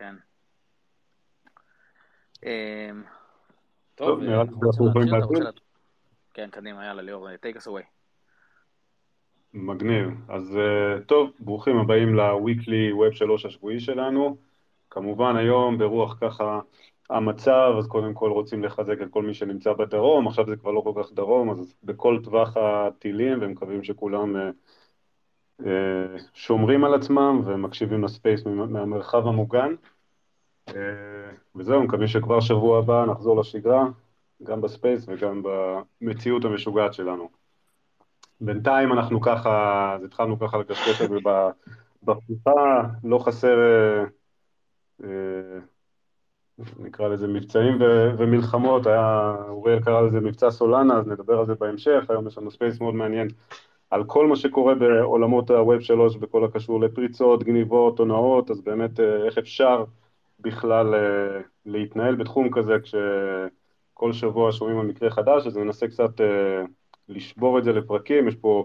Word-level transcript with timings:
כן. 0.00 0.14
אמ, 2.46 3.02
טוב, 3.94 4.20
נראה 4.20 4.42
לי 4.42 4.50
שאנחנו 4.50 4.88
יכולים 4.88 5.08
להתחיל. 5.08 5.46
כן, 6.34 6.48
קדימה, 6.50 6.86
יאללה, 6.86 7.02
ליאור, 7.02 7.28
take 7.28 7.56
us 7.56 7.66
away. 7.66 7.84
מגניב. 9.54 10.08
אז 10.28 10.56
אה, 10.56 11.00
טוב, 11.06 11.30
ברוכים 11.40 11.76
הבאים 11.76 12.14
ל-weekly 12.14 13.10
Web 13.10 13.14
3 13.14 13.46
השבועי 13.46 13.80
שלנו. 13.80 14.36
כמובן 14.90 15.36
היום 15.36 15.78
ברוח 15.78 16.16
ככה 16.20 16.60
המצב, 17.10 17.74
אז 17.78 17.86
קודם 17.86 18.14
כל 18.14 18.30
רוצים 18.30 18.64
לחזק 18.64 19.02
את 19.02 19.10
כל 19.10 19.22
מי 19.22 19.34
שנמצא 19.34 19.72
בדרום, 19.72 20.28
עכשיו 20.28 20.46
זה 20.46 20.56
כבר 20.56 20.70
לא 20.70 20.80
כל 20.80 21.02
כך 21.02 21.12
דרום, 21.12 21.50
אז 21.50 21.74
בכל 21.84 22.18
טווח 22.24 22.56
הטילים, 22.56 23.38
ומקווים 23.40 23.84
שכולם 23.84 24.36
אה, 24.36 24.42
אה, 24.42 24.50
שומרים 26.34 26.84
על 26.84 26.94
עצמם 26.94 27.42
ומקשיבים 27.44 28.04
ל 28.04 28.11
Space 28.11 28.46
מהמרחב 28.46 29.26
המוגן. 29.26 29.74
וזהו, 31.56 31.82
מקווים 31.82 32.08
שכבר 32.08 32.40
שבוע 32.40 32.78
הבא 32.78 33.04
נחזור 33.06 33.40
לשגרה, 33.40 33.84
גם 34.42 34.60
ב 34.60 34.67
Space 34.67 35.04
וגם 35.08 35.42
במציאות 35.42 36.44
המשוגעת 36.44 36.94
שלנו. 36.94 37.28
בינתיים 38.40 38.92
אנחנו 38.92 39.20
ככה, 39.20 39.94
אז 39.94 40.04
התחלנו 40.04 40.38
ככה 40.38 40.58
לקשקש 40.58 41.02
את 41.02 41.08
זה 41.08 41.16
בפתיחה, 42.02 42.82
לא 43.04 43.18
חסר, 43.18 43.58
אה, 43.58 44.04
אה, 45.04 45.58
נקרא 46.78 47.08
לזה 47.08 47.28
מבצעים 47.28 47.78
ומלחמות, 48.18 48.86
היה, 48.86 49.34
אוריאל 49.48 49.80
קרא 49.80 50.00
לזה 50.00 50.20
מבצע 50.20 50.50
סולאנה, 50.50 50.98
אז 50.98 51.06
נדבר 51.06 51.38
על 51.38 51.46
זה 51.46 51.54
בהמשך, 51.54 52.04
היום 52.08 52.26
יש 52.26 52.38
לנו 52.38 52.50
Space 52.50 52.80
מאוד 52.80 52.94
מעניין 52.94 53.28
על 53.90 54.04
כל 54.04 54.26
מה 54.26 54.36
שקורה 54.36 54.74
בעולמות 54.74 55.50
ה-Web 55.50 55.80
3 55.80 56.16
בכל 56.16 56.44
הקשור 56.44 56.80
לפריצות, 56.80 57.42
גניבות, 57.42 57.98
הונאות, 57.98 58.50
אז 58.50 58.60
באמת 58.60 59.00
אה, 59.00 59.24
איך 59.24 59.38
אפשר 59.38 59.84
בכלל 60.40 60.94
להתנהל 61.66 62.14
בתחום 62.14 62.48
כזה 62.52 62.76
כשכל 62.82 64.12
שבוע 64.12 64.52
שומעים 64.52 64.78
על 64.78 64.86
מקרה 64.86 65.10
חדש, 65.10 65.46
אז 65.46 65.56
ננסה 65.56 65.88
קצת 65.88 66.10
לשבור 67.08 67.58
את 67.58 67.64
זה 67.64 67.72
לפרקים, 67.72 68.28
יש 68.28 68.34
פה 68.34 68.64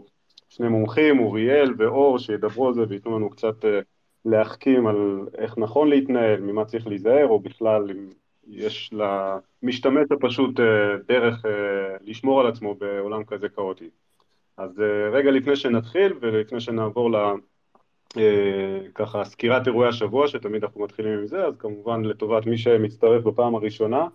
שני 0.49 0.67
מומחים, 0.67 1.19
אוריאל 1.19 1.73
ואור, 1.77 2.19
שידברו 2.19 2.67
על 2.67 2.73
זה 2.73 2.81
וייתנו 2.89 3.17
לנו 3.17 3.29
קצת 3.29 3.65
אה, 3.65 3.79
להחכים 4.25 4.87
על 4.87 5.27
איך 5.37 5.57
נכון 5.57 5.89
להתנהל, 5.89 6.39
ממה 6.41 6.65
צריך 6.65 6.87
להיזהר, 6.87 7.27
או 7.27 7.39
בכלל 7.39 7.91
אם 7.91 8.09
יש 8.47 8.93
למשתמש 8.93 10.07
הפשוט 10.11 10.59
אה, 10.59 10.97
דרך 11.07 11.45
אה, 11.45 11.97
לשמור 12.01 12.41
על 12.41 12.47
עצמו 12.47 12.75
בעולם 12.75 13.23
כזה 13.23 13.49
כאוטי. 13.49 13.89
אז 14.57 14.81
רגע 15.11 15.31
לפני 15.31 15.55
שנתחיל 15.55 16.13
ולפני 16.21 16.59
שנעבור 16.59 17.11
ל... 17.11 17.15
ככה 18.95 19.25
סקירת 19.25 19.67
אירועי 19.67 19.89
השבוע, 19.89 20.27
שתמיד 20.27 20.63
אנחנו 20.63 20.81
מתחילים 20.81 21.19
עם 21.19 21.27
זה, 21.27 21.45
אז 21.45 21.57
כמובן 21.57 22.05
לטובת 22.05 22.45
מי 22.45 22.57
שמצטרף 22.57 23.23
בפעם 23.23 23.55
הראשונה, 23.55 24.07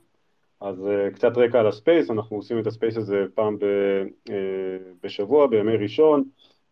אז 0.61 0.87
uh, 0.87 1.15
קצת 1.15 1.37
רקע 1.37 1.61
על 1.61 1.67
הספייס, 1.67 2.11
אנחנו 2.11 2.37
עושים 2.37 2.59
את 2.59 2.67
הספייס 2.67 2.97
הזה 2.97 3.25
פעם 3.35 3.59
ב, 3.59 3.65
בשבוע, 5.03 5.47
בימי 5.47 5.77
ראשון. 5.77 6.25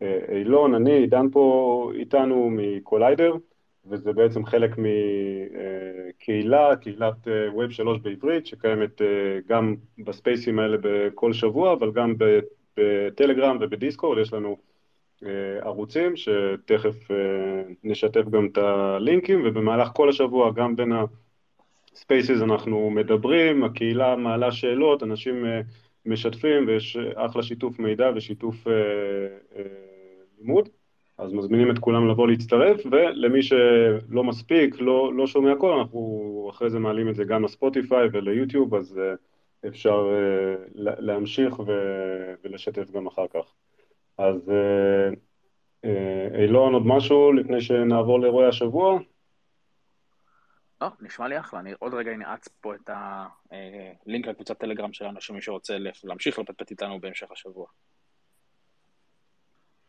אה, 0.03 0.19
אילון, 0.29 0.75
אני, 0.75 0.93
עידן 0.93 1.27
פה 1.33 1.91
איתנו 1.95 2.51
מקוליידר, 2.53 3.35
וזה 3.87 4.13
בעצם 4.13 4.45
חלק 4.45 4.71
מקהילה, 6.15 6.77
קהילת 6.77 7.29
Web 7.57 7.71
3 7.71 7.99
בעברית, 7.99 8.47
שקיימת 8.47 9.01
גם 9.47 9.75
בספייסים 9.99 10.59
האלה 10.59 10.77
בכל 10.81 11.33
שבוע, 11.33 11.73
אבל 11.73 11.93
גם 11.93 12.15
בטלגרם 12.79 13.59
ובדיסקורד, 13.61 14.19
יש 14.19 14.33
לנו 14.33 14.57
אה, 15.23 15.27
ערוצים 15.63 16.17
שתכף 16.17 17.11
אה, 17.11 17.15
נשתף 17.85 18.29
גם 18.31 18.47
את 18.47 18.59
הלינקים, 18.59 19.43
ובמהלך 19.45 19.89
כל 19.95 20.09
השבוע, 20.09 20.53
גם 20.53 20.77
בין 20.77 20.93
ה... 20.93 21.05
Spaces 21.95 22.43
אנחנו 22.43 22.91
מדברים, 22.91 23.65
הקהילה 23.65 24.17
מעלה 24.17 24.53
שאלות, 24.53 25.03
אנשים 25.03 25.45
אה, 25.45 25.49
משתפים 26.07 26.67
ויש 26.67 26.97
אחלה 27.15 27.43
שיתוף 27.43 27.79
מידע 27.79 28.11
ושיתוף 28.15 28.67
אה, 28.67 28.71
אה, 29.55 29.59
לימוד, 30.39 30.69
אז 31.19 31.33
מזמינים 31.33 31.71
את 31.71 31.79
כולם 31.79 32.09
לבוא 32.09 32.29
להצטרף, 32.29 32.81
ולמי 32.91 33.43
שלא 33.43 34.25
מספיק, 34.25 34.81
לא, 34.81 35.15
לא 35.15 35.27
שומע 35.27 35.53
הכל, 35.53 35.73
אנחנו 35.73 36.49
אחרי 36.51 36.71
זה 36.71 36.79
מעלים 36.79 37.09
את 37.09 37.15
זה 37.15 37.25
גם 37.25 37.45
לספוטיפיי 37.45 38.09
וליוטיוב, 38.13 38.75
אז 38.75 38.99
אה, 38.99 39.17
אפשר 39.67 40.09
uh, 40.09 40.71
להמשיך 40.75 41.55
ולשתף 42.43 42.91
גם 42.91 43.07
אחר 43.07 43.27
כך. 43.35 43.55
אז 44.19 44.53
אילון, 46.35 46.75
עוד 46.75 46.87
משהו 46.87 47.33
לפני 47.33 47.61
שנעבור 47.61 48.21
לאירועי 48.21 48.49
השבוע? 48.49 48.99
לא, 50.81 50.89
נשמע 51.01 51.29
לי 51.29 51.41
אחלה, 51.41 51.61
אני 51.61 51.73
עוד 51.79 51.95
רגע 51.95 52.15
אנעץ 52.15 52.49
פה 52.49 52.75
את 52.75 52.91
הלינק 52.93 54.27
אה, 54.27 54.31
לקבוצת 54.31 54.59
טלגרם 54.59 54.93
שלנו, 54.93 55.21
שמי 55.21 55.43
שרוצה 55.43 55.77
להמשיך 56.05 56.39
לפטפט 56.39 56.71
איתנו 56.71 57.01
בהמשך 57.01 57.31
השבוע. 57.31 57.67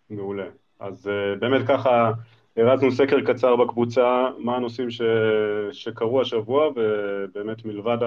מעולה. 0.09 0.49
אז 0.79 1.09
באמת 1.39 1.67
ככה, 1.67 2.11
הרצנו 2.57 2.91
סקר 2.91 3.33
קצר 3.33 3.55
בקבוצה, 3.55 4.29
מה 4.37 4.55
הנושאים 4.55 4.91
ש... 4.91 5.01
שקרו 5.71 6.21
השבוע, 6.21 6.69
ובאמת 6.75 7.65
מלבד 7.65 7.97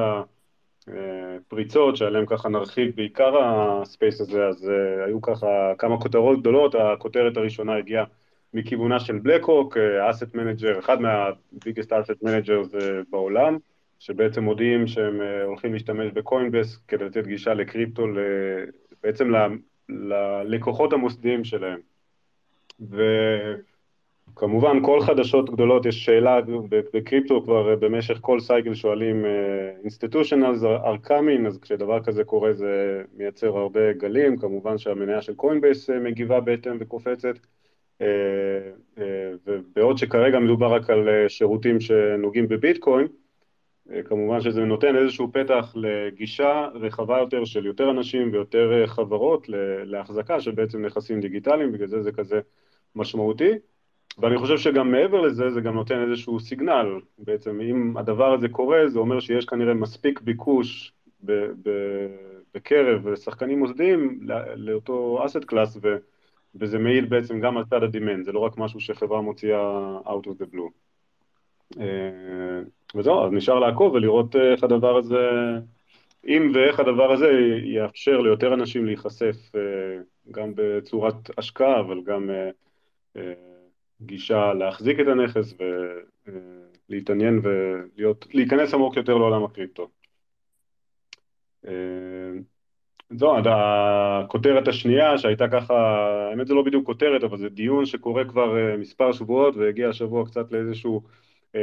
הפריצות, 0.89 1.97
שעליהם 1.97 2.27
ככה 2.27 2.49
נרחיב 2.49 2.97
בעיקר 2.97 3.35
ה 3.43 3.56
Space 3.56 4.21
הזה, 4.21 4.47
אז 4.47 4.65
אה, 4.69 5.07
היו 5.07 5.23
ככה 5.23 5.73
כמה 5.79 6.01
כותרות 6.01 6.41
גדולות, 6.41 6.75
הכותרת 6.75 7.37
הראשונה 7.37 7.77
הגיעה 7.77 8.05
מכיוונה 8.55 9.01
של 9.01 9.19
בלקרוק, 9.19 9.77
asset 10.11 10.35
manager, 10.35 10.79
אחד 10.79 10.97
מה 11.01 11.21
biggest 11.21 11.93
asset 11.93 12.23
managers 12.23 12.69
בעולם, 13.11 13.59
שבעצם 13.99 14.45
מודיעים 14.45 14.87
שהם 14.87 15.21
אה, 15.21 15.45
הולכים 15.45 15.73
להשתמש 15.73 16.13
בקוינבס 16.13 16.77
כדי 16.89 17.05
לתת 17.05 17.27
גישה 17.27 17.55
לקריפטו 17.55 18.07
בעצם 19.03 19.33
ללקוחות 19.89 20.93
המוסדיים 20.93 21.45
שלהם. 21.45 21.81
וכמובן 24.33 24.85
כל 24.85 25.01
חדשות 25.01 25.51
גדולות 25.51 25.87
יש 25.87 26.05
שאלה 26.05 26.41
בקריפטו 26.69 27.43
כבר 27.43 27.77
במשך 27.77 28.19
כל 28.21 28.41
cycle 28.41 28.75
שואלים 28.75 29.25
institutionals 29.83 30.63
are 30.63 31.09
coming, 31.09 31.47
אז 31.47 31.59
כשדבר 31.59 32.03
כזה 32.03 32.25
קורה 32.25 32.53
זה 32.53 33.03
מייצר 33.17 33.59
הרבה 33.59 33.93
גלים, 33.93 34.37
כמובן 34.37 34.79
שהמניה 34.79 35.23
של 35.23 35.35
קוינבייס 35.35 35.91
מגיבה 35.91 36.41
בהתאם 36.41 36.77
וקופצת. 36.81 37.35
אה, 38.03 38.07
אה, 38.99 39.33
ובעוד 39.47 39.99
שכרגע 39.99 40.39
מדובר 40.39 40.75
רק 40.75 40.91
על 40.91 41.09
אה, 41.09 41.29
שירותים 41.29 41.81
שנוגעים 41.81 42.49
בביטקוין, 42.49 43.07
כמובן 44.05 44.41
שזה 44.41 44.65
נותן 44.65 44.97
איזשהו 44.97 45.33
פתח 45.33 45.73
לגישה 45.77 46.69
רחבה 46.75 47.19
יותר 47.19 47.45
של 47.45 47.67
יותר 47.67 47.91
אנשים 47.91 48.33
ויותר 48.33 48.87
חברות 48.87 49.47
להחזקה 49.85 50.41
של 50.41 50.51
בעצם 50.51 50.87
נכסים 50.87 51.21
דיגיטליים, 51.21 51.73
בגלל 51.73 51.87
זה 51.87 52.03
זה 52.03 52.13
כזה 52.13 52.41
משמעותי. 52.95 53.53
ואני 54.19 54.39
חושב 54.39 54.59
שגם 54.59 54.91
מעבר 54.91 55.21
לזה, 55.21 55.51
זה 55.51 55.61
גם 55.61 55.75
נותן 55.75 56.03
איזשהו 56.03 56.41
signal. 56.41 57.01
בעצם 57.19 57.61
אם 57.61 57.97
הדבר 57.97 58.33
הזה 58.33 58.49
קורה, 58.49 58.89
זה 58.89 58.99
אומר 58.99 59.21
שיש 59.21 59.45
כנראה 59.45 59.75
מספיק 59.75 60.21
ביקוש 60.21 60.93
בקרב 62.55 63.15
שחקנים 63.15 63.59
מוסדיים 63.59 64.21
לאותו 64.57 65.23
asset 65.27 65.45
class, 65.45 65.79
וזה 66.55 66.79
מעיד 66.79 67.11
בעצם 67.11 67.41
גם 67.41 67.57
על 67.57 67.65
צד 67.65 67.83
ה 67.83 67.88
demand, 67.88 68.25
זה 68.25 68.33
לא 68.33 68.39
רק 68.39 68.59
משהו 68.59 68.81
שחברה 68.81 69.21
מוציאה 69.21 69.99
out 70.07 70.27
of 70.27 70.43
the 70.43 70.55
blue. 70.55 70.71
אה, 71.81 72.61
וזהו, 72.95 73.25
אז 73.25 73.33
נשאר 73.33 73.59
לעקוב 73.59 73.95
ולראות 73.95 74.37
איך 74.37 74.65
הדבר 74.65 74.97
הזה, 74.97 75.31
אם 76.29 76.53
ואיך 76.55 76.81
הדבר 76.81 77.13
הזה 77.13 77.31
יאפשר 77.65 78.21
ליותר 78.21 78.55
אנשים 78.55 78.87
להיחשף 78.87 79.37
אה, 79.55 79.61
גם 80.31 80.53
בצורת 80.55 81.39
השקעה, 81.39 81.81
אבל 81.81 82.01
גם 82.05 82.31
אה, 83.17 83.33
גישה 84.07 84.53
להחזיק 84.55 85.01
את 85.01 85.07
הנכס 85.07 85.55
ולהתעניין 86.89 87.41
ולהיכנס 87.43 88.75
עמוק 88.75 88.97
יותר 88.97 89.17
לעולם 89.17 89.45
הקריפטו. 89.45 89.89
זו 93.19 93.37
הכותרת 93.47 94.69
השנייה 94.69 95.19
שהייתה 95.19 95.49
ככה, 95.49 95.75
האמת 96.31 96.47
זה 96.47 96.55
לא 96.55 96.63
בדיוק 96.63 96.87
כותרת, 96.87 97.25
אבל 97.25 97.39
זה 97.39 97.49
דיון 97.49 97.87
שקורה 97.87 98.25
כבר 98.25 98.59
אה, 98.59 98.77
מספר 98.77 99.13
שבועות 99.13 99.57
והגיע 99.57 99.89
השבוע 99.89 100.27
קצת 100.27 100.53
לאיזשהו 100.53 101.03
אה, 101.55 101.61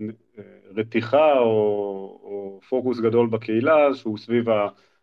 אה, 0.00 0.42
רתיחה 0.76 1.38
או, 1.38 1.46
או 2.22 2.60
פוקוס 2.68 3.00
גדול 3.00 3.26
בקהילה 3.26 3.94
שהוא 3.94 4.18
סביב 4.18 4.44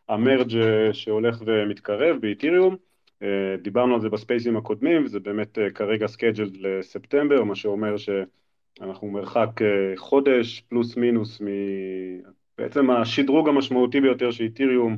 ה 0.09 0.16
merge 0.16 0.53
שהולך 0.91 1.41
ומתקרב 1.45 2.17
באתיריום. 2.21 2.75
דיברנו 3.61 3.95
על 3.95 4.01
זה 4.01 4.09
בספייסים 4.09 4.57
הקודמים 4.57 5.05
וזה 5.05 5.19
באמת 5.19 5.57
כרגע 5.75 6.07
scheduled 6.07 6.57
לספטמבר, 6.57 7.43
מה 7.43 7.55
שאומר 7.55 7.95
שאנחנו 7.97 9.07
מרחק 9.07 9.49
חודש 9.95 10.61
פלוס 10.61 10.97
מינוס 10.97 11.41
מ... 11.41 11.45
בעצם 12.57 12.89
השדרוג 12.89 13.49
המשמעותי 13.49 14.01
ביותר 14.01 14.31
של 14.31 14.43
איתיריום 14.43 14.97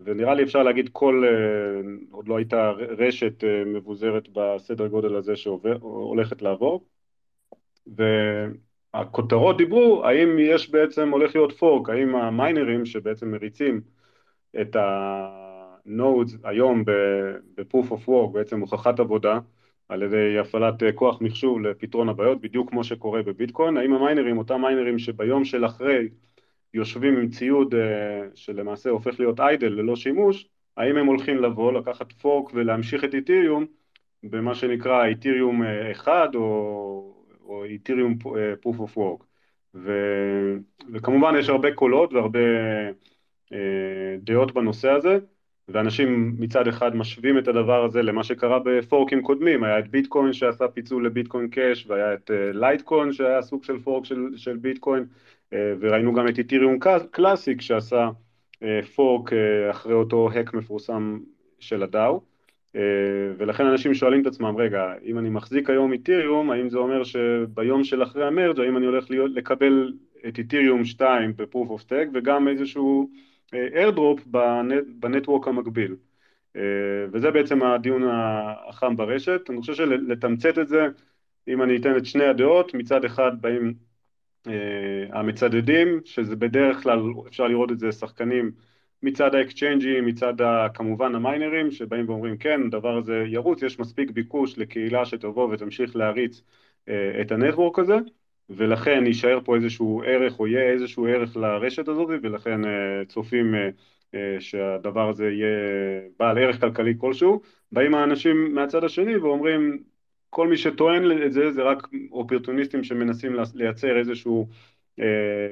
ונראה 0.00 0.34
לי 0.34 0.42
אפשר 0.42 0.62
להגיד 0.62 0.88
כל, 0.92 1.24
אה, 1.26 1.80
עוד 2.10 2.28
לא 2.28 2.36
הייתה 2.36 2.70
רשת 2.70 3.44
אה, 3.44 3.64
מבוזרת 3.64 4.28
בסדר 4.32 4.86
גודל 4.86 5.16
הזה 5.16 5.36
שהולכת 5.36 6.42
לעבור. 6.42 6.84
הכותרות 8.94 9.56
דיברו, 9.56 10.04
האם 10.04 10.38
יש 10.38 10.70
בעצם, 10.70 11.10
הולך 11.10 11.34
להיות 11.34 11.52
פורק, 11.52 11.88
האם 11.88 12.16
המיינרים 12.16 12.86
שבעצם 12.86 13.30
מריצים 13.30 13.80
את 14.60 14.76
ה-nodes 15.86 16.36
היום 16.44 16.84
ב-proof 16.84 17.90
of 17.90 18.08
work, 18.08 18.32
בעצם 18.32 18.60
הוכחת 18.60 19.00
עבודה, 19.00 19.38
על 19.88 20.02
ידי 20.02 20.38
הפעלת 20.38 20.82
אה, 20.82 20.92
כוח 20.92 21.20
מחשוב 21.20 21.60
לפתרון 21.60 22.08
הבעיות, 22.08 22.40
בדיוק 22.40 22.70
כמו 22.70 22.84
שקורה 22.84 23.22
בביטקוין, 23.22 23.76
האם 23.76 23.92
המיינרים, 23.92 24.38
אותם 24.38 24.60
מיינרים 24.60 24.98
שביום 24.98 25.44
של 25.44 25.66
אחרי 25.66 26.08
יושבים 26.74 27.16
עם 27.16 27.28
ציוד 27.28 27.74
אה, 27.74 28.28
שלמעשה 28.34 28.90
הופך 28.90 29.20
להיות 29.20 29.40
איידל 29.40 29.68
ללא 29.68 29.96
שימוש, 29.96 30.48
האם 30.76 30.96
הם 30.96 31.06
הולכים 31.06 31.36
לבוא, 31.36 31.72
לקחת 31.72 32.12
פורק 32.12 32.50
ולהמשיך 32.54 33.04
את 33.04 33.14
איתיריום 33.14 33.66
במה 34.22 34.54
שנקרא 34.54 35.04
איתיריום 35.04 35.62
1 35.92 36.34
או, 36.34 37.14
או 37.44 37.64
איתיריום 37.64 38.18
proof 38.62 38.76
of 38.76 38.96
work. 38.96 39.24
ו, 39.74 39.92
וכמובן 40.92 41.34
יש 41.38 41.48
הרבה 41.48 41.74
קולות 41.74 42.12
והרבה 42.12 42.38
אה, 43.52 44.16
דעות 44.18 44.52
בנושא 44.54 44.90
הזה, 44.90 45.18
ואנשים 45.72 46.34
מצד 46.38 46.68
אחד 46.68 46.96
משווים 46.96 47.38
את 47.38 47.48
הדבר 47.48 47.84
הזה 47.84 48.02
למה 48.02 48.24
שקרה 48.24 48.58
בפורקים 48.64 49.22
קודמים, 49.22 49.64
היה 49.64 49.78
את 49.78 49.88
ביטקוין 49.88 50.32
שעשה 50.32 50.68
פיצול 50.68 51.06
לביטקוין 51.06 51.48
קאש, 51.48 51.86
והיה 51.88 52.14
את 52.14 52.30
לייטקוין 52.54 53.08
אה, 53.08 53.12
שהיה 53.12 53.42
סוג 53.42 53.64
של 53.64 53.78
fork 53.78 54.04
של, 54.04 54.26
של 54.36 54.56
ביטקוין, 54.56 55.04
אה, 55.52 55.72
וראינו 55.80 56.12
גם 56.12 56.28
את 56.28 56.38
איתיריום 56.38 56.78
קלאסיק 57.10 57.60
שעשה 57.60 58.10
fork 58.94 59.30
אחרי 59.70 59.92
אותו 59.92 60.28
האק 60.32 60.54
מפורסם 60.54 61.18
של 61.58 61.82
הדאו, 61.82 62.20
ולכן 63.38 63.66
אנשים 63.66 63.94
שואלים 63.94 64.22
את 64.22 64.26
עצמם, 64.26 64.56
רגע, 64.56 64.92
אם 65.04 65.18
אני 65.18 65.30
מחזיק 65.30 65.70
היום 65.70 65.92
איתיריום, 65.92 66.50
האם 66.50 66.70
זה 66.70 66.78
אומר 66.78 67.04
שביום 67.04 67.84
של 67.84 68.02
אחרי 68.02 68.26
המרג' 68.26 68.60
האם 68.60 68.76
אני 68.76 68.86
הולך 68.86 69.10
להיות, 69.10 69.30
לקבל 69.34 69.92
את 70.28 70.38
איתיריום 70.38 70.84
2 70.84 71.32
ב-proof 71.36 71.68
of 71.68 71.82
stake 71.82 72.08
וגם 72.14 72.48
איזשהו 72.48 73.10
איירדרופ 73.52 74.20
בנטוורק 75.00 75.48
המקביל. 75.48 75.96
אה, 76.56 76.62
וזה 77.12 77.30
בעצם 77.30 77.62
הדיון 77.62 78.02
החם 78.68 78.96
ברשת. 78.96 79.40
אני 79.50 79.60
חושב 79.60 79.74
שלתמצת 79.74 80.58
את 80.58 80.68
זה, 80.68 80.86
אם 81.48 81.62
אני 81.62 81.76
אתן 81.76 81.96
את 81.96 82.06
שני 82.06 82.24
הדעות, 82.24 82.74
מצד 82.74 83.04
אחד 83.04 83.32
באים 83.42 83.74
אה, 84.46 84.52
המצדדים, 85.12 86.00
שזה 86.04 86.36
בדרך 86.36 86.82
כלל, 86.82 87.00
אפשר 87.28 87.48
לראות 87.48 87.72
את 87.72 87.78
זה, 87.78 87.92
שחקנים 87.92 88.52
מצד 89.02 89.34
האקצ'יינג'ים, 89.34 90.06
מצד 90.06 90.34
כמובן 90.74 91.14
המיינרים, 91.14 91.70
שבאים 91.70 92.08
ואומרים 92.08 92.36
כן, 92.38 92.60
הדבר 92.66 92.96
הזה 92.96 93.24
ירוץ, 93.26 93.62
יש 93.62 93.78
מספיק 93.78 94.10
ביקוש 94.10 94.58
לקהילה 94.58 95.06
שתבוא 95.06 95.48
ותמשיך 95.52 95.96
להריץ 95.96 96.42
אה, 96.88 97.20
את 97.20 97.32
הנטוורק 97.32 97.78
הזה. 97.78 97.96
ולכן 98.50 99.06
יישאר 99.06 99.38
פה 99.44 99.56
איזשהו 99.56 100.02
ערך 100.06 100.40
או 100.40 100.46
יהיה 100.46 100.72
איזשהו 100.72 101.06
ערך 101.06 101.36
לרשת 101.36 101.88
הזאת 101.88 102.08
ולכן 102.22 102.64
uh, 102.64 102.68
צופים 103.08 103.54
uh, 103.54 103.58
uh, 104.14 104.16
שהדבר 104.40 105.08
הזה 105.08 105.30
יהיה 105.30 105.48
בעל 106.18 106.38
ערך 106.38 106.60
כלכלי 106.60 106.94
כלשהו, 106.98 107.40
באים 107.72 107.94
האנשים 107.94 108.54
מהצד 108.54 108.84
השני 108.84 109.16
ואומרים 109.16 109.78
כל 110.30 110.48
מי 110.48 110.56
שטוען 110.56 111.22
את 111.26 111.32
זה 111.32 111.50
זה 111.50 111.62
רק 111.62 111.88
אופרטוניסטים 112.12 112.84
שמנסים 112.84 113.36
לייצר 113.54 113.98
איזשהו 113.98 114.48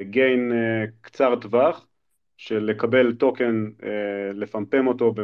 gain 0.02 0.52
קצר 1.00 1.36
טווח 1.36 1.87
של 2.38 2.64
לקבל 2.64 3.12
token, 3.12 3.66
אה, 3.80 3.84
לפמפם 4.34 4.86
אותו 4.86 5.14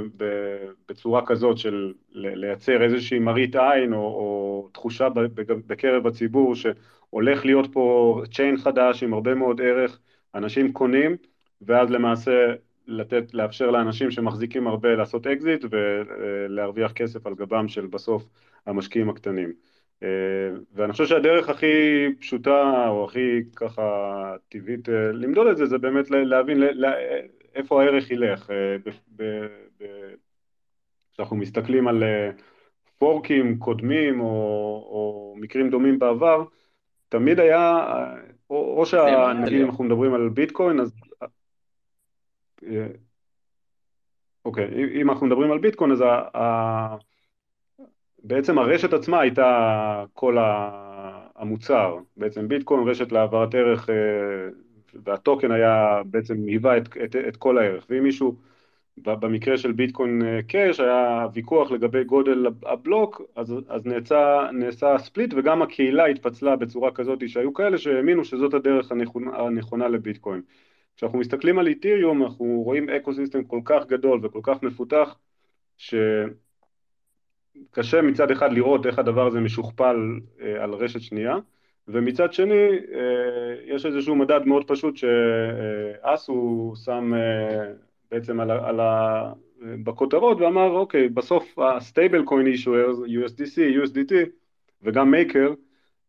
בצורה 0.89 1.27
כזאת 1.27 1.59
של 1.59 1.93
לייצר 2.13 2.83
איזושהי 2.83 3.19
מראית 3.19 3.57
עין 3.57 3.93
או, 3.93 3.99
או 3.99 4.69
תחושה 4.73 5.09
בקרב 5.67 6.07
הציבור 6.07 6.55
ש... 6.57 6.67
הולך 7.15 7.45
להיות 7.45 7.73
פה 7.73 8.23
chain 8.33 8.57
חדש 8.57 9.03
עם 9.03 9.15
הרבה 9.15 9.35
מאוד 9.35 9.61
ערך, 9.61 9.99
אנשים 10.35 10.73
קונים, 10.73 11.17
ואז 11.63 11.91
למעשה 11.91 12.55
לתת, 12.87 13.35
לאפשר 13.35 13.71
לאנשים 13.71 14.11
שמחזיקים 14.11 14.67
הרבה 14.67 14.95
לעשות 14.95 15.27
אקזיט 15.27 15.65
ולהרוויח 15.71 16.93
כסף 16.93 17.27
על 17.27 17.35
גבם 17.35 17.69
של 17.69 17.87
בסוף 17.87 18.29
המשקיעים 18.67 19.11
הקטנים. 19.11 19.53
ואני 20.75 20.93
חושב 20.93 21.07
שהדרך 21.07 21.49
הכי 21.49 22.07
פשוטה 22.21 22.89
או 22.89 23.05
הכי 23.05 23.43
ככה 23.57 24.37
טבעית 24.49 24.89
למדוד 24.89 25.47
את 25.47 25.57
זה, 25.57 25.67
זה 25.67 25.79
באמת 25.79 26.11
להבין 26.11 26.63
איפה 27.55 27.83
הערך 27.83 28.11
ילך. 28.11 28.51
כשאנחנו 31.13 31.37
מסתכלים 31.37 31.89
על 31.89 32.03
פורקים 32.99 33.59
קודמים 33.59 34.21
או, 34.21 34.27
או 34.91 35.35
מקרים 35.39 35.71
דומים 35.71 35.99
בעבר, 35.99 36.45
תמיד 37.09 37.41
היה, 37.41 37.85
או, 38.51 38.79
או 38.79 38.87
שנגיד 38.87 39.61
אם 39.61 39.67
אנחנו 39.67 39.85
מדברים 39.85 40.15
על 40.15 40.29
ביטקוין, 40.29 40.81
אז... 40.81 40.95
אה, 42.67 42.87
אוקיי, 44.45 44.69
אם 45.01 45.11
אנחנו 45.11 45.27
מדברים 45.27 45.53
על 45.53 45.59
ביטקוין, 45.59 45.91
אז 45.93 46.01
ה, 46.35 46.97
בעצם 48.25 48.59
הרשת 48.59 48.93
עצמה 48.93 49.21
הייתה 49.21 50.05
כל 50.13 50.37
המוצר. 51.37 51.97
בעצם 52.17 52.49
ביטקוין 52.49 52.89
רשת 52.89 53.13
להעברת 53.13 53.55
ערך, 53.55 53.91
אה, 53.91 53.95
והטוקן 55.05 55.51
היה, 55.51 56.03
בעצם 56.07 56.35
היווה 56.47 56.77
את, 56.77 56.89
את, 57.05 57.17
את 57.17 57.37
כל 57.37 57.59
הערך. 57.59 57.87
ואם 57.91 58.03
מישהו... 58.03 58.37
במקרה 58.97 59.59
של 59.59 59.73
ביטקוין 59.73 60.23
אה, 60.23 60.43
קאש 60.43 60.81
היה 60.81 61.27
ויכוח 61.35 61.71
לגבי 61.71 62.05
גודל 62.05 62.47
הבלוק, 62.67 63.23
אז, 63.37 63.55
אז 63.69 63.87
נעשה, 63.87 64.49
נעשה 64.53 64.99
ספליט 64.99 65.35
וגם 65.37 65.63
הקהילה 65.63 66.07
התפצלה 66.07 66.57
בצורה 66.57 66.91
כזאת 66.91 67.29
שהיו 67.29 67.55
כאלה 67.55 67.79
שהאמינו 67.79 68.25
שזאת 68.25 68.55
הדרך 68.55 68.93
הנכונה, 68.93 69.37
הנכונה 69.37 69.89
לביטקוין. 69.89 70.43
כשאנחנו 70.97 71.19
מסתכלים 71.19 71.59
על 71.59 71.67
איתיריום 71.67 72.23
אנחנו 72.23 72.63
רואים 72.65 72.91
eco 72.91 73.13
כל 73.47 73.61
כך 73.65 73.87
גדול 73.87 74.21
וכל 74.23 74.41
כך 74.43 74.63
מפותח 74.63 75.17
שקשה 77.55 78.03
מצד 78.03 78.31
אחד 78.31 78.53
לראות 78.53 78.87
איך 78.87 78.99
הדבר 78.99 79.27
הזה 79.27 79.41
משוכפל 79.41 79.97
אה, 80.41 80.65
על 80.65 80.75
רשת 80.75 81.01
שנייה 81.01 81.37
ומצד 81.89 82.33
שני 82.33 82.69
אה, 82.95 83.75
יש 83.75 83.87
איזשהו 83.87 84.17
מדד 84.17 84.41
מאוד 84.47 84.65
פשוט 84.67 84.97
שעשו 84.97 86.73
שם 86.85 87.13
בעצם 88.11 88.41
על, 88.41 88.51
על 88.51 88.81
ה, 88.81 89.33
בכותרות 89.65 90.41
ואמר 90.41 90.71
אוקיי 90.71 91.09
בסוף 91.09 91.59
ה 91.59 92.25
stablecoin 92.25 92.47
issuers 92.47 92.99
USDC, 92.99 93.57
USDT 93.83 94.15
וגם 94.83 95.11
מייקר 95.11 95.55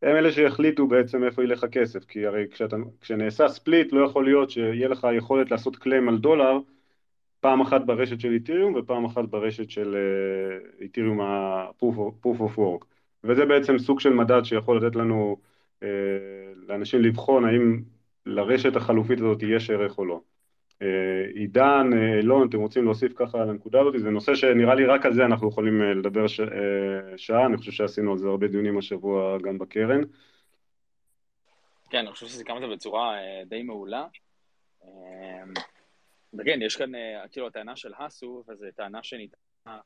הם 0.01 0.15
אלה 0.15 0.31
שיחליטו 0.31 0.88
בעצם 0.88 1.24
איפה 1.24 1.44
ילך 1.44 1.63
הכסף 1.63 2.06
כי 2.06 2.25
הרי 2.25 2.45
כשאתה, 2.51 2.75
כשנעשה 3.01 3.48
ספליט 3.48 3.93
לא 3.93 4.05
יכול 4.05 4.25
להיות 4.25 4.50
שיהיה 4.50 4.88
לך 4.88 5.08
יכולת 5.17 5.51
לעשות 5.51 5.75
קליים 5.75 6.10
על 6.10 6.17
דולר 6.17 6.60
פעם 7.46 7.62
אחת 7.62 7.82
ברשת 7.82 8.20
של 8.20 8.32
איתיריום 8.32 8.74
ופעם 8.75 9.06
אחת 9.06 9.25
ברשת 9.25 9.70
של 9.70 9.96
איתיריום 10.82 11.22
ה-proof 11.22 12.40
of 12.40 12.58
work 12.58 12.86
וזה 13.24 13.46
בעצם 13.46 13.78
סוג 13.78 14.00
של 14.00 14.14
מדד 14.14 14.44
שיכול 14.44 14.78
לתת 14.78 14.96
לנו 14.96 15.38
אה, 15.84 15.88
לאנשים 16.68 17.02
לבחון 17.02 17.46
האם 17.46 17.82
לרשת 18.25 18.75
החלופית 18.75 19.20
הזאת 19.20 19.44
יש 19.44 19.70
ערך 19.70 19.98
או 19.98 20.06
לא 20.06 20.22
אה, 20.82 20.88
עידן, 21.34 21.90
אה, 21.94 22.20
אלון, 22.20 22.48
אתם 22.50 22.60
רוצים 22.60 22.84
להוסיף 22.84 23.14
ככה 23.16 23.42
על 23.42 23.50
הנקודה 23.50 23.82
הזאת? 23.82 24.00
זה 24.00 24.10
נושא 24.10 24.36
שנראה 24.36 24.75
לי 24.75 24.86
רק 24.86 25.06
על 25.06 25.14
זה 25.14 25.25
אנחנו 25.25 25.50
יכולים 25.50 25.82
אה, 25.82 25.94
לדבר 25.94 26.28
ש... 26.28 26.42
שעה, 27.18 27.46
אני 27.46 27.58
חושב 27.58 27.72
שעשינו 27.72 28.12
על 28.12 28.18
זה 28.18 28.28
הרבה 28.28 28.48
דיונים 28.48 28.78
השבוע 28.78 29.38
גם 29.38 29.58
בקרן. 29.58 30.02
כן, 31.90 31.98
אני 31.98 32.12
חושב 32.12 32.25
שסיכמת 32.25 32.70
בצורה 32.72 33.16
די 33.46 33.64
מעולה. 33.64 34.06
וכן, 36.38 36.62
יש 36.62 36.75
כאן, 36.75 36.92
כאילו, 37.32 37.48
הטענה 37.48 37.75
של 37.75 37.94
האסו, 37.98 38.44
וזו 38.48 38.65
טענה 38.75 39.04
שניתנה 39.04 39.80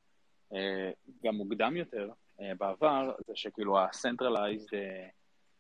גם 1.23 1.35
מוקדם 1.35 1.77
יותר 1.77 2.09
בעבר, 2.57 3.11
זה 3.27 3.35
שכאילו 3.35 3.79
ה-centralized 3.79 4.73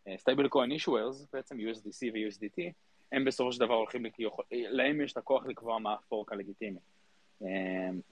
stable 0.07 0.47
coin 0.47 0.85
issuers, 0.85 1.27
בעצם 1.33 1.57
USDC 1.57 2.11
ו-USDT, 2.13 2.71
הם 3.11 3.25
בסופו 3.25 3.51
של 3.51 3.59
דבר 3.59 3.73
הולכים, 3.73 4.05
להם 4.51 5.01
יש 5.01 5.11
את 5.11 5.17
הכוח 5.17 5.45
לקבוע 5.45 5.79
מה 5.79 5.93
הפורק 5.93 6.31
הלגיטימי. 6.31 6.79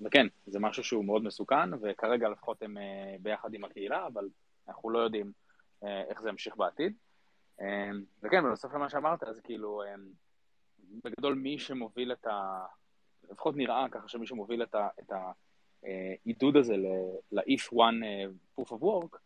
וכן, 0.02 0.28
זה 0.46 0.60
משהו 0.60 0.84
שהוא 0.84 1.06
מאוד 1.06 1.24
מסוכן, 1.24 1.74
וכרגע 1.82 2.30
לפחות 2.30 2.62
הם 2.62 2.78
אה, 2.78 3.16
ביחד 3.22 3.54
עם 3.54 3.64
הקהילה, 3.64 4.08
אבל 4.08 4.30
אנחנו 4.68 4.90
לא 4.90 5.00
יודעים 5.00 5.32
אה, 5.84 6.04
איך 6.10 6.22
זה 6.22 6.30
ימשיך 6.30 6.56
בעתיד. 6.56 6.94
וכן, 8.24 8.44
בנוסף 8.44 8.74
למה 8.74 8.90
שאמרת, 8.90 9.24
אז 9.24 9.40
כאילו, 9.40 9.82
בגדול 11.04 11.36
מי 11.36 11.60
שמוביל 11.60 12.12
את 12.12 12.28
ה... 12.28 12.66
לפחות 13.32 13.56
נראה 13.56 13.86
ככה 13.92 14.08
שמי 14.08 14.28
שמוביל 14.28 14.64
את, 14.64 14.76
ה... 14.76 14.88
את 15.00 15.12
העידוד 15.84 16.58
הזה 16.58 16.78
ל-ETH 17.32 17.74
one 17.74 18.04
אה, 18.04 18.26
proof 18.60 18.70
of 18.70 18.82
work, 18.82 19.18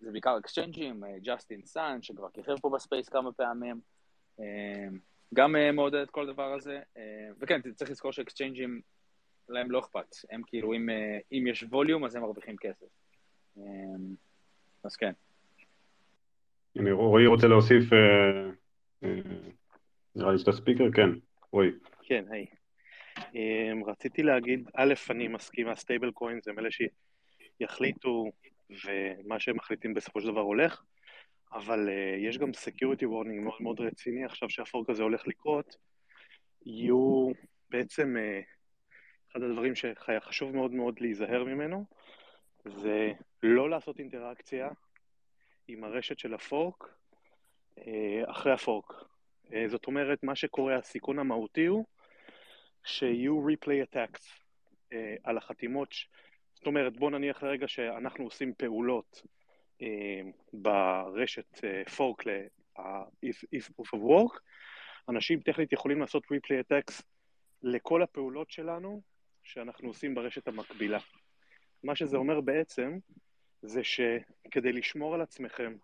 זה 0.00 0.12
בעיקר 0.12 0.38
אקסצ'יינג'ים, 0.38 1.04
ג'סטין 1.22 1.62
סאן, 1.64 2.02
שכבר 2.02 2.30
כיכב 2.30 2.56
פה 2.60 2.70
בספייס 2.70 3.08
כמה 3.08 3.32
פעמים, 3.32 3.80
גם 5.34 5.56
אה, 5.56 5.72
מעודד 5.72 6.00
את 6.00 6.10
כל 6.10 6.28
הדבר 6.28 6.52
הזה, 6.52 6.80
אה, 6.96 7.28
וכן, 7.40 7.60
צריך 7.74 7.90
לזכור 7.90 8.12
שאקסצ'יינג'ים, 8.12 8.80
להם 9.48 9.70
לא 9.70 9.78
אכפת, 9.78 10.16
הם 10.30 10.42
כאילו, 10.46 10.74
אם, 10.74 10.90
אה, 10.90 11.18
אם 11.32 11.46
יש 11.46 11.62
volume 11.62 12.04
אז 12.04 12.16
הם 12.16 12.22
מרוויחים 12.22 12.56
כסף. 12.56 12.86
אז 14.84 14.96
כן. 14.96 15.12
הנה, 16.76 16.92
רועי 16.92 17.26
רוצה 17.26 17.46
להוסיף, 17.46 17.84
נראה 20.18 20.32
לי 20.32 20.38
שאתה 20.38 20.52
speaker, 20.52 20.84
כן, 20.94 21.10
רועי. 21.52 21.70
כן, 22.02 22.24
היי. 22.30 22.46
רציתי 23.86 24.22
להגיד, 24.22 24.68
א', 24.74 24.94
אני 25.10 25.28
מסכים, 25.28 25.68
ה 25.68 26.10
stablecoins 26.10 26.48
הם 26.48 26.58
אלה 26.58 26.68
שיחליטו 27.60 28.30
ומה 28.70 29.40
שהם 29.40 29.56
מחליטים 29.56 29.94
בסופו 29.94 30.20
של 30.20 30.26
דבר 30.26 30.40
הולך, 30.40 30.82
אבל 31.52 31.88
uh, 31.88 32.26
יש 32.26 32.38
גם 32.38 32.52
security 32.52 33.06
warning 33.06 33.44
מאוד 33.44 33.62
מאוד 33.62 33.80
רציני 33.80 34.24
עכשיו 34.24 34.50
שה 34.50 34.67
fork 34.67 34.90
הזה 34.90 35.02
הולך 35.02 35.26
לקרות, 35.26 35.76
יהיו 36.66 37.28
בעצם, 37.70 38.16
uh, 38.16 38.44
אחד 39.32 39.42
הדברים 39.42 39.74
שחשוב 39.74 40.56
מאוד 40.56 40.72
מאוד 40.72 41.00
להיזהר 41.00 41.44
ממנו, 41.44 41.84
זה 42.64 43.12
לא 43.42 43.70
לעשות 43.70 43.98
אינטראקציה 43.98 44.68
עם 45.68 45.84
הרשת 45.84 46.18
של 46.18 46.34
ה 46.34 46.44
fork 46.44 46.84
uh, 47.78 47.80
אחרי 48.30 48.52
ה 48.52 48.61
fork. 48.61 49.07
Uh, 49.50 49.54
זאת 49.68 49.86
אומרת, 49.86 50.22
מה 50.22 50.34
שקורה, 50.34 50.76
הסיכון 50.76 51.18
המהותי 51.18 51.66
הוא 51.66 51.84
שיהיו 52.84 53.48
replay 53.48 53.94
attacks 53.94 54.26
uh, 54.92 54.96
על 55.24 55.38
החתימות, 55.38 55.88
זאת 56.54 56.66
אומרת, 56.66 56.96
בוא 56.96 57.10
נניח 57.10 57.42
לרגע 57.42 57.68
שאנחנו 57.68 58.24
עושים 58.24 58.54
פעולות 58.54 59.22
אה, 59.82 60.20
ברשת 60.52 61.64
פורק 61.96 62.26
ל-if 62.26 63.70
of 63.80 63.94
work, 63.94 64.40
אנשים 65.08 65.40
טכנית 65.40 65.72
יכולים 65.72 66.00
לעשות 66.00 66.24
replay 66.24 66.64
attacks 66.64 67.02
לכל 67.62 68.02
הפעולות 68.02 68.50
שלנו 68.50 69.02
שאנחנו 69.42 69.88
עושים 69.88 70.14
ברשת 70.14 70.48
המקבילה. 70.48 70.98
מה 71.82 71.96
שזה 71.96 72.16
אומר 72.16 72.40
בעצם, 72.40 72.98
זה 73.62 73.80
שכדי 73.84 74.72
לשמור 74.72 75.14
על 75.14 75.20
עצמכם, 75.20 75.76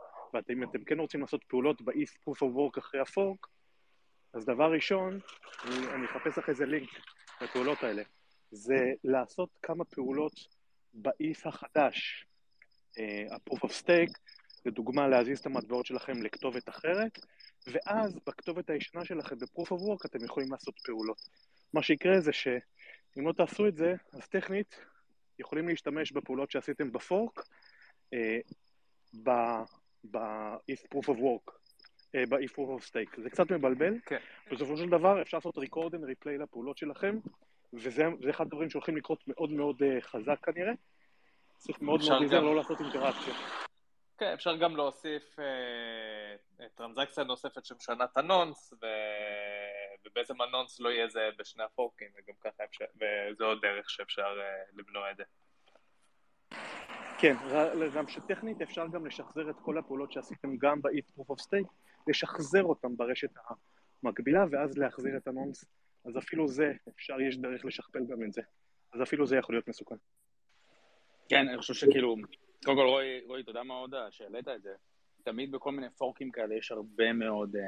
ואם 0.49 0.63
אתם 0.63 0.85
כן 0.85 1.01
רוצים 1.01 1.21
לעשות 1.21 1.45
פעולות 1.45 1.83
ב-if 1.83 2.11
proof 2.25 2.37
of 2.37 2.57
work 2.57 2.79
אחרי 2.79 3.01
הפורק, 3.01 3.47
אז 4.33 4.45
דבר 4.45 4.73
ראשון, 4.73 5.21
אני, 5.65 5.87
אני 5.95 6.07
אחפש 6.07 6.39
לך 6.39 6.49
איזה 6.49 6.67
לינק 6.67 6.91
לפעולות 7.41 7.83
האלה, 7.83 8.03
זה 8.51 8.93
לעשות 9.05 9.49
כמה 9.63 9.85
פעולות 9.85 10.33
ב-if 10.95 11.49
החדש, 11.49 12.27
ה-proof 13.31 13.59
of 13.59 13.83
stake, 13.83 14.19
לדוגמה 14.67 15.09
להזיז 15.09 15.39
את 15.39 15.47
המטבעות 15.47 15.87
שלכם 15.87 16.23
לכתובת 16.23 16.69
אחרת, 16.69 17.19
ואז 17.67 18.19
בכתובת 18.27 18.71
הישנה 18.71 19.05
שלכם 19.05 19.39
ב-proof 19.39 19.67
of 19.67 19.81
work 19.81 20.07
אתם 20.07 20.25
יכולים 20.25 20.53
לעשות 20.53 20.75
פעולות. 20.85 21.29
מה 21.75 21.83
שיקרה 21.83 22.21
זה 22.21 22.33
שאם 22.33 23.29
לא 23.29 23.33
תעשו 23.33 23.69
את 23.69 23.77
זה, 23.77 23.95
אז 24.13 24.29
טכנית 24.29 24.81
יכולים 25.39 25.69
להשתמש 25.69 26.13
בפעולות 26.13 26.51
שעשיתם 26.51 26.93
בפורק, 26.93 27.43
אה, 28.13 28.39
ב-if 30.11 30.95
proof 30.95 31.09
of 31.09 31.19
work, 31.19 31.53
אה, 32.15 32.23
ב-if 32.29 32.51
proof 32.51 32.81
of 32.81 32.89
stake. 32.91 33.23
זה 33.23 33.31
קצת 33.31 33.51
מבלבל, 33.51 33.95
כן. 34.07 34.19
בסופו 34.53 34.77
של 34.77 34.89
דבר 34.89 35.23
אפשר 35.23 35.37
לעשות 35.37 35.59
record 35.59 35.91
and 35.93 36.05
replay 36.05 36.43
לפעולות 36.43 36.79
שלכם, 36.79 37.19
וזה 37.73 38.03
אחד 38.31 38.47
הדברים 38.47 38.71
שהולכים 38.71 38.97
לקרות 38.97 39.29
מאוד 39.29 39.51
מאוד 39.51 39.83
אה, 39.83 40.01
חזק 40.01 40.39
כנראה. 40.43 40.73
צריך 41.59 41.83
מאוד 41.83 42.01
מאוד 42.09 42.21
להיזהר 42.21 42.41
לא 42.41 42.57
לעשות 42.57 42.81
אינטראקציה. 42.81 43.35
כן, 44.19 44.33
אפשר 44.33 44.57
גם 44.57 44.77
להוסיף 44.77 45.39
אה, 45.39 46.67
טרנזקציה 46.75 47.25
נוספת 47.25 47.65
שמשנה 47.65 48.05
את 48.05 48.17
הנונס, 48.17 48.73
ו... 48.83 48.87
ובעצם 50.07 50.41
הנונס 50.41 50.81
לא 50.81 50.89
יהיה 50.89 51.09
זה 51.09 51.29
בשני 51.39 51.65
הפורקים, 51.65 52.09
וגם 52.17 52.35
ככה 52.41 52.65
אפשר, 52.65 52.85
וזו 52.95 53.45
עוד 53.45 53.59
דרך 53.63 53.91
שאפשר 53.91 54.41
אה, 54.41 54.65
למנוע 54.73 55.11
את 55.11 55.17
זה. 55.17 55.25
כן, 57.25 57.37
גם 57.95 58.09
שטכנית 58.09 58.63
אפשר 58.63 58.87
גם 58.87 59.07
לשחזר 59.07 59.51
את 59.51 59.57
כל 59.63 59.79
הפעולות 59.79 60.13
שעשיתם 60.13 60.57
גם 60.57 60.83
ב-if 60.83 61.19
proof 61.19 61.35
of 61.35 61.41
stake, 61.43 61.69
לשחזר 62.09 62.63
אותם 62.63 62.97
ברשת 62.97 63.31
המקבילה, 64.03 64.45
ואז 64.51 64.79
להחזיר 64.79 65.17
את 65.17 65.29
הנונס, 65.29 65.65
אז 66.05 66.19
אפילו 66.19 66.49
זה, 66.49 66.73
אפשר, 66.89 67.21
יש 67.21 67.37
דרך 67.37 67.65
לשכפל 67.65 68.07
גם 68.07 68.23
את 68.23 68.33
זה. 68.33 68.43
אז 68.93 69.03
אפילו 69.03 69.27
זה 69.27 69.37
יכול 69.37 69.55
להיות 69.55 69.69
מסוכן. 69.69 69.95
כן, 71.29 71.49
אני 71.49 71.59
חושב 71.59 71.75
שכאילו, 71.75 72.17
קודם 72.65 72.77
כל 72.77 72.87
רועי, 72.87 73.21
רועי, 73.27 73.43
תודה 73.43 73.63
מאוד 73.63 73.95
שהעלית 74.11 74.49
את 74.49 74.63
זה. 74.63 74.75
תמיד 75.23 75.53
בכל 75.53 75.73
מיני 75.73 75.91
פורקים 75.91 76.31
כאלה 76.31 76.55
יש 76.55 76.73
הרבה 76.73 77.13
מאוד, 77.13 77.57
אה, 77.57 77.63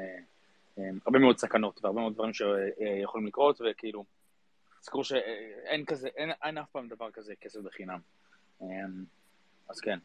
אה, 0.77 0.89
הרבה 1.05 1.19
מאוד 1.19 1.37
סכנות 1.37 1.79
והרבה 1.83 2.01
מאוד 2.01 2.13
דברים 2.13 2.33
שיכולים 2.33 3.27
לקרות, 3.27 3.61
וכאילו, 3.61 4.05
תזכרו 4.81 5.03
שאין 5.03 5.85
כזה, 5.85 6.07
אין, 6.07 6.31
אין 6.43 6.57
אף 6.57 6.69
פעם 6.71 6.87
דבר 6.87 7.11
כזה 7.11 7.35
כסף 7.35 7.59
בחינם. 7.59 7.99
אה, 9.67 9.73
אז 9.73 9.79
כן. 9.79 9.97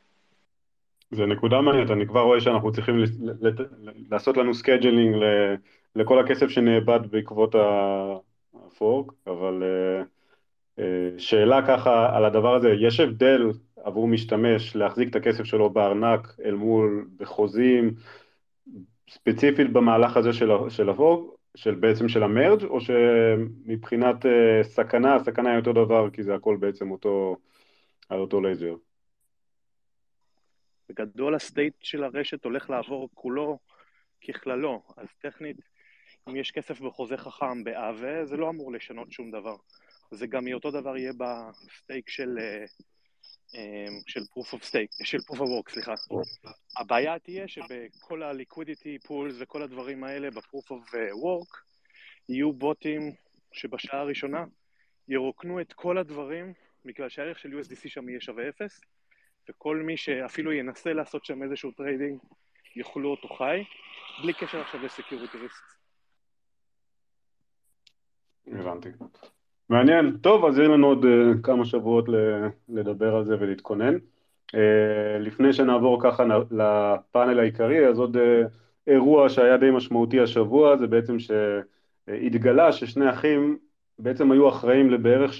זה 1.10 1.26
נקודה 1.26 1.60
מעניינת, 1.60 1.90
אני 1.90 2.06
כבר 2.06 2.20
רואה 2.20 2.40
שאנחנו 2.40 2.72
צריכים 2.72 2.94
לעשות 4.10 4.36
לנו 4.36 4.54
scheduling 4.54 5.16
לכל 5.96 6.18
הכסף 6.18 6.48
שנאבד 6.48 7.00
בעקבות 7.10 7.54
ה 8.54 8.64
fork, 8.64 9.12
אבל 9.26 9.62
שאלה 11.18 11.66
ככה 11.66 12.16
על 12.16 12.24
הדבר 12.24 12.54
הזה, 12.54 12.68
יש 12.80 13.00
הבדל 13.00 13.50
עבור 13.84 14.08
משתמש 14.08 14.76
להחזיק 14.76 15.08
את 15.10 15.16
הכסף 15.16 15.44
שלו 15.44 15.70
בארנק 15.70 16.36
אל 16.44 16.54
מול 16.54 17.08
בחוזים, 17.16 17.94
ספציפית 19.10 19.72
במהלך 19.72 20.16
הזה 20.16 20.32
של, 20.32 20.50
של 20.68 20.88
הווג, 20.88 21.30
של 21.56 21.74
בעצם 21.74 22.08
של 22.08 22.22
ה 22.22 22.29
merge 22.29 22.64
או 22.64 22.80
שמבחינת 22.80 24.24
uh, 24.24 24.28
סכנה, 24.62 25.14
הסכנה 25.14 25.50
היא 25.50 25.58
אותו 25.58 25.72
דבר 25.72 26.10
כי 26.10 26.22
זה 26.22 26.34
הכל 26.34 26.56
בעצם 26.60 26.90
אותו, 26.90 27.36
על 28.08 28.20
אותו 28.20 28.40
לייזר. 28.40 28.74
בגדול 30.92 31.34
ה 31.34 31.41
state 31.41 31.74
של 31.82 32.04
הרשת 32.04 32.44
הולך 32.44 32.70
לעבור 32.70 33.08
כולו 33.14 33.58
ככללו, 34.28 34.82
אז 34.96 35.06
טכנית 35.18 35.56
אם 36.28 36.36
יש 36.36 36.50
כסף 36.50 36.80
בחוזה 36.80 37.16
חכם 37.16 37.64
ב 37.64 37.76
Aave 37.76 38.24
זה 38.24 38.36
לא 38.36 38.48
אמור 38.48 38.72
לשנות 38.72 39.12
שום 39.12 39.30
דבר. 39.30 39.56
זה 40.10 40.26
גם 40.26 40.52
אותו 40.52 40.70
דבר 40.70 40.96
יהיה 40.96 41.12
ב 41.12 41.28
stake 41.28 42.08
של, 42.08 42.38
אה, 42.40 42.64
אה, 43.54 43.86
של 44.06 44.20
proof 44.20 44.54
of 44.54 44.62
stake, 44.70 45.04
של 45.04 45.18
proof 45.18 45.38
of 45.38 45.40
work, 45.40 45.72
סליחה. 45.72 45.94
הבעיה 46.78 47.18
תהיה 47.18 47.48
שבכל 47.48 48.22
ה-liquidity 48.22 49.08
pools 49.08 49.34
וכל 49.38 49.62
הדברים 49.62 50.04
האלה 50.04 50.30
ב-proof 50.30 50.70
of 50.70 50.96
אה, 50.96 51.10
work 51.10 51.58
יהיו 52.28 52.52
בוטים 52.52 53.12
שבשעה 53.52 54.00
הראשונה 54.00 54.44
ירוקנו 55.08 55.60
את 55.60 55.72
כל 55.72 55.98
הדברים 55.98 56.52
בגלל 56.84 57.08
שהערך 57.08 57.38
של 57.38 57.60
USDC 57.60 57.88
שם 57.88 58.08
יהיה 58.08 58.20
שווה 58.20 58.48
אפס 58.48 58.80
וכל 59.50 59.76
מי 59.76 59.96
שאפילו 59.96 60.52
ינסה 60.52 60.92
לעשות 60.92 61.24
שם 61.24 61.42
איזשהו 61.42 61.70
trading 61.70 62.18
יאכלו 62.76 63.10
אותו 63.10 63.28
חי 63.28 63.64
בלי 64.22 64.32
קשר 64.32 64.60
עכשיו 64.60 64.82
ל 64.82 64.88
security 64.88 65.38
risk. 65.38 65.64
הבנתי. 68.46 68.88
מעניין. 69.68 70.16
טוב, 70.20 70.44
אז 70.44 70.58
יהיה 70.58 70.68
לנו 70.68 70.86
עוד 70.86 71.04
uh, 71.04 71.42
כמה 71.42 71.64
שבועות 71.64 72.04
לדבר 72.68 73.16
על 73.16 73.24
זה 73.24 73.36
ולהתכונן. 73.40 73.96
Uh, 73.96 74.56
לפני 75.20 75.52
שנעבור 75.52 76.02
ככה 76.02 76.24
לפאנל 76.50 77.38
העיקרי, 77.38 77.88
אז 77.88 77.98
עוד 77.98 78.16
uh, 78.16 78.20
אירוע 78.86 79.28
שהיה 79.28 79.56
די 79.56 79.70
משמעותי 79.70 80.20
השבוע, 80.20 80.76
זה 80.76 80.86
בעצם 80.86 81.16
שהתגלה 81.18 82.72
ששני 82.72 83.10
אחים 83.10 83.58
בעצם 83.98 84.32
היו 84.32 84.48
אחראים 84.48 84.90
לבערך 84.90 85.32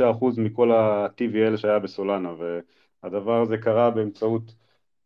75% 0.00 0.24
מכל 0.38 0.72
ה-TVL 0.72 1.56
שהיה 1.56 1.78
בסולנה, 1.78 2.32
והדבר 3.02 3.40
הזה 3.42 3.58
קרה 3.58 3.90
באמצעות 3.90 4.54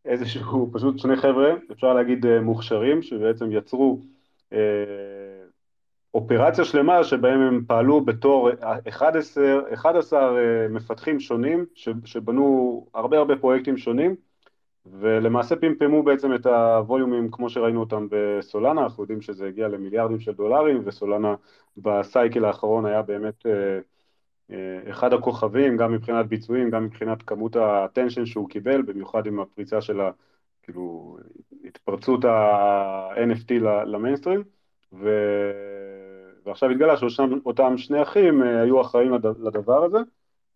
איזשהו, 0.05 0.71
פשוט 0.73 0.99
שני 0.99 1.17
חבר'ה, 1.17 1.55
אפשר 1.73 1.95
להגיד 1.95 2.41
מוכשרים, 2.41 3.03
שבעצם 3.03 3.53
יצרו 3.53 4.01
uh, 4.53 4.57
אופרציה 6.17 6.65
שלמה 6.65 7.05
שבהם 7.05 7.41
הם 7.41 7.65
פעלו 7.67 8.01
בתור 8.01 8.51
11, 8.89 9.45
11 9.75 10.21
אה, 10.21 10.69
מפתחים 10.69 11.21
שונים 11.21 11.65
שבנו 12.05 12.87
הרבה 12.95 13.19
הרבה 13.19 13.37
פרויקטים 13.37 13.77
שונים 13.77 14.15
ולמעשה 14.87 15.57
פמפמו 15.57 16.03
בעצם 16.03 16.35
את 16.35 16.47
הווליומים 16.47 17.31
כמו 17.31 17.51
שראינו 17.51 17.81
אותם 17.81 18.07
בסולנה, 18.11 18.83
אנחנו 18.83 19.03
יודעים 19.03 19.21
שזה 19.21 19.47
הגיע 19.47 19.69
למיליארדים 19.69 20.21
של 20.21 20.33
דולרים 20.33 20.83
וסולנה 20.85 21.35
בסייקל 21.77 22.45
האחרון 22.45 22.87
היה 22.87 23.03
באמת 23.03 23.47
אה, 23.47 23.53
אה, 23.53 23.79
אחד 24.91 25.13
הכוכבים 25.13 25.77
גם 25.77 25.93
מבחינת 25.93 26.27
ביצועים, 26.27 26.71
גם 26.71 26.85
מבחינת 26.85 27.23
כמות 27.23 27.57
הטנשן 27.57 28.27
שהוא 28.27 28.49
קיבל, 28.49 28.83
במיוחד 28.83 29.27
עם 29.27 29.41
הפריצה 29.41 29.81
של 29.81 30.01
ה... 30.01 30.11
כאילו 30.63 31.17
התפרצות 31.65 32.25
ה-NFT 32.25 33.53
למיינסטרים 33.87 34.43
ו... 34.93 35.09
ועכשיו 36.47 36.71
התגלה 36.71 36.97
שאותם 36.97 37.79
שני 37.79 38.03
אחים 38.03 38.43
אה, 38.43 38.63
היו 38.63 38.81
אחראים 38.81 39.13
לדבר 39.39 39.85
הזה, 39.85 39.99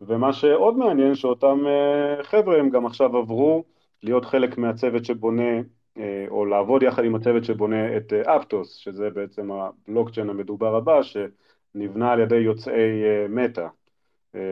ומה 0.01 0.33
שעוד 0.33 0.77
מעניין 0.77 1.15
שאותם 1.15 1.59
אה, 1.67 2.23
חבר'ה 2.23 2.57
הם 2.59 2.69
גם 2.69 2.85
עכשיו 2.85 3.17
עברו 3.17 3.63
להיות 4.03 4.25
חלק 4.25 4.57
מהצוות 4.57 5.05
שבונה, 5.05 5.59
אה, 5.97 6.25
או 6.29 6.45
לעבוד 6.45 6.83
יחד 6.83 7.03
עם 7.03 7.15
הצוות 7.15 7.43
שבונה 7.43 7.97
את 7.97 8.13
אפטוס, 8.13 8.73
שזה 8.75 9.09
בעצם 9.09 9.51
הבלוקצ'יין 9.51 10.29
המדובר 10.29 10.75
הבא, 10.75 11.01
שנבנה 11.01 12.11
על 12.11 12.19
ידי 12.19 12.35
יוצאי 12.35 13.03
מטא. 13.29 13.67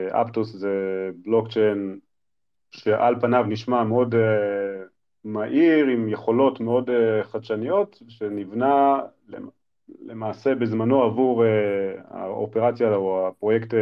אפטוס 0.10 0.56
זה 0.56 0.70
בלוקצ'יין 1.26 2.00
שעל 2.72 3.20
פניו 3.20 3.46
נשמע 3.48 3.84
מאוד 3.84 4.16
מהיר 5.24 5.86
עם 5.86 6.10
יכולות 6.10 6.60
מאוד 6.60 6.90
חדשניות, 7.24 8.02
שנבנה 8.08 9.00
למעשה 10.06 10.56
בזמנו 10.56 11.04
עבור 11.04 11.44
האופרציה 12.10 12.96
או 12.96 13.28
הפרויקט 13.28 13.74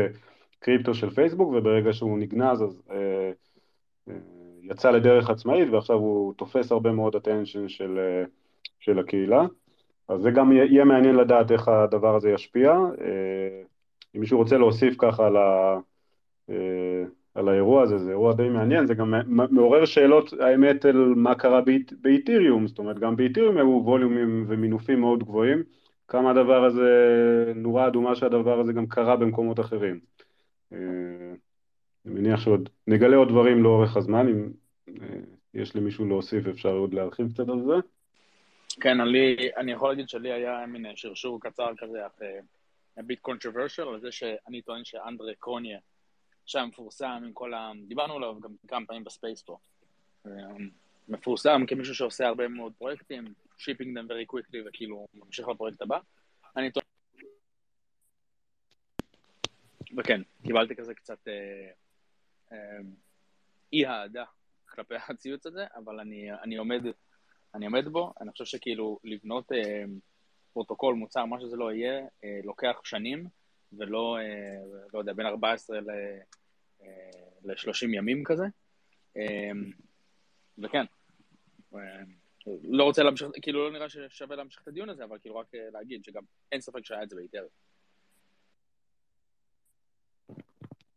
קריפטו 0.60 0.94
של 0.94 1.10
פייסבוק, 1.10 1.50
וברגע 1.54 1.94
שהוא 1.94 2.20
נגנז 2.20 2.64
אז 2.64 2.82
יצא 4.62 4.92
לדרך 4.92 5.30
עצמאית 5.30 5.70
ועכשיו 5.70 5.96
הוא 5.96 6.34
תופס 6.34 6.72
הרבה 6.72 6.92
מאוד 6.92 7.16
attention 7.16 7.68
של, 7.68 8.00
של 8.80 9.00
הקהילה. 9.00 9.46
אז 10.08 10.22
זה 10.22 10.32
גם 10.32 10.52
יהיה 10.52 10.86
מעניין 10.86 11.16
לדעת 11.16 11.52
איך 11.52 11.68
הדבר 11.68 12.16
הזה 12.16 12.30
ישפיע. 12.30 12.80
אה, 14.18 14.20
אם 14.20 14.20
מישהו 14.20 14.38
רוצה 14.38 14.58
להוסיף 14.58 14.96
ככה 14.98 15.28
על, 15.28 15.38
ה, 15.38 15.80
אה, 16.50 17.04
על 17.36 17.50
האירוע 17.50 17.84
הזה, 17.84 17.98
זה 17.98 18.10
אירוע 18.10 18.34
די 18.34 18.50
מעניין, 18.50 18.88
זה 18.88 18.94
גם 18.94 19.14
מעורר 19.28 19.86
שאלות, 19.86 20.34
האמת, 20.40 20.86
על 20.86 21.14
מה 21.16 21.36
קרה 21.36 21.62
באיתיריום, 22.02 22.68
זאת 22.68 22.80
אומרת, 22.80 23.00
גם 23.00 23.16
באיתיריום 23.16 23.58
היו 23.58 23.82
ווליומים 23.84 24.46
ומינופים 24.48 25.00
מאוד 25.00 25.24
גבוהים, 25.24 25.64
כמה 26.08 26.32
הדבר 26.32 26.64
הזה, 26.66 26.90
נורה 27.56 27.88
אדומה 27.88 28.16
שהדבר 28.16 28.60
הזה 28.60 28.74
גם 28.74 28.88
קרה 28.88 29.16
במקומות 29.16 29.60
אחרים. 29.60 30.00
אה, 30.74 30.78
אני 32.06 32.14
מניח 32.14 32.40
שעוד 32.40 32.70
נגלה 32.88 33.16
עוד 33.16 33.30
דברים 33.30 33.64
לאורך 33.64 33.98
הזמן, 33.98 34.28
אם 34.28 34.50
יש 35.54 35.76
למישהו 35.76 36.06
להוסיף 36.06 36.48
אפשר 36.48 36.72
עוד 36.72 36.94
להרחיב 36.94 37.32
קצת 37.34 37.50
על 37.50 37.62
זה. 37.66 37.74
כן, 38.82 39.02
אני, 39.02 39.36
אני 39.58 39.72
יכול 39.72 39.90
להגיד 39.90 40.10
שלי 40.10 40.32
היה 40.32 40.66
מין 40.68 40.86
שרשור 40.96 41.40
קצר 41.42 41.70
כזה, 41.78 42.06
אך 42.06 42.12
a 43.00 43.02
bit 43.02 43.32
controversial, 43.32 43.88
על 43.94 44.00
זה 44.00 44.12
שאני 44.12 44.62
טוען 44.62 44.86
שאנדרה 44.86 45.36
קרוניה, 45.40 45.80
שהיה 46.46 46.66
מפורסם 46.66 47.22
עם 47.26 47.34
כל 47.34 47.54
ה... 47.54 47.72
דיברנו 47.88 48.14
עליו 48.14 48.40
גם 48.40 48.56
כמה 48.68 48.86
פעמים 48.86 49.04
ב 49.04 49.10
space 49.10 49.42
פה. 49.42 49.58
מפורסם 51.08 51.62
כמישהו 51.68 51.96
שעושה 51.96 52.28
הרבה 52.28 52.48
מאוד 52.48 52.74
פרויקטים, 52.78 53.34
shipping 53.60 53.98
them 53.98 54.10
very 54.10 54.36
quickly 54.36 54.58
וכאילו 54.66 55.08
ממשיך 55.14 55.48
לפרויקט 55.48 55.82
הבא. 55.82 56.00
אני 56.58 56.72
טוען... 56.72 56.86
וכן, 59.98 60.22
קיבלתי 60.44 60.76
כזה 60.76 60.94
קצת 60.94 61.28
אה, 61.28 61.70
אה, 62.52 62.78
אי 63.74 63.86
אהדה 63.86 64.26
כלפי 64.66 64.96
הציוץ 65.10 65.46
הזה, 65.46 65.66
אבל 65.76 66.00
אני, 66.00 66.34
אני 66.34 66.58
עומד 66.58 66.82
אני 67.56 67.66
עומד 67.66 67.88
בו, 67.88 68.14
אני 68.22 68.32
חושב 68.32 68.46
שכאילו 68.46 69.00
לבנות 69.04 69.52
אה, 69.52 69.84
פרוטוקול, 70.58 70.96
מוצר, 70.96 71.26
מה 71.26 71.40
שזה 71.40 71.58
לא 71.58 71.74
יהיה, 71.74 72.00
אה, 72.24 72.40
לוקח 72.44 72.82
שנים, 72.84 73.28
ולא, 73.78 74.18
אה, 74.18 74.58
לא 74.94 75.00
יודע, 75.00 75.14
בין 75.14 75.26
14 75.26 75.80
ל-30 77.44 77.88
אה, 77.90 77.96
ימים 77.96 78.24
כזה. 78.24 78.44
וכן, 80.58 80.86
לא 82.64 82.84
רוצה 82.84 83.04
להמשיך, 83.04 83.28
כאילו 83.42 83.66
לא 83.66 83.72
נראה 83.72 83.90
ששווה 83.90 84.36
להמשיך 84.36 84.62
את 84.64 84.68
הדיון 84.68 84.90
הזה, 84.90 85.04
אבל 85.04 85.18
כאילו 85.22 85.36
רק 85.36 85.48
להגיד 85.74 86.04
שגם 86.04 86.22
אין 86.52 86.62
ספק 86.62 86.86
שהיה 86.86 87.04
את 87.04 87.10
זה 87.10 87.16
באיטריה. 87.16 87.50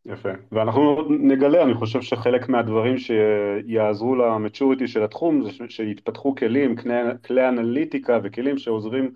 יפה, 0.07 0.31
ואנחנו 0.52 1.02
נגלה, 1.11 1.62
אני 1.62 1.75
חושב 1.75 2.02
שחלק 2.02 2.49
מהדברים 2.49 2.97
שיעזרו 2.99 4.14
למצ'וריטי 4.17 4.88
של 4.88 5.02
התחום 5.02 5.43
זה 5.43 5.50
שיתפתחו 5.69 6.35
כלים, 6.35 6.76
כלי, 6.76 6.95
כלי 7.25 7.49
אנליטיקה 7.49 8.19
וכלים 8.23 8.59
שעוזרים 8.59 9.14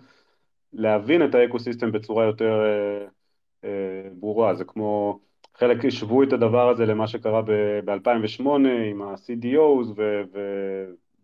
להבין 0.74 1.24
את 1.24 1.34
האקוסיסטם 1.34 1.92
בצורה 1.92 2.24
יותר 2.24 2.60
אה, 2.64 3.06
אה, 3.64 4.08
ברורה, 4.12 4.54
זה 4.54 4.64
כמו, 4.64 5.20
חלק 5.54 5.84
השוו 5.84 6.22
את 6.22 6.32
הדבר 6.32 6.68
הזה 6.68 6.86
למה 6.86 7.06
שקרה 7.06 7.42
ב-2008 7.84 8.48
עם 8.90 9.02
ה-CDOs 9.02 10.00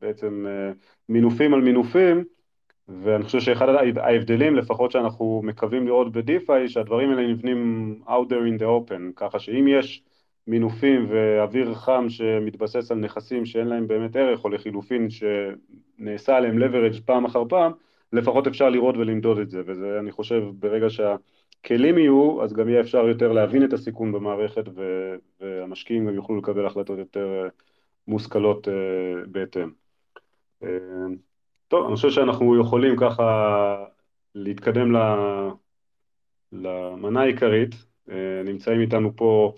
ובעצם 0.00 0.46
אה, 0.48 0.72
מינופים 1.08 1.54
על 1.54 1.60
מינופים, 1.60 2.24
ואני 2.88 3.24
חושב 3.24 3.40
שאחד 3.40 3.68
ההבדלים, 3.96 4.56
לפחות 4.56 4.90
שאנחנו 4.90 5.40
מקווים 5.44 5.86
לראות 5.86 6.12
בדיפיי, 6.12 6.68
שהדברים 6.68 7.10
האלה 7.10 7.28
נבנים 7.28 8.00
out 8.06 8.30
there 8.30 8.58
in 8.58 8.60
the 8.60 8.64
open, 8.64 9.12
ככה 9.16 9.38
שאם 9.38 9.68
יש 9.68 10.02
מינופים 10.46 11.06
ואוויר 11.08 11.74
חם 11.74 12.06
שמתבסס 12.08 12.90
על 12.90 12.98
נכסים 12.98 13.46
שאין 13.46 13.66
להם 13.66 13.88
באמת 13.88 14.16
ערך, 14.16 14.44
או 14.44 14.48
לחילופין 14.48 15.08
שנעשה 15.10 16.36
עליהם 16.36 16.58
leverage 16.58 17.00
פעם 17.04 17.24
אחר 17.24 17.44
פעם, 17.48 17.72
לפחות 18.12 18.46
אפשר 18.46 18.68
לראות 18.70 18.96
ולמדוד 18.96 19.38
את 19.38 19.50
זה, 19.50 19.62
וזה 19.66 19.98
אני 20.00 20.12
חושב 20.12 20.42
ברגע 20.58 20.86
שהכלים 20.90 21.98
יהיו, 21.98 22.42
אז 22.42 22.52
גם 22.52 22.68
יהיה 22.68 22.80
אפשר 22.80 23.08
יותר 23.08 23.32
להבין 23.32 23.64
את 23.64 23.72
הסיכון 23.72 24.12
במערכת, 24.12 24.64
והמשקיעים 25.40 26.06
גם 26.06 26.14
יוכלו 26.14 26.36
לקבל 26.36 26.66
החלטות 26.66 26.98
יותר 26.98 27.48
מושכלות 28.06 28.68
אה, 28.68 28.72
בהתאם. 29.26 29.70
אה, 30.62 30.68
טוב, 31.68 31.86
אני 31.86 31.96
חושב 31.96 32.10
שאנחנו 32.10 32.60
יכולים 32.60 32.96
ככה 32.96 33.84
להתקדם 34.34 34.92
למנה 36.52 37.22
העיקרית. 37.22 37.74
אה, 38.10 38.42
נמצאים 38.44 38.80
איתנו 38.80 39.16
פה 39.16 39.54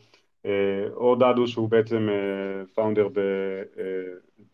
אה, 0.47 0.87
אור 0.93 1.17
דדו 1.17 1.47
שהוא 1.47 1.69
בעצם 1.69 2.09
פאונדר 2.75 3.09
אה, 3.17 3.83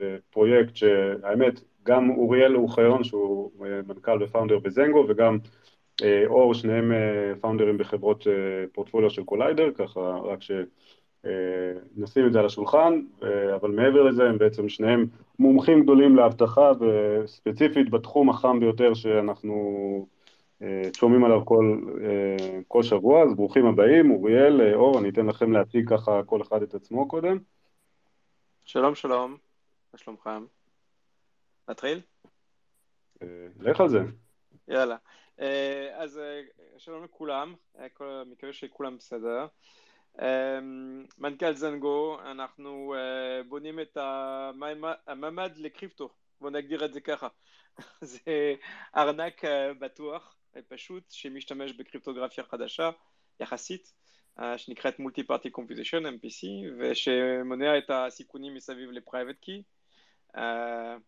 בפרויקט 0.00 0.76
שהאמת 0.76 1.60
גם 1.88 2.10
אוריאל 2.10 2.56
אוחיון 2.56 3.04
שהוא 3.04 3.50
מנכ"ל 3.86 4.22
ופאונדר 4.22 4.58
בזנגו 4.58 5.04
וגם 5.08 5.38
אור 6.26 6.54
שניהם 6.54 6.92
פאונדרים 7.40 7.78
בחברות 7.78 8.26
פורטפוליו 8.72 9.10
של 9.10 9.24
קוליידר 9.24 9.70
ככה 9.72 10.00
רק 10.00 10.42
ש... 10.42 10.50
אה, 11.24 11.80
נשים 11.96 12.26
את 12.26 12.32
זה 12.32 12.38
על 12.38 12.46
השולחן, 12.46 13.00
אה, 13.22 13.54
אבל 13.54 13.70
מעבר 13.70 14.02
לזה 14.02 14.24
הם 14.28 14.38
בעצם 14.38 14.68
שניהם 14.68 15.06
מומחים 15.38 15.82
גדולים 15.82 16.16
לאבטחה 16.16 16.72
וספציפית 16.80 17.90
בתחום 17.90 18.30
החם 18.30 18.60
ביותר 18.60 18.94
שאנחנו 18.94 20.06
אה, 20.62 20.82
שומעים 20.96 21.24
עליו 21.24 21.44
כל, 21.44 21.80
כל 22.68 22.82
שבוע, 22.82 23.22
אז 23.22 23.34
ברוכים 23.34 23.66
הבאים, 23.66 24.10
אוריאל, 24.10 24.74
אור, 24.74 24.98
אני 24.98 25.08
אתן 25.08 25.26
לכם 25.26 25.52
להציג 25.52 25.88
ככה 25.88 26.22
כל 26.22 26.42
אחד 26.42 26.62
את 26.62 26.74
עצמו 26.74 27.08
קודם. 27.08 27.38
שלום 28.64 28.94
שלום, 28.94 29.36
מה 29.92 29.98
שלומכם? 29.98 30.57
נתחיל? 31.68 32.00
לך 33.60 33.80
על 33.80 33.88
זה. 33.88 33.98
יאללה. 34.68 34.96
אז 35.94 36.20
שלום 36.78 37.04
לכולם, 37.04 37.54
מקווה 38.26 38.52
שכולם 38.52 38.96
בסדר. 38.96 39.46
מנכ"ל 41.18 41.52
ZenGo, 41.54 42.18
אנחנו 42.20 42.94
אה, 42.94 43.42
בונים 43.42 43.80
את 43.80 43.96
הממ"ד 45.06 45.50
לקריפטו, 45.56 46.08
בוא 46.40 46.50
נגדיר 46.50 46.84
את 46.84 46.92
זה 46.92 47.00
ככה. 47.00 47.28
זה 48.00 48.54
ארנק 48.96 49.44
אה, 49.44 49.74
בטוח, 49.74 50.36
פשוט, 50.68 51.04
שמשתמש 51.10 51.72
בקריפטוגרפיה 51.72 52.44
חדשה, 52.44 52.90
יחסית, 53.40 53.92
אה, 54.40 54.58
שנקראת 54.58 54.98
multi 54.98 55.22
party 55.22 55.50
computation, 55.50 56.06
MPC, 56.06 56.46
ושמונע 56.78 57.78
את 57.78 57.90
הסיכונים 57.90 58.54
מסביב 58.54 58.90
לprivate 58.90 59.36
key, 59.40 59.62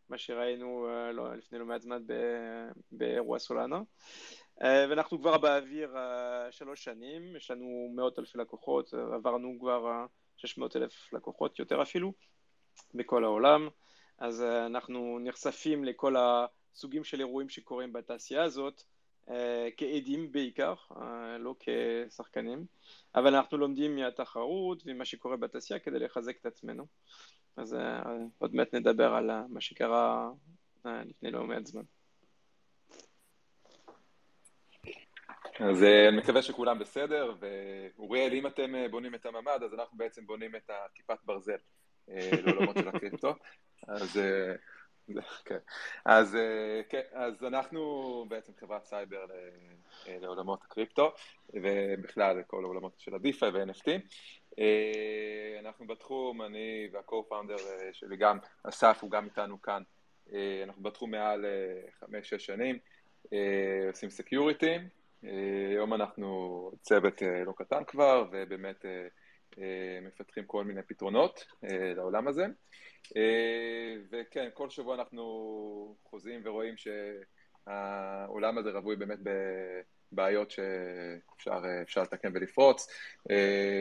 מה 0.08 0.18
שראינו 0.18 0.86
לא, 1.12 1.34
לפני 1.34 1.58
לא 1.58 1.66
מעט 1.66 1.82
זמן 1.82 2.02
באירוע 2.92 3.38
סולאנה. 3.38 3.80
אה, 4.62 4.86
ואנחנו 4.90 5.18
כבר 5.20 5.38
באוויר 5.38 5.96
אה, 5.96 6.52
שלוש 6.52 6.84
שנים, 6.84 7.36
יש 7.36 7.50
לנו 7.50 7.92
מאות 7.94 8.18
אלפי 8.18 8.38
לקוחות, 8.38 8.94
אה, 8.94 9.14
עברנו 9.14 9.56
כבר 9.60 10.06
600 10.36 10.76
אלף 10.76 11.12
לקוחות, 11.12 11.58
יותר 11.58 11.82
אפילו, 11.82 12.12
בכל 12.94 13.24
העולם, 13.24 13.68
אז 14.18 14.42
אנחנו 14.42 15.18
נחשפים 15.20 15.84
לכל 15.84 16.14
הסוגים 16.18 17.04
של 17.04 17.20
אירועים 17.20 17.48
שקורים 17.48 17.92
בתעשייה 17.92 18.42
הזאת, 18.42 18.82
כעדים 19.76 20.32
בעיקר, 20.32 20.74
לא 21.38 21.54
כשחקנים, 21.60 22.66
אבל 23.14 23.34
אנחנו 23.34 23.58
לומדים 23.58 23.96
מהתחרות 23.96 24.82
ומה 24.86 25.04
שקורה 25.04 25.36
בתעשייה 25.36 25.78
כדי 25.80 25.98
לחזק 25.98 26.36
את 26.40 26.46
עצמנו. 26.46 26.86
אז 27.56 27.76
עוד 28.38 28.54
מעט 28.54 28.74
נדבר 28.74 29.14
על 29.14 29.30
מה 29.48 29.60
שקרה 29.60 30.30
לפני 30.84 31.30
לא 31.30 31.44
מעט 31.44 31.66
זמן. 31.66 31.82
אז 35.60 35.82
אה, 35.82 36.08
אני 36.08 36.16
מקווה 36.16 36.42
שכולם 36.42 36.78
בסדר, 36.78 37.34
ואוריאל, 37.40 38.32
אם 38.32 38.46
אתם 38.46 38.74
אה, 38.74 38.88
בונים 38.88 39.14
את 39.14 39.26
הממ"ד, 39.26 39.62
אז 39.64 39.74
אנחנו 39.74 39.98
בעצם 39.98 40.26
בונים 40.26 40.56
את 40.56 40.70
הכיפת 40.70 41.18
ברזל 41.24 41.56
אה, 42.10 42.30
לעולמות 42.44 42.76
של 42.76 42.88
הקריפטו. 42.88 43.34
אז, 43.88 44.20
כן. 45.44 45.58
אז, 46.04 46.36
כן, 46.88 47.00
אז 47.12 47.44
אנחנו 47.44 48.24
בעצם 48.28 48.52
חברת 48.60 48.84
סייבר 48.84 49.26
לעולמות 50.08 50.62
הקריפטו, 50.64 51.12
ובכלל 51.54 52.38
לכל 52.38 52.64
העולמות 52.64 52.92
של 52.98 53.14
ה-DeFi 53.14 53.46
ו-NFT. 53.52 53.88
אנחנו 55.58 55.86
בתחום, 55.86 56.42
אני 56.42 56.88
וה-co-founder 56.92 57.62
שלי 57.92 58.16
גם, 58.16 58.38
אסף 58.62 58.98
הוא 59.02 59.10
גם 59.10 59.24
איתנו 59.24 59.62
כאן, 59.62 59.82
אנחנו 60.64 60.82
בתחום 60.82 61.10
מעל 61.10 61.44
5-6 62.04 62.06
שנים, 62.38 62.78
עושים 63.90 64.10
security. 64.10 64.76
אה, 65.24 65.68
היום 65.70 65.94
אנחנו 65.94 66.70
צוות 66.80 67.22
אה, 67.22 67.44
לא 67.44 67.52
קטן 67.56 67.84
כבר, 67.86 68.24
ובאמת 68.32 68.84
אה, 68.84 69.98
מפתחים 70.02 70.44
כל 70.46 70.64
מיני 70.64 70.82
פתרונות 70.82 71.44
לעולם 71.96 72.28
הזה. 72.28 72.46
וכן, 74.10 74.48
כל 74.54 74.70
שבוע 74.70 74.94
אנחנו 74.94 75.96
חוזים 76.04 76.40
ורואים 76.44 76.74
שהעולם 77.66 78.58
הזה 78.58 78.70
רווי 78.70 78.96
באמת 78.96 79.18
בבעיות 80.12 80.50
שאפשר 81.38 82.02
לתקן 82.02 82.30
ולפרוץ. 82.34 82.88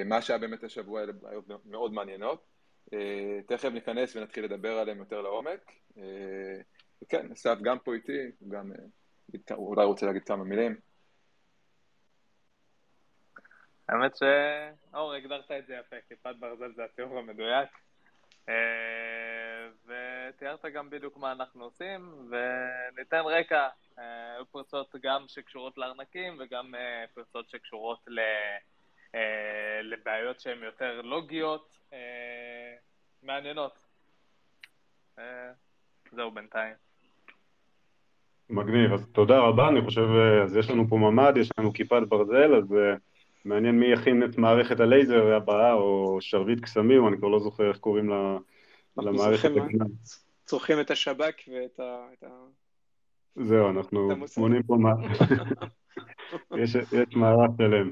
מה 0.06 0.22
שהיה 0.22 0.40
באמת 0.40 0.64
השבוע, 0.64 1.04
אלה 1.04 1.12
בעיות 1.12 1.46
מאוד 1.66 1.94
מעניינות. 1.94 2.46
תכף 3.48 3.70
ניכנס 3.74 4.16
ונתחיל 4.16 4.44
לדבר 4.46 4.78
עליהם 4.78 5.00
יותר 5.00 5.22
לעומק. 5.22 5.72
וכן, 7.04 7.32
אסף 7.32 7.58
גם 7.62 7.80
פה 7.80 7.94
איתי, 7.94 8.32
הוא 8.40 8.52
גם 8.52 8.72
אולי 9.52 9.86
רוצה 9.86 10.06
להגיד 10.06 10.24
כמה 10.24 10.44
מילים. 10.44 10.76
האמת 13.90 14.12
שאור, 14.16 15.14
הגדרת 15.14 15.52
את 15.52 15.68
זה 15.68 15.74
יפה, 15.74 15.96
כיפת 16.08 16.36
ברזל 16.40 16.74
זה 16.76 16.84
התיאור 16.84 17.20
המדויק. 17.20 17.70
ותיארת 19.86 20.66
גם 20.74 20.90
בדיוק 20.90 21.18
מה 21.18 21.32
אנחנו 21.32 21.64
עושים, 21.64 22.30
וניתן 22.30 23.22
רקע, 23.26 23.68
היו 24.36 24.46
פרצות 24.52 24.96
גם 25.02 25.24
שקשורות 25.28 25.78
לארנקים 25.78 26.38
וגם 26.40 26.74
פרצות 27.14 27.50
שקשורות 27.50 28.08
לבעיות 29.84 30.40
שהן 30.40 30.64
יותר 30.64 31.02
לוגיות, 31.02 31.78
מעניינות. 33.24 33.86
זהו 36.12 36.32
בינתיים. 36.32 36.74
מגניב, 38.50 38.94
אז 38.94 39.08
תודה 39.12 39.40
רבה, 39.40 39.68
אני 39.70 39.82
חושב, 39.82 40.08
אז 40.44 40.56
יש 40.56 40.70
לנו 40.70 40.88
פה 40.90 40.96
ממ"ד, 40.96 41.38
יש 41.38 41.50
לנו 41.58 41.74
כיפת 41.74 42.02
ברזל, 42.10 42.56
אז 42.56 42.76
מעניין 43.46 43.80
מי 43.80 43.86
יכין 43.86 44.24
את 44.24 44.38
מערכת 44.38 44.80
הלייזר 44.80 45.34
הבאה, 45.36 45.74
או 45.74 46.18
שרביט 46.22 46.60
קסמים, 46.60 47.08
אני 47.08 47.18
כבר 47.18 47.28
לא 47.28 47.40
זוכר 47.40 47.70
איך 47.70 47.78
קוראים 47.78 48.10
למערכת. 48.98 49.50
אנחנו 49.58 49.86
צורכים 50.46 50.80
את 50.82 50.92
השב"כ 50.92 51.36
ואת 51.48 51.80
ה... 51.80 52.08
זהו, 53.36 53.70
אנחנו 53.70 54.10
מונים 54.38 54.64
פה 54.64 54.76
מה... 54.76 54.94
יש 56.62 56.76
מערך 57.16 57.52
שלם. 57.58 57.92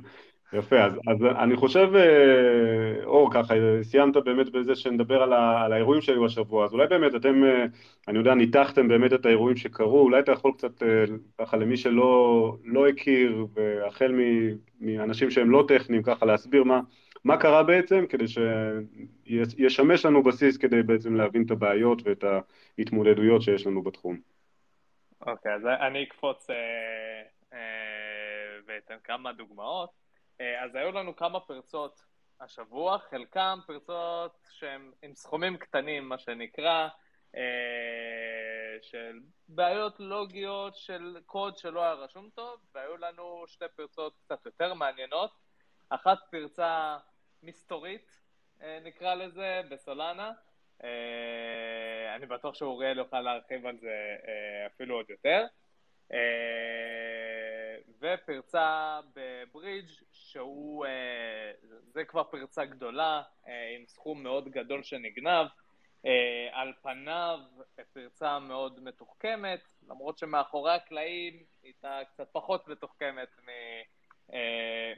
יפה, 0.53 0.83
אז, 0.83 0.93
אז 1.07 1.17
אני 1.39 1.55
חושב, 1.55 1.89
אה, 1.95 3.03
אור, 3.05 3.33
ככה, 3.33 3.53
סיימת 3.81 4.17
באמת 4.25 4.49
בזה 4.49 4.75
שנדבר 4.75 5.23
על, 5.23 5.33
ה, 5.33 5.61
על 5.65 5.73
האירועים 5.73 6.01
שהיו 6.01 6.25
השבוע, 6.25 6.65
אז 6.65 6.73
אולי 6.73 6.87
באמת 6.87 7.15
אתם, 7.15 7.43
אה, 7.43 7.65
אני 8.07 8.17
יודע, 8.17 8.33
ניתחתם 8.33 8.87
באמת 8.87 9.13
את 9.13 9.25
האירועים 9.25 9.57
שקרו, 9.57 9.99
אולי 9.99 10.19
אתה 10.19 10.31
יכול 10.31 10.51
קצת, 10.57 10.83
אה, 10.83 11.05
ככה, 11.41 11.57
למי 11.57 11.77
שלא 11.77 12.57
לא 12.63 12.87
הכיר, 12.87 13.47
והחל 13.53 14.15
מאנשים 14.79 15.31
שהם 15.31 15.51
לא 15.51 15.65
טכניים, 15.67 16.03
ככה, 16.03 16.25
להסביר 16.25 16.63
מה, 16.63 16.79
מה 17.23 17.37
קרה 17.37 17.63
בעצם, 17.63 18.05
כדי 18.09 18.25
שישמש 19.25 20.05
לנו 20.05 20.23
בסיס 20.23 20.57
כדי 20.57 20.83
בעצם 20.83 21.15
להבין 21.15 21.43
את 21.45 21.51
הבעיות 21.51 22.01
ואת 22.05 22.23
ההתמודדויות 22.77 23.41
שיש 23.41 23.67
לנו 23.67 23.83
בתחום. 23.83 24.36
אוקיי, 25.27 25.53
אז 25.53 25.65
אני 25.65 26.03
אקפוץ 26.03 26.49
אה, 26.49 26.55
אה, 27.53 28.59
ואתן 28.67 28.97
כמה 29.03 29.33
דוגמאות. 29.33 29.89
אה, 30.41 30.63
אז 30.63 30.75
היו 30.75 30.91
לנו 30.91 31.15
כמה 31.15 31.39
פרצות 31.39 32.01
השבוע, 32.41 32.99
חלקם 32.99 33.59
פרצות 33.67 34.37
שהן 34.49 34.91
עם 35.01 35.15
סכומים 35.15 35.57
קטנים, 35.57 36.09
מה 36.09 36.17
שנקרא, 36.17 36.87
אה, 37.35 38.77
של 38.81 39.19
בעיות 39.47 39.99
לוגיות 39.99 40.75
של 40.75 41.17
קוד 41.25 41.57
שלא 41.57 41.83
היה 41.83 41.93
רשום 41.93 42.29
טוב, 42.35 42.59
והיו 42.75 42.97
לנו 42.97 43.43
שתי 43.47 43.65
פרצות 43.75 44.13
קצת 44.25 44.45
יותר 44.45 44.73
מעניינות. 44.73 45.31
אחת 45.89 46.17
פרצה 46.31 46.97
מסתורית, 47.43 48.21
אה, 48.61 48.79
נקרא 48.83 49.15
לזה, 49.15 49.61
בסולנה. 49.69 50.31
אני 52.15 52.25
בטוח 52.25 52.55
שאוריאל 52.55 52.97
יוכל 52.97 53.21
להרחיב 53.21 53.65
על 53.65 53.77
זה 53.77 54.15
אפילו 54.67 54.95
עוד 54.95 55.09
יותר. 55.09 55.45
ופרצה 58.01 58.99
בברידג' 59.15 59.89
שהוא, 60.11 60.85
אה, 60.85 61.51
זה 61.93 62.05
כבר 62.05 62.23
פרצה 62.23 62.65
גדולה 62.65 63.21
אה, 63.47 63.75
עם 63.75 63.85
סכום 63.87 64.23
מאוד 64.23 64.49
גדול 64.49 64.83
שנגנב. 64.83 65.47
אה, 66.05 66.49
על 66.51 66.73
פניו 66.81 67.39
פרצה 67.93 68.39
מאוד 68.39 68.83
מתוחכמת, 68.83 69.61
למרות 69.87 70.17
שמאחורי 70.17 70.73
הקלעים 70.73 71.33
היא 71.33 71.45
הייתה 71.63 71.99
קצת 72.13 72.27
פחות 72.31 72.67
מתוחכמת 72.67 73.27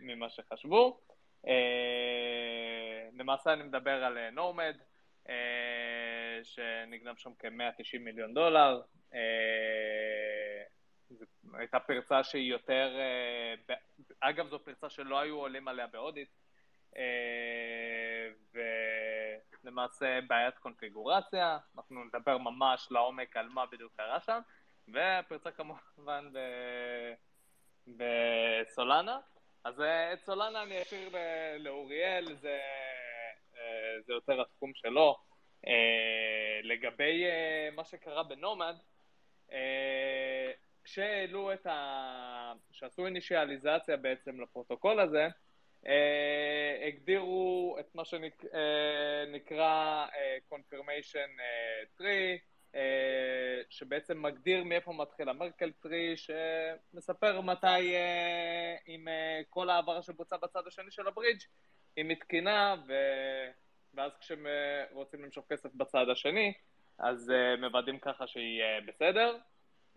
ממה 0.02 0.30
שחשבו. 0.30 1.00
למעשה 3.14 3.54
אני 3.54 3.64
מדבר 3.64 4.04
על 4.04 4.30
נורמד, 4.30 4.78
שנגנב 6.44 7.18
שם 7.18 7.32
כ-190 7.40 8.00
מיליון 8.00 8.34
דולר. 8.34 8.82
זו 11.10 11.26
הייתה 11.54 11.80
פרצה 11.80 12.24
שהיא 12.24 12.52
יותר... 12.52 12.96
אה, 13.00 13.76
אגב, 14.20 14.48
זו 14.48 14.60
פרצה 14.60 14.90
שלא 14.90 15.20
היו 15.20 15.36
עולים 15.36 15.68
עליה 15.68 15.88
באודיט, 15.88 16.30
אה, 16.98 18.30
ולמעשה 19.64 20.20
בעיית 20.28 20.58
קונפיגורציה, 20.58 21.58
אנחנו 21.78 22.04
נדבר 22.04 22.38
ממש 22.38 22.88
לעומק 22.92 23.38
על 23.38 23.50
מה 23.50 23.66
בדיוק 23.66 23.94
קרה 23.98 24.20
שם, 24.20 24.40
והפרצה 24.88 25.52
כמובן 25.52 26.30
בסולנה. 27.88 29.20
אז 29.64 29.82
אה, 29.82 30.14
את 30.14 30.20
סולנה 30.20 30.64
אני 30.64 30.82
אשאיר 30.82 31.10
לאוריאל, 31.58 32.36
זה, 32.36 32.60
זה 34.06 34.14
יותר 34.14 34.42
התחום 34.42 34.72
שלו. 34.76 35.16
לגבי 36.64 37.24
מה 37.76 37.84
שקרה 37.84 38.24
בנומד, 38.24 38.76
כשהעלו 40.84 41.54
את 41.54 41.66
ה... 41.66 42.54
כשעשו 42.72 43.06
אינישיאליזציה 43.06 43.98
בעצם 43.98 44.42
לפרוטוקול 44.42 45.00
הזה, 45.00 45.28
אה, 45.88 46.88
הגדירו 46.88 47.78
את 47.80 47.96
מה 47.96 48.06
שנקרא 48.06 49.58
אה, 50.16 50.38
confirmation 50.54 51.30
אה, 51.40 51.84
tree, 51.98 52.04
אה, 52.04 52.36
שבעצם 53.70 54.22
מגדיר 54.22 54.64
מאיפה 54.64 54.94
מתחיל 54.94 55.30
המרקל 55.30 55.72
טרי, 55.72 56.16
שמספר 56.18 57.42
מתי 57.42 57.96
אה, 57.96 58.76
עם 58.86 59.08
אה, 59.08 59.42
כל 59.50 59.70
העברה 59.70 60.02
שבוצעה 60.02 60.40
בצד 60.40 60.68
השני 60.68 60.92
של 60.92 61.08
הברידג' 61.08 61.40
היא 61.96 62.06
מתקינה, 62.06 62.76
ו... 62.88 62.94
ואז 63.94 64.12
כשהם 64.18 64.48
אה, 64.48 64.86
רוצים 64.92 65.24
למשוך 65.24 65.46
כסף 65.50 65.70
בצד 65.74 66.10
השני, 66.12 66.54
אז 66.98 67.32
אה, 67.32 67.56
מוודאים 67.56 68.00
ככה 68.00 68.28
שהיא 68.28 68.62
אה, 68.62 68.80
בסדר. 68.88 69.38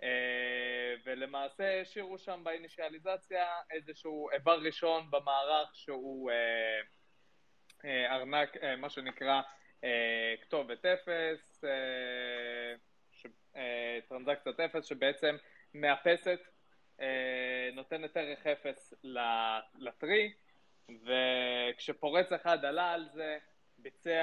אה, 0.03 0.95
ולמעשה 1.05 1.81
השאירו 1.81 2.19
שם 2.19 2.41
באינישיאליזציה 2.45 3.47
איזשהו 3.71 4.31
איבר 4.31 4.59
ראשון 4.61 5.11
במערך 5.11 5.71
שהוא 5.75 6.31
אה, 6.31 6.81
אה, 7.85 8.17
ארנק, 8.17 8.57
מה 8.79 8.91
שנקרא 8.91 9.43
כתובת 10.43 10.87
אפס, 10.87 11.65
טרנזקציית 14.09 14.61
אפס 14.61 14.85
שבעצם 14.85 15.37
מאפסת, 15.75 16.41
נותנת 17.73 18.17
ערך 18.17 18.47
אפס 18.47 18.95
לטרי, 19.75 20.33
וכשפורץ 20.89 22.33
אחד 22.33 22.65
עלה 22.65 22.93
על 22.93 23.09
זה, 23.13 23.39
ביצע 23.79 24.23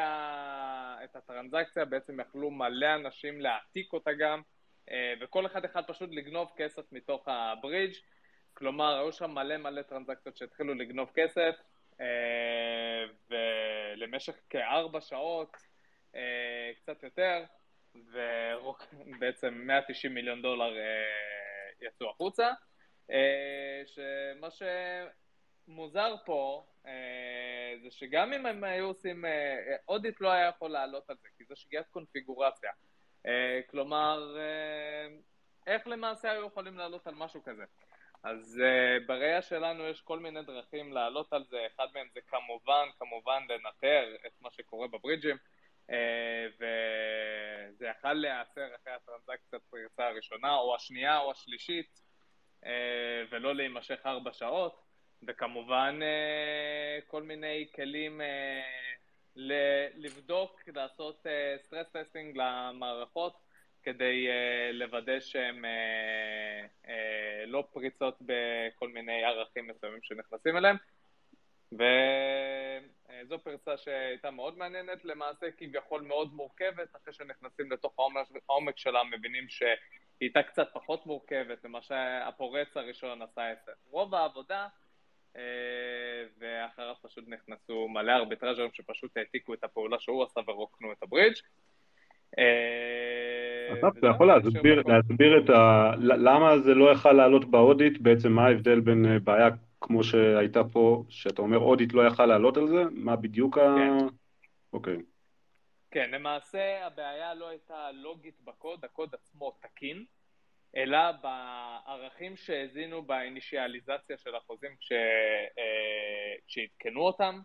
את 1.03 1.15
הטרנזקציה, 1.15 1.85
בעצם 1.85 2.19
יכלו 2.19 2.51
מלא 2.51 2.95
אנשים 2.95 3.41
להעתיק 3.41 3.93
אותה 3.93 4.13
גם, 4.13 4.41
אה, 4.91 5.13
וכל 5.21 5.45
אחד 5.45 5.65
אחד 5.65 5.81
פשוט 5.87 6.09
לגנוב 6.13 6.51
כסף 6.57 6.91
מתוך 6.91 7.27
הברידג', 7.27 7.93
כלומר 8.53 8.99
היו 8.99 9.11
שם 9.11 9.31
מלא 9.31 9.57
מלא 9.57 9.81
טרנזקציות 9.81 10.37
שהתחילו 10.37 10.73
לגנוב 10.73 11.11
כסף, 11.15 11.39
אה, 11.39 11.78
ולמשך 13.29 14.35
כארבע 14.49 15.01
שעות, 15.01 15.57
אה, 16.15 16.71
קצת 16.75 17.03
יותר, 17.03 17.43
ובעצם 17.95 19.53
190 19.53 20.13
מיליון 20.13 20.41
דולר 20.41 20.73
יצאו 21.81 22.09
החוצה, 22.09 22.49
שמה 23.85 24.47
שמוזר 25.67 26.15
פה 26.25 26.65
זה 27.81 27.91
שגם 27.91 28.33
אם 28.33 28.45
הם 28.45 28.63
היו 28.63 28.85
עושים, 28.85 29.25
אודיט 29.87 30.21
לא 30.21 30.31
היה 30.31 30.47
יכול 30.47 30.71
לעלות 30.71 31.09
על 31.09 31.15
זה, 31.21 31.27
כי 31.37 31.43
זו 31.45 31.55
שגיאת 31.55 31.87
קונפיגורציה. 31.87 32.71
אה, 33.25 33.59
כלומר, 33.69 34.37
אה, 34.37 35.15
איך 35.67 35.87
למעשה 35.87 36.31
היו 36.31 36.45
יכולים 36.47 36.77
לעלות 36.77 37.07
על 37.07 37.15
משהו 37.15 37.43
כזה? 37.43 37.63
אז 38.23 38.61
uh, 38.61 39.07
בראייה 39.07 39.41
שלנו 39.41 39.87
יש 39.87 40.01
כל 40.01 40.19
מיני 40.19 40.43
דרכים 40.43 40.93
לעלות 40.93 41.33
על 41.33 41.45
זה, 41.49 41.67
אחד 41.67 41.87
מהם 41.93 42.07
זה 42.13 42.19
כמובן, 42.27 42.87
כמובן 42.99 43.43
לנטר 43.49 44.15
את 44.27 44.31
מה 44.41 44.49
שקורה 44.51 44.87
בברידג'ים, 44.87 45.37
uh, 45.87 45.93
וזה 46.55 47.87
יכל 47.87 48.13
להיעצר 48.13 48.67
אחרי 48.75 48.93
הטרנזקציית 48.93 49.63
פריצה 49.69 50.07
הראשונה, 50.07 50.55
או 50.55 50.75
השנייה 50.75 51.19
או 51.19 51.31
השלישית, 51.31 52.01
uh, 52.63 52.67
ולא 53.31 53.55
להימשך 53.55 53.99
ארבע 54.05 54.33
שעות, 54.33 54.81
וכמובן 55.27 55.99
uh, 56.01 57.07
כל 57.07 57.23
מיני 57.23 57.67
כלים 57.75 58.21
uh, 58.21 59.35
לבדוק, 59.95 60.61
לעשות 60.67 61.25
stress 61.57 61.89
testing 61.89 62.37
למערכות 62.37 63.48
כדי 63.83 64.27
לוודא 64.73 65.19
שהן 65.19 65.65
לא 67.47 67.63
פריצות 67.71 68.17
בכל 68.21 68.89
מיני 68.89 69.23
ערכים 69.23 69.67
מסוימים 69.67 69.99
שנכנסים 70.01 70.57
אליהם. 70.57 70.75
וזו 71.71 73.39
פרצה 73.43 73.77
שהייתה 73.77 74.31
מאוד 74.31 74.57
מעניינת, 74.57 75.05
למעשה 75.05 75.51
כביכול 75.57 76.01
מאוד 76.01 76.33
מורכבת, 76.33 76.95
אחרי 76.95 77.13
שנכנסים 77.13 77.71
לתוך 77.71 77.99
העומק, 77.99 78.27
העומק 78.49 78.77
שלה 78.77 79.03
מבינים 79.03 79.49
שהיא 79.49 79.69
הייתה 80.21 80.43
קצת 80.43 80.67
פחות 80.73 81.05
מורכבת 81.05 81.65
ממה 81.65 81.81
שהפורץ 81.81 82.77
הראשון 82.77 83.21
עשה 83.21 83.51
את 83.51 83.57
זה. 83.65 83.71
רוב 83.89 84.15
העבודה, 84.15 84.67
אה, 85.35 85.41
ואחריו 86.37 86.95
פשוט 87.01 87.27
נכנסו 87.27 87.87
מלא 87.87 88.11
ארביטראז'רים 88.11 88.69
שפשוט 88.73 89.17
העתיקו 89.17 89.53
את 89.53 89.63
הפעולה 89.63 89.99
שהוא 89.99 90.23
עשה 90.23 90.39
ורוקנו 90.47 90.91
את 90.91 91.03
הברידג'. 91.03 91.41
אה, 93.69 93.89
אתה 93.99 94.07
יכול 94.07 94.27
להסביר 94.27 95.43
את 95.43 95.49
ה... 95.49 95.91
למה 95.99 96.59
זה 96.59 96.73
לא 96.73 96.91
יכל 96.91 97.11
לעלות 97.11 97.45
באודיט, 97.45 98.01
בעצם 98.01 98.31
מה 98.31 98.45
ההבדל 98.45 98.79
בין 98.79 99.05
אה, 99.05 99.19
בעיה 99.19 99.49
כמו 99.81 100.03
שהייתה 100.03 100.63
פה, 100.63 101.03
שאתה 101.09 101.41
אומר 101.41 101.57
אודיט 101.57 101.93
לא 101.93 102.07
יכל 102.07 102.25
לעלות 102.25 102.57
על 102.57 102.67
זה? 102.67 102.83
מה 102.91 103.15
בדיוק 103.15 103.57
ה... 103.57 103.75
כן. 103.77 104.05
אוקיי. 104.73 104.97
כן, 105.91 106.11
למעשה 106.11 106.85
הבעיה 106.85 107.33
לא 107.33 107.49
הייתה 107.49 107.91
לוגית 107.91 108.41
בקוד, 108.43 108.85
הקוד 108.85 109.15
עצמו 109.15 109.51
תקין, 109.61 110.05
אלא 110.75 110.99
בערכים 111.11 112.35
שהזינו 112.35 113.01
באינישיאליזציה 113.01 114.17
של 114.17 114.35
החוזים 114.35 114.71
כש... 114.79 114.91
אה, 114.91 116.35
כשעדכנו 116.47 117.01
אותם, 117.01 117.39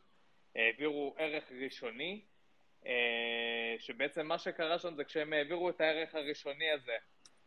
העבירו 0.57 1.15
ערך 1.19 1.45
ראשוני, 1.65 2.21
שבעצם 3.79 4.27
מה 4.27 4.39
שקרה 4.39 4.79
שם 4.79 4.95
זה 4.95 5.05
כשהם 5.05 5.33
העבירו 5.33 5.71
את 5.71 5.81
הערך 5.81 6.15
הראשוני 6.15 6.71
הזה 6.71 6.97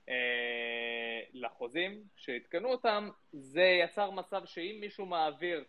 אה, 0.10 1.22
לחוזים, 1.34 2.04
שעדכנו 2.16 2.70
אותם, 2.70 3.10
זה 3.32 3.80
יצר 3.84 4.12
מצב 4.12 4.46
שאם 4.46 4.78
מישהו 4.80 5.06
מעביר 5.06 5.64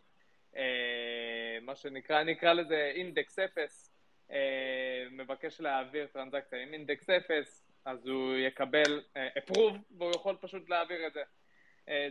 אה, 0.56 1.58
מה 1.62 1.76
שנקרא, 1.76 2.20
אני 2.20 2.32
אקרא 2.32 2.52
לזה 2.52 2.92
אינדקס 2.94 3.38
אפס, 3.38 3.94
אה, 4.30 5.06
מבקש 5.10 5.60
להעביר 5.60 6.06
טרנזקציה 6.06 6.62
עם 6.62 6.72
אינדקס 6.72 7.10
אפס, 7.10 7.64
אז 7.84 8.06
הוא 8.06 8.36
יקבל 8.36 9.02
approve 9.38 9.78
והוא 9.98 10.10
יכול 10.10 10.36
פשוט 10.40 10.68
להעביר 10.68 11.06
את 11.06 11.12
זה. 11.12 11.22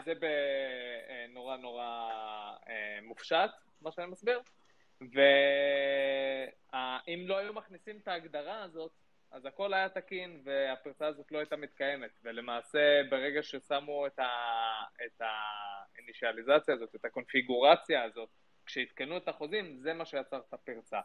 זה 0.06 0.14
בנורא 1.30 1.58
נורא 1.58 2.10
מופשט, 3.02 3.50
מה 3.82 3.92
שאני 3.92 4.08
מסביר. 4.08 4.40
ואם 5.02 5.12
לא 7.28 7.38
היו 7.38 7.54
מכניסים 7.54 7.98
את 7.98 8.08
ההגדרה 8.08 8.64
הזאת, 8.64 8.92
אז 9.32 9.46
הכל 9.46 9.74
היה 9.74 9.90
תקין 9.90 10.42
והפרצה 10.44 11.08
הזאת 11.08 11.32
לא 11.32 11.38
הייתה 11.38 11.56
מתקיימת, 11.56 12.12
ולמעשה 12.24 13.02
ברגע 13.10 13.44
ששמו 13.44 14.08
את, 14.08 14.20
ה... 14.20 14.28
את 15.06 15.22
האינישיאליזציה 15.22 16.74
הזאת, 16.74 16.96
את 16.96 17.06
הקונפיגורציה 17.06 18.04
הזאת, 18.04 18.30
כשעדכנו 18.66 19.18
את 19.18 19.28
החוזים, 19.28 19.78
זה 19.78 19.94
מה 19.94 20.06
שיצר 20.06 20.38
את 20.38 20.54
הפרצה. 20.54 21.00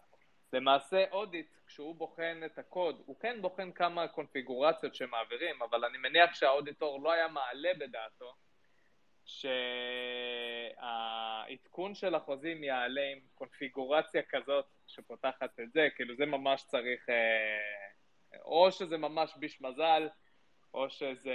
למעשה 0.53 1.05
אודיט, 1.11 1.57
כשהוא 1.67 1.95
בוחן 1.95 2.41
את 2.47 2.59
הקוד, 2.59 3.03
הוא 3.07 3.21
כן 3.21 3.43
בוחן 3.43 3.73
כמה 3.73 4.09
קונפיגורציות 4.09 4.95
שמעבירים, 4.95 5.63
אבל 5.63 5.85
אני 5.85 5.99
מניח 5.99 6.35
שהאודיטור 6.35 7.03
לא 7.03 7.13
היה 7.13 7.29
מעלה 7.29 7.71
בדעתו 7.79 8.35
שהעדכון 10.81 11.95
של 11.95 12.15
החוזים 12.15 12.65
יעלה 12.65 13.01
עם 13.13 13.19
קונפיגורציה 13.35 14.23
כזאת 14.29 14.65
שפותחת 14.87 15.61
את 15.61 15.73
זה, 15.73 15.89
כאילו 15.97 16.15
זה 16.17 16.27
ממש 16.27 16.65
צריך... 16.67 17.09
אה, 17.09 18.37
או 18.45 18.73
שזה 18.73 18.99
ממש 18.99 19.35
ביש 19.37 19.63
מזל, 19.63 20.09
או 20.75 20.91
שזה 20.91 21.31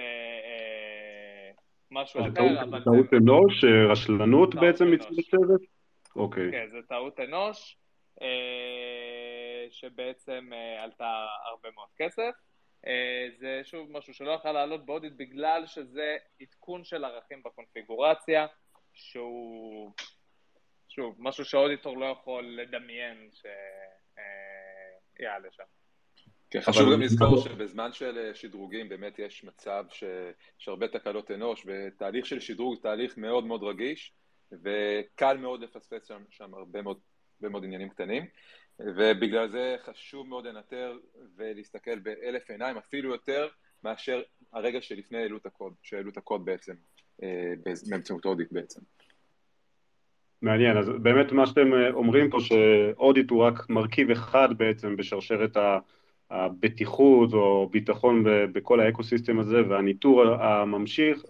אה, 0.45 1.51
משהו 1.91 2.21
אחר, 2.21 2.63
אבל... 2.63 2.83
טעות. 2.83 3.13
אנוש, 3.13 3.63
אה, 3.63 3.91
רשלנות 3.91 4.55
בעצם 4.55 4.91
מצוות? 4.91 5.61
אוקיי. 6.15 6.51
כן, 6.51 6.67
זה 6.71 6.77
טעות 6.89 7.19
אנוש, 7.19 7.77
שבעצם 9.69 10.49
עלתה 10.83 11.25
הרבה 11.51 11.69
מאוד 11.75 11.89
כסף. 11.97 12.46
אה, 12.87 13.27
זה 13.37 13.61
שוב 13.63 13.91
משהו 13.91 14.13
שלא 14.13 14.31
יכול 14.31 14.51
לעלות 14.51 14.85
באודיט 14.85 15.13
בגלל 15.17 15.67
שזה 15.67 16.17
עדכון 16.41 16.83
של 16.83 17.05
ערכים 17.05 17.43
בקונפיגורציה, 17.43 18.47
שהוא, 18.93 19.91
שוב, 20.89 21.15
משהו 21.19 21.45
שהאודיטור 21.45 21.97
לא 21.97 22.05
יכול 22.05 22.45
לדמיין 22.45 23.29
שיעלה 25.17 25.47
שם. 25.51 25.63
כן, 26.51 26.61
חשוב 26.61 26.93
גם 26.93 27.01
לזכור 27.01 27.37
שבזמן 27.37 27.93
של 27.93 28.17
אה, 28.17 28.35
שדרוגים 28.35 28.89
באמת 28.89 29.19
יש 29.19 29.43
מצב 29.43 29.85
שיש 29.89 30.67
הרבה 30.67 30.87
תקלות 30.87 31.31
אנוש, 31.31 31.65
ותהליך 31.65 32.25
של 32.25 32.39
שדרוג 32.39 32.73
הוא 32.73 32.83
תהליך 32.83 33.17
מאוד 33.17 33.45
מאוד 33.45 33.63
רגיש, 33.63 34.13
וקל 34.51 35.37
מאוד 35.37 35.61
לפספס 35.61 36.07
שם, 36.07 36.23
שם 36.29 36.53
הרבה, 36.53 36.81
מאוד, 36.81 36.99
הרבה 37.39 37.49
מאוד 37.49 37.63
עניינים 37.63 37.89
קטנים, 37.89 38.25
ובגלל 38.79 39.47
זה 39.47 39.75
חשוב 39.85 40.27
מאוד 40.27 40.47
לנטר 40.47 40.97
ולהסתכל 41.35 41.99
באלף 41.99 42.49
עיניים, 42.49 42.77
אפילו 42.77 43.11
יותר 43.11 43.47
מאשר 43.83 44.21
הרגע 44.53 44.81
שלפני 44.81 45.17
העלו 45.17 45.37
את 45.37 45.45
הקוד, 45.45 45.73
שהעלו 45.83 46.09
את 46.09 46.17
הקוד 46.17 46.45
בעצם, 46.45 46.73
אה, 47.23 47.53
באמצעות 47.89 48.25
אודיט 48.25 48.51
בעצם. 48.51 48.81
מעניין, 50.41 50.77
אז 50.77 50.89
באמת 50.89 51.31
מה 51.31 51.47
שאתם 51.47 51.73
אה, 51.73 51.89
אומרים 51.91 52.29
פה 52.29 52.37
ש 52.39 52.65
audit 52.65 53.29
הוא 53.29 53.43
רק 53.43 53.69
מרכיב 53.69 54.11
אחד 54.11 54.57
בעצם 54.57 54.95
בשרשרת 54.95 55.57
ה... 55.57 55.79
הבטיחות 56.31 57.33
או 57.33 57.69
ביטחון 57.71 58.23
בכל 58.51 58.79
ה 58.79 58.85
ecosystem 58.85 59.39
הזה 59.39 59.61
והניטור 59.69 60.23
הממשיך, 60.23 61.23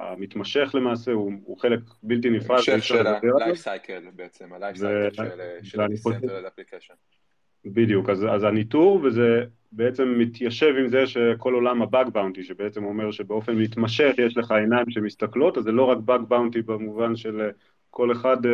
המתמשך 0.00 0.70
למעשה, 0.74 1.12
הוא, 1.12 1.32
הוא 1.44 1.58
חלק 1.58 1.80
בלתי 2.02 2.30
נפרד. 2.30 2.58
המשך 2.58 2.84
של 2.84 3.06
ה-life 3.06 3.64
cycle 3.64 4.10
בעצם, 4.16 4.52
ה-life 4.52 4.76
cycle 4.76 5.64
של 5.64 5.80
ה-decentralized 5.80 6.46
application. 6.46 6.94
בדיוק, 7.64 8.10
אז, 8.10 8.26
אז 8.30 8.44
הניטור 8.44 9.00
וזה 9.02 9.44
בעצם 9.72 10.14
מתיישב 10.18 10.74
עם 10.78 10.88
זה 10.88 11.06
שכל 11.06 11.54
עולם 11.54 11.82
ה 11.82 11.88
bug 11.88 12.08
bounty, 12.08 12.44
שבעצם 12.44 12.84
אומר 12.84 13.10
שבאופן 13.10 13.54
מתמשך 13.54 14.14
יש 14.18 14.36
לך 14.36 14.50
עיניים 14.50 14.90
שמסתכלות, 14.90 15.58
אז 15.58 15.64
זה 15.64 15.72
לא 15.72 15.84
רק 15.84 15.98
bug 15.98 16.20
bounty 16.20 16.62
במובן 16.62 17.16
של 17.16 17.50
כל 17.90 18.12
אחד 18.12 18.36
uh, 18.46 18.48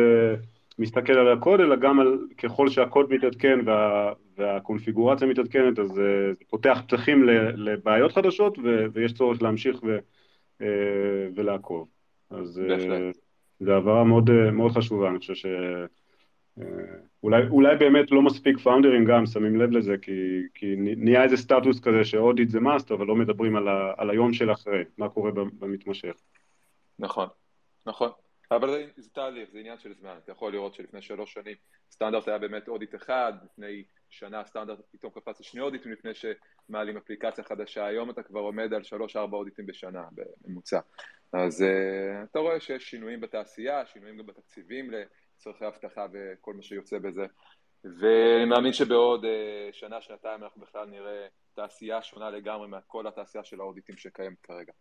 מסתכל 0.79 1.13
על 1.13 1.31
הקוד, 1.31 1.59
אלא 1.59 1.75
גם 1.75 1.99
על 1.99 2.19
ככל 2.37 2.69
שהקוד 2.69 3.13
מתעדכן 3.13 3.59
וה, 3.65 4.13
והקונפיגורציה 4.37 5.27
מתעדכנת, 5.27 5.79
אז 5.79 5.99
אה, 5.99 6.33
זה 6.33 6.45
פותח 6.49 6.81
פתחים 6.87 7.23
לבעיות 7.55 8.11
חדשות 8.11 8.57
ו, 8.59 8.85
ויש 8.93 9.13
צורך 9.13 9.41
להמשיך 9.41 9.83
ו, 9.83 9.97
אה, 10.61 11.27
ולעקוב. 11.35 11.87
אז 12.29 12.61
אה, 12.69 13.11
זו 13.59 13.71
הבהרה 13.71 14.03
מאוד, 14.03 14.29
מאוד 14.51 14.71
חשובה, 14.71 15.09
אני 15.09 15.19
חושב 15.19 15.35
ש... 15.35 15.45
אולי, 17.23 17.47
אולי 17.47 17.75
באמת 17.75 18.11
לא 18.11 18.21
מספיק 18.21 18.59
פאונדרים 18.59 19.05
גם 19.05 19.25
שמים 19.25 19.55
לב 19.55 19.71
לזה, 19.71 19.95
כי, 20.01 20.41
כי 20.53 20.75
נהיה 20.77 21.23
איזה 21.23 21.37
סטטוס 21.37 21.79
כזה 21.79 22.03
שאודיט 22.03 22.49
זה 22.49 22.59
מאסט, 22.59 22.91
אבל 22.91 23.05
לא 23.05 23.15
מדברים 23.15 23.55
על, 23.55 23.67
ה, 23.67 23.93
על 23.97 24.09
היום 24.09 24.33
של 24.33 24.51
אחרי, 24.51 24.83
מה 24.97 25.09
קורה 25.09 25.31
במתמשך. 25.31 26.13
נכון, 26.99 27.27
נכון. 27.85 28.09
אבל 28.51 28.69
זה, 28.69 28.85
זה 28.97 29.09
תהליך, 29.09 29.49
זה 29.51 29.59
עניין 29.59 29.79
של 29.79 29.93
זמן. 29.93 30.17
אתה 30.23 30.31
יכול 30.31 30.51
לראות 30.51 30.73
שלפני 30.73 31.01
שלוש 31.01 31.33
שנים 31.33 31.55
סטנדרט 31.91 32.27
היה 32.27 32.37
באמת 32.37 32.67
אודיט 32.67 32.95
אחד, 32.95 33.33
לפני 33.45 33.83
שנה 34.09 34.45
סטנדרט 34.45 34.79
פתאום 34.91 35.11
קפץ 35.11 35.39
לשני 35.39 35.61
אודיטים 35.61 35.91
לפני 35.91 36.11
שמעלים 36.13 36.97
אפליקציה 36.97 37.43
חדשה, 37.43 37.85
היום 37.85 38.09
אתה 38.09 38.23
כבר 38.23 38.39
עומד 38.39 38.73
על 38.73 38.83
שלוש-ארבע 38.83 39.37
אודיטים 39.37 39.65
בשנה 39.65 40.03
בממוצע. 40.11 40.79
אז 41.33 41.61
uh, 41.61 42.23
אתה 42.31 42.39
רואה 42.39 42.59
שיש 42.59 42.89
שינויים 42.89 43.21
בתעשייה, 43.21 43.85
שינויים 43.85 44.17
גם 44.17 44.25
בתקציבים 44.25 44.91
לצורכי 44.91 45.67
אבטחה 45.67 46.05
וכל 46.13 46.53
מה 46.53 46.63
שיוצא 46.63 46.99
בזה. 46.99 47.25
ואני 47.83 48.45
מאמין 48.45 48.73
שבעוד 48.73 49.23
uh, 49.23 49.27
שנה, 49.73 50.01
שנתיים 50.01 50.43
אנחנו 50.43 50.61
בכלל 50.61 50.87
נראה 50.87 51.27
תעשייה 51.53 52.01
שונה 52.01 52.29
לגמרי 52.29 52.67
מכל 52.67 53.07
התעשייה 53.07 53.43
של 53.43 53.59
האודיטים 53.59 53.97
שקיימת 53.97 54.41
כרגע. 54.43 54.73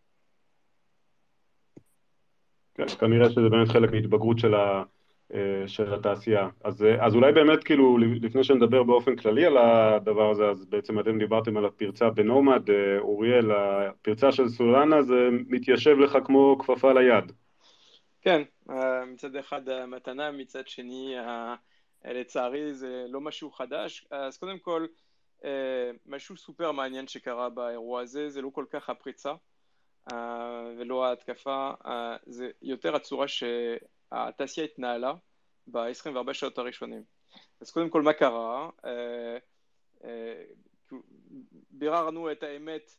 כן, 2.74 2.88
כנראה 2.88 3.30
שזה 3.30 3.48
באמת 3.50 3.68
חלק 3.68 3.92
מהתבגרות 3.92 4.38
של, 4.38 4.54
ה, 4.54 4.82
אה, 5.34 5.68
של 5.68 5.94
התעשייה. 5.94 6.48
אז, 6.64 6.82
אה, 6.82 7.06
אז 7.06 7.14
אולי 7.14 7.32
באמת, 7.32 7.64
כאילו, 7.64 7.98
לפני 7.98 8.44
שנדבר 8.44 8.82
באופן 8.82 9.16
כללי 9.16 9.46
על 9.46 9.58
הדבר 9.58 10.30
הזה, 10.30 10.48
אז 10.48 10.64
בעצם 10.64 11.00
אתם 11.00 11.18
דיברתם 11.18 11.56
על 11.56 11.64
הפרצה 11.64 12.10
בנומד, 12.10 12.70
אה, 12.70 12.98
אוריאל, 12.98 13.50
הפרצה 13.52 14.32
של 14.32 14.48
סולנה 14.48 15.02
זה 15.02 15.28
מתיישב 15.48 15.98
לך 15.98 16.18
כמו 16.24 16.58
כפפה 16.58 16.92
ליד. 16.92 17.32
כן, 18.22 18.42
מצד 19.06 19.36
אחד 19.36 19.86
מתנה, 19.86 20.30
מצד 20.30 20.68
שני, 20.68 21.14
לצערי 22.04 22.74
זה 22.74 23.06
לא 23.08 23.20
משהו 23.20 23.50
חדש. 23.50 24.06
אז 24.10 24.38
קודם 24.38 24.58
כל, 24.58 24.86
משהו 26.06 26.36
סופר 26.36 26.72
מעניין 26.72 27.06
שקרה 27.06 27.48
באירוע 27.48 28.00
הזה, 28.00 28.28
זה 28.28 28.42
לא 28.42 28.50
כל 28.52 28.64
כך 28.70 28.90
הפריצה. 28.90 29.32
אה, 30.12 30.72
ולא 30.78 31.04
ההתקפה, 31.04 31.70
זה 32.26 32.50
יותר 32.62 32.96
הצורה 32.96 33.26
שהתעשייה 33.28 34.66
התנהלה 34.66 35.14
ב-24 35.66 36.32
שעות 36.32 36.58
הראשונים. 36.58 37.02
אז 37.60 37.70
קודם 37.70 37.90
כל 37.90 38.02
מה 38.02 38.12
קרה? 38.12 38.70
אה, 38.84 39.38
אה, 40.04 40.42
ביררנו 41.70 42.32
את 42.32 42.42
האמת 42.42 42.90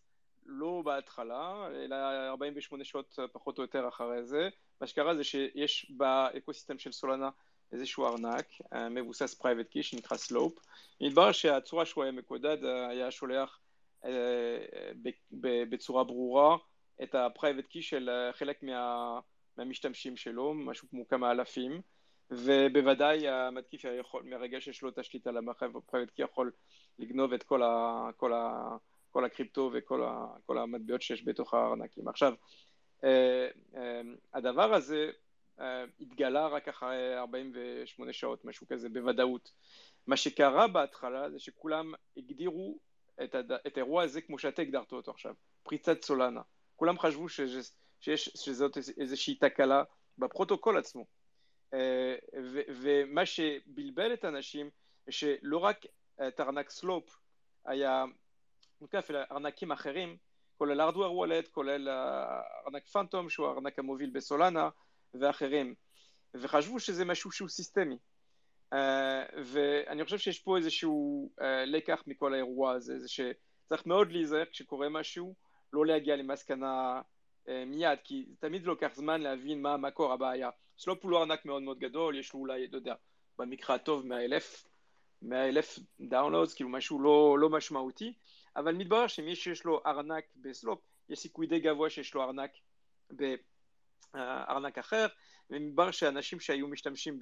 לא 0.45 0.81
בהתחלה, 0.85 1.67
אלא 1.75 1.95
48 2.27 2.83
שעות 2.83 3.19
פחות 3.31 3.57
או 3.57 3.63
יותר 3.63 3.87
אחרי 3.87 4.23
זה. 4.23 4.49
מה 4.81 4.87
שקרה 4.87 5.15
זה 5.15 5.23
שיש 5.23 5.91
ב 5.97 6.05
ecosystem 6.05 6.79
של 6.79 6.91
סולנה 6.91 7.29
איזשהו 7.71 8.05
ארנק 8.05 8.45
מבוסס 8.91 9.33
private 9.33 9.69
key 9.69 9.83
שנקרא 9.83 10.17
Slope. 10.17 10.53
מתברר 11.01 11.31
שהצורה 11.31 11.85
שהוא 11.85 12.03
היה 12.03 12.11
מקודד 12.11 12.57
היה 12.63 13.11
שולח 13.11 13.59
בצורה 15.69 16.03
ברורה 16.03 16.57
את 17.03 17.15
ה 17.15 17.22
private 17.22 17.67
key 17.67 17.81
של 17.81 18.09
חלק 18.31 18.63
מה, 18.63 19.19
מהמשתמשים 19.57 20.17
שלו, 20.17 20.53
משהו 20.53 20.89
כמו 20.89 21.07
כמה 21.07 21.31
אלפים, 21.31 21.81
ובוודאי 22.31 23.27
המתקיף 23.27 23.83
יכול, 23.99 24.23
מהרגע 24.23 24.61
שיש 24.61 24.81
לו 24.81 24.89
את 24.89 24.97
השליטה 24.97 25.29
על 25.29 25.37
ה 25.37 25.46
private 25.46 26.11
key 26.11 26.21
יכול 26.21 26.51
לגנוב 26.99 27.33
את 27.33 27.43
כל, 27.43 27.63
ה, 27.63 28.09
כל, 28.17 28.33
ה, 28.33 28.75
כל 29.11 29.25
הקריפטו 29.25 29.71
וכל 29.73 30.03
ה, 30.03 30.25
כל 30.45 30.57
המטבעות 30.57 31.01
שיש 31.01 31.27
בתוך 31.27 31.53
הארנקים. 31.53 32.07
עכשיו, 32.07 32.33
אה, 33.03 33.47
אה, 33.75 34.01
הדבר 34.33 34.73
הזה 34.73 35.09
אה, 35.59 35.83
התגלה 35.99 36.47
רק 36.47 36.67
אחרי 36.67 37.17
48 37.17 38.13
שעות, 38.13 38.45
משהו 38.45 38.67
כזה, 38.67 38.89
בוודאות. 38.89 39.51
מה 40.07 40.17
שקרה 40.17 40.67
בהתחלה 40.67 41.29
זה 41.29 41.39
שכולם 41.39 41.93
הגדירו 42.17 42.79
את, 43.23 43.35
הד... 43.35 43.51
את 43.51 43.77
האירוע 43.77 44.03
הזה 44.03 44.21
כמו 44.21 44.39
שאתה 44.39 44.61
הגדרת 44.61 44.91
אותו 44.91 45.11
עכשיו, 45.11 45.33
פריצת 45.63 46.03
סולנה. 46.03 46.41
כולם 46.81 46.99
חשבו 46.99 47.29
שיש, 47.29 47.71
שיש, 47.99 48.29
שזאת 48.35 48.77
איזושהי 48.97 49.35
תקלה 49.35 49.83
בפרוטוקול 50.17 50.77
עצמו. 50.77 51.05
אה, 51.73 52.15
ו, 52.43 52.59
ומה 52.81 53.25
שבלבל 53.25 54.13
את 54.13 54.23
האנשים, 54.23 54.69
שלא 55.09 55.57
רק 55.57 55.85
את 56.27 56.39
ארנק 56.39 56.69
סלופ 56.69 57.17
היה 57.65 58.05
מותקף, 58.81 59.07
אלא 59.09 59.19
ארנקים 59.31 59.71
אחרים, 59.71 60.17
כולל 60.57 60.81
hardware 60.81 61.13
wallet, 61.13 61.47
כולל 61.47 61.89
ארנק 62.65 62.87
פנטום, 62.87 63.29
שהוא 63.29 63.47
הארנק 63.47 63.79
המוביל 63.79 64.09
בסולנה, 64.09 64.69
ואחרים. 65.13 65.75
וחשבו 66.33 66.79
שזה 66.79 67.05
משהו 67.05 67.31
שהוא 67.31 67.49
סיסטמי. 67.49 67.97
אה, 68.73 68.77
ואני 69.45 70.03
חושב 70.03 70.17
שיש 70.17 70.39
פה 70.39 70.57
איזשהו 70.57 71.29
אה, 71.39 71.43
לקח 71.65 72.03
מכל 72.07 72.33
האירוע 72.33 72.71
הזה, 72.71 72.99
זה 72.99 73.07
שצריך 73.09 73.85
מאוד 73.85 74.11
להיזהר 74.11 74.45
כשקורה 74.45 74.89
משהו, 74.89 75.35
לא 75.73 75.85
להגיע 75.85 76.15
למסקנה 76.15 77.01
אה, 77.45 77.49
מיד, 77.67 77.99
כי 78.03 78.25
תמיד 78.39 78.63
לוקח 78.63 78.91
זמן 78.93 79.21
להבין 79.21 79.61
מה 79.61 79.77
מקור 79.77 80.13
הבעיה. 80.13 80.49
סלופ 80.79 81.03
הוא 81.03 81.11
לא 81.11 81.19
ארנק 81.19 81.45
מאוד 81.45 81.61
מאוד 81.61 81.79
גדול, 81.79 82.17
יש 82.17 82.33
לו 82.33 82.39
אולי, 82.39 82.67
לא 82.67 82.77
יודע, 82.77 82.95
במקרה 83.39 83.75
הטוב 83.75 84.05
100 84.05 84.25
אלף, 84.25 84.67
100 85.21 85.49
אלף 85.49 85.79
downloads, 85.99 86.53
כאילו 86.53 86.69
משהו 86.69 87.01
לא, 87.01 87.37
לא 87.39 87.49
משמעותי, 87.49 88.13
אבל 88.55 88.75
מתברר 88.75 89.07
שמי 89.07 89.35
שיש 89.35 89.65
לו 89.65 89.81
ארנק 89.85 90.25
בסלופ, 90.35 90.79
יש 91.09 91.19
סיכוי 91.19 91.47
די 91.47 91.59
גבוה 91.59 91.89
שיש 91.89 92.13
לו 92.13 92.23
ארנק 92.23 92.51
בארנק 94.13 94.77
אחר, 94.77 95.07
ומתברר 95.49 95.91
שאנשים 95.91 96.39
שהיו 96.39 96.67
משתמשים 96.67 97.19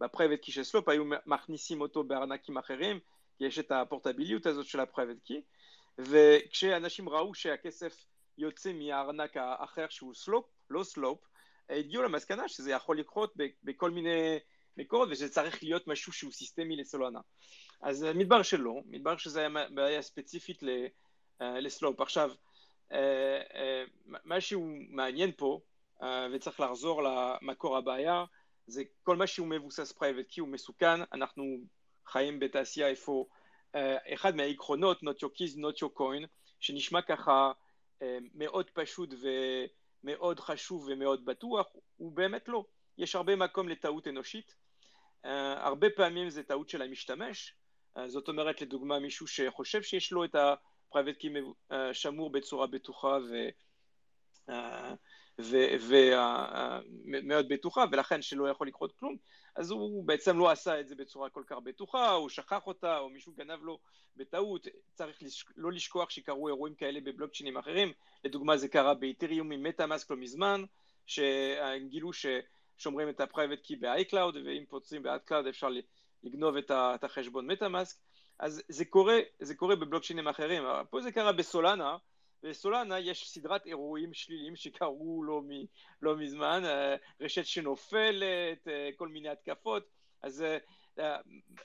ב-private 0.00 0.40
key 0.40 0.52
של 0.52 0.64
סלופ 0.64 0.88
היו 0.88 1.04
מכניסים 1.26 1.80
אותו 1.80 2.04
בארנקים 2.04 2.58
אחרים, 2.58 3.00
כי 3.38 3.44
יש 3.44 3.58
את 3.58 3.72
הפורטביליות 3.72 4.46
הזאת 4.46 4.66
של 4.66 4.80
ה-private 4.80 5.16
key, 5.24 5.42
וכשאנשים 5.98 7.08
ראו 7.08 7.34
שהכסף 7.34 8.04
יוצא 8.38 8.72
מהארנק 8.72 9.36
האחר 9.36 9.86
שהוא 9.90 10.14
סלופ, 10.14 10.44
לא 10.70 10.84
סלופ, 10.84 11.18
הגיעו 11.70 12.02
למסקנה 12.02 12.48
שזה 12.48 12.70
יכול 12.70 12.98
לקרות 12.98 13.34
בכל 13.62 13.90
מיני 13.90 14.38
מקורות 14.76 15.08
ושזה 15.12 15.28
צריך 15.28 15.62
להיות 15.62 15.86
משהו 15.86 16.12
שהוא 16.12 16.32
סיסטמי 16.32 16.76
לסולנה. 16.76 17.20
אז 17.82 18.06
מתברר 18.14 18.42
שלא, 18.42 18.74
מתברר 18.86 19.16
שזה 19.16 19.40
היה 19.40 19.48
בעיה 19.74 20.02
ספציפית 20.02 20.62
אה, 21.40 21.60
לסלופ. 21.60 22.00
עכשיו, 22.00 22.30
אה, 22.92 23.42
אה, 23.54 23.84
משהו 24.24 24.68
מעניין 24.90 25.30
פה, 25.36 25.60
וצריך 26.32 26.60
לחזור 26.60 27.02
למקור 27.02 27.76
הבעיה, 27.76 28.24
זה 28.66 28.82
כל 29.02 29.16
מה 29.16 29.26
שהוא 29.26 29.46
מבוסס 29.46 29.92
private 29.92 30.24
key 30.28 30.40
הוא 30.40 30.48
מסוכן, 30.48 31.00
אנחנו 31.12 31.44
חיים 32.06 32.40
בתעשייה 32.40 32.88
איפה 32.88 33.26
אחד 34.14 34.36
מהעקרונות, 34.36 35.02
not 35.02 35.16
your 35.24 35.38
keys, 35.38 35.56
not 35.56 35.76
your 35.82 35.98
coin, 35.98 36.26
שנשמע 36.60 37.02
ככה 37.02 37.52
מאוד 38.34 38.70
פשוט 38.70 39.14
ומאוד 40.04 40.40
חשוב 40.40 40.88
ומאוד 40.88 41.24
בטוח, 41.24 41.66
הוא 41.96 42.12
באמת 42.12 42.48
לא. 42.48 42.64
יש 42.98 43.14
הרבה 43.14 43.36
מקום 43.36 43.68
לטעות 43.68 44.08
אנושית, 44.08 44.54
הרבה 45.24 45.90
פעמים 45.96 46.30
זה 46.30 46.42
טעות 46.42 46.68
של 46.68 46.82
המשתמש, 46.82 47.54
זאת 48.06 48.28
אומרת 48.28 48.62
לדוגמה 48.62 48.98
מישהו 48.98 49.26
שחושב 49.26 49.82
שיש 49.82 50.12
לו 50.12 50.24
את 50.24 50.34
ה-private 50.34 51.22
key 51.22 51.74
שמור 51.92 52.30
בצורה 52.32 52.66
בטוחה 52.66 53.18
ו... 53.30 53.48
ומאוד 55.50 57.48
בטוחה 57.48 57.84
ולכן 57.92 58.22
שלא 58.22 58.48
יכול 58.48 58.66
לקרות 58.66 58.92
כלום 58.92 59.16
אז 59.56 59.70
הוא 59.70 60.04
בעצם 60.04 60.38
לא 60.38 60.50
עשה 60.50 60.80
את 60.80 60.88
זה 60.88 60.94
בצורה 60.94 61.30
כל 61.30 61.42
כך 61.46 61.56
בטוחה 61.64 62.10
הוא 62.10 62.28
שכח 62.28 62.66
אותה 62.66 62.98
או 62.98 63.08
מישהו 63.08 63.32
גנב 63.32 63.62
לו 63.62 63.78
בטעות. 64.16 64.66
צריך 64.94 65.18
לא 65.56 65.72
לשכוח 65.72 66.10
שקרו 66.10 66.48
אירועים 66.48 66.74
כאלה 66.74 67.00
בבלוקצ'יינים 67.00 67.56
אחרים. 67.56 67.92
לדוגמה 68.24 68.56
זה 68.56 68.68
קרה 68.68 68.94
באת'ריום 68.94 69.52
עם 69.52 69.62
מטה-מאסק 69.62 70.10
לא 70.10 70.16
מזמן 70.16 70.64
שגילו 71.06 72.10
ששומרים 72.12 73.08
את 73.08 73.20
ה-private 73.20 73.60
key 73.60 73.76
ב-iCloud 73.76 74.36
ואם 74.44 74.64
פורצים 74.68 75.02
ב-iCloud 75.02 75.48
אפשר 75.48 75.68
לגנוב 76.22 76.56
את 76.56 77.04
החשבון 77.04 77.46
מטה-מאסק 77.46 77.96
אז 78.38 78.62
זה 78.68 78.84
קורה, 78.84 79.18
זה 79.40 79.54
קורה 79.54 79.76
בבלוקצ'יינים 79.76 80.28
אחרים. 80.28 80.62
פה 80.90 81.00
זה 81.00 81.12
קרה 81.12 81.32
בסולנה 81.32 81.96
בסולנה 82.42 82.98
יש 82.98 83.28
סדרת 83.30 83.66
אירועים 83.66 84.14
שליליים 84.14 84.56
שקרו 84.56 85.22
לא, 85.22 85.40
מ, 85.40 85.50
לא 86.02 86.16
מזמן, 86.16 86.64
אה, 86.64 86.96
רשת 87.20 87.46
שנופלת, 87.46 88.68
אה, 88.68 88.90
כל 88.96 89.08
מיני 89.08 89.28
התקפות, 89.28 89.84
אז 90.22 90.44
אה, 90.98 91.16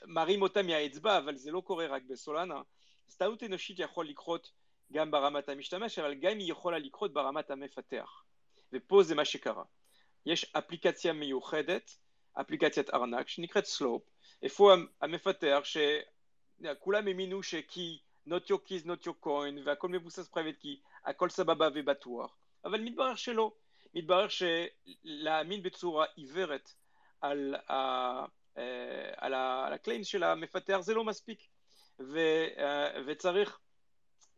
מראים 0.04 0.42
אותה 0.42 0.62
מהאצבע, 0.62 1.18
אבל 1.18 1.36
זה 1.36 1.50
לא 1.50 1.60
קורה 1.60 1.86
רק 1.86 2.02
בסולנה. 2.08 2.62
אז 3.08 3.16
טעות 3.16 3.42
אנושית 3.42 3.78
יכול 3.78 4.08
לקרות 4.08 4.50
גם 4.92 5.10
ברמת 5.10 5.48
המשתמש, 5.48 5.98
אבל 5.98 6.14
גם 6.14 6.38
היא 6.38 6.50
יכולה 6.52 6.78
לקרות 6.78 7.12
ברמת 7.12 7.50
המפתח. 7.50 8.24
ופה 8.72 9.02
זה 9.02 9.14
מה 9.14 9.24
שקרה. 9.24 9.64
יש 10.26 10.54
אפליקציה 10.54 11.12
מיוחדת, 11.12 11.90
אפליקציית 12.40 12.94
ארנק, 12.94 13.28
שנקראת 13.28 13.64
סלופ, 13.64 14.02
איפה 14.42 14.74
המפתח, 15.02 15.60
שכולם 15.64 17.06
האמינו 17.06 17.42
שכי 17.42 17.98
not 18.28 18.50
your 18.50 18.58
keys, 18.68 18.84
not 18.84 19.06
your 19.06 19.24
coin, 19.24 19.62
והכל 19.64 19.88
מבוסס 19.88 20.30
private 20.34 20.64
key, 20.64 20.78
הכל 21.04 21.28
סבבה 21.28 21.68
ובטוח, 21.74 22.36
אבל 22.64 22.80
מתברר 22.80 23.14
שלא. 23.14 23.52
מתברר 23.94 24.26
שלהאמין 24.28 25.62
בצורה 25.62 26.06
עיוורת 26.16 26.74
על, 27.20 27.54
ה, 27.68 27.74
אה, 28.58 29.10
על, 29.16 29.34
ה, 29.34 29.66
על 29.66 29.72
ה-claims 29.72 30.06
של 30.06 30.22
המפתח 30.22 30.78
זה 30.80 30.94
לא 30.94 31.04
מספיק, 31.04 31.42
ו, 32.00 32.18
אה, 32.58 33.02
וצריך 33.06 33.58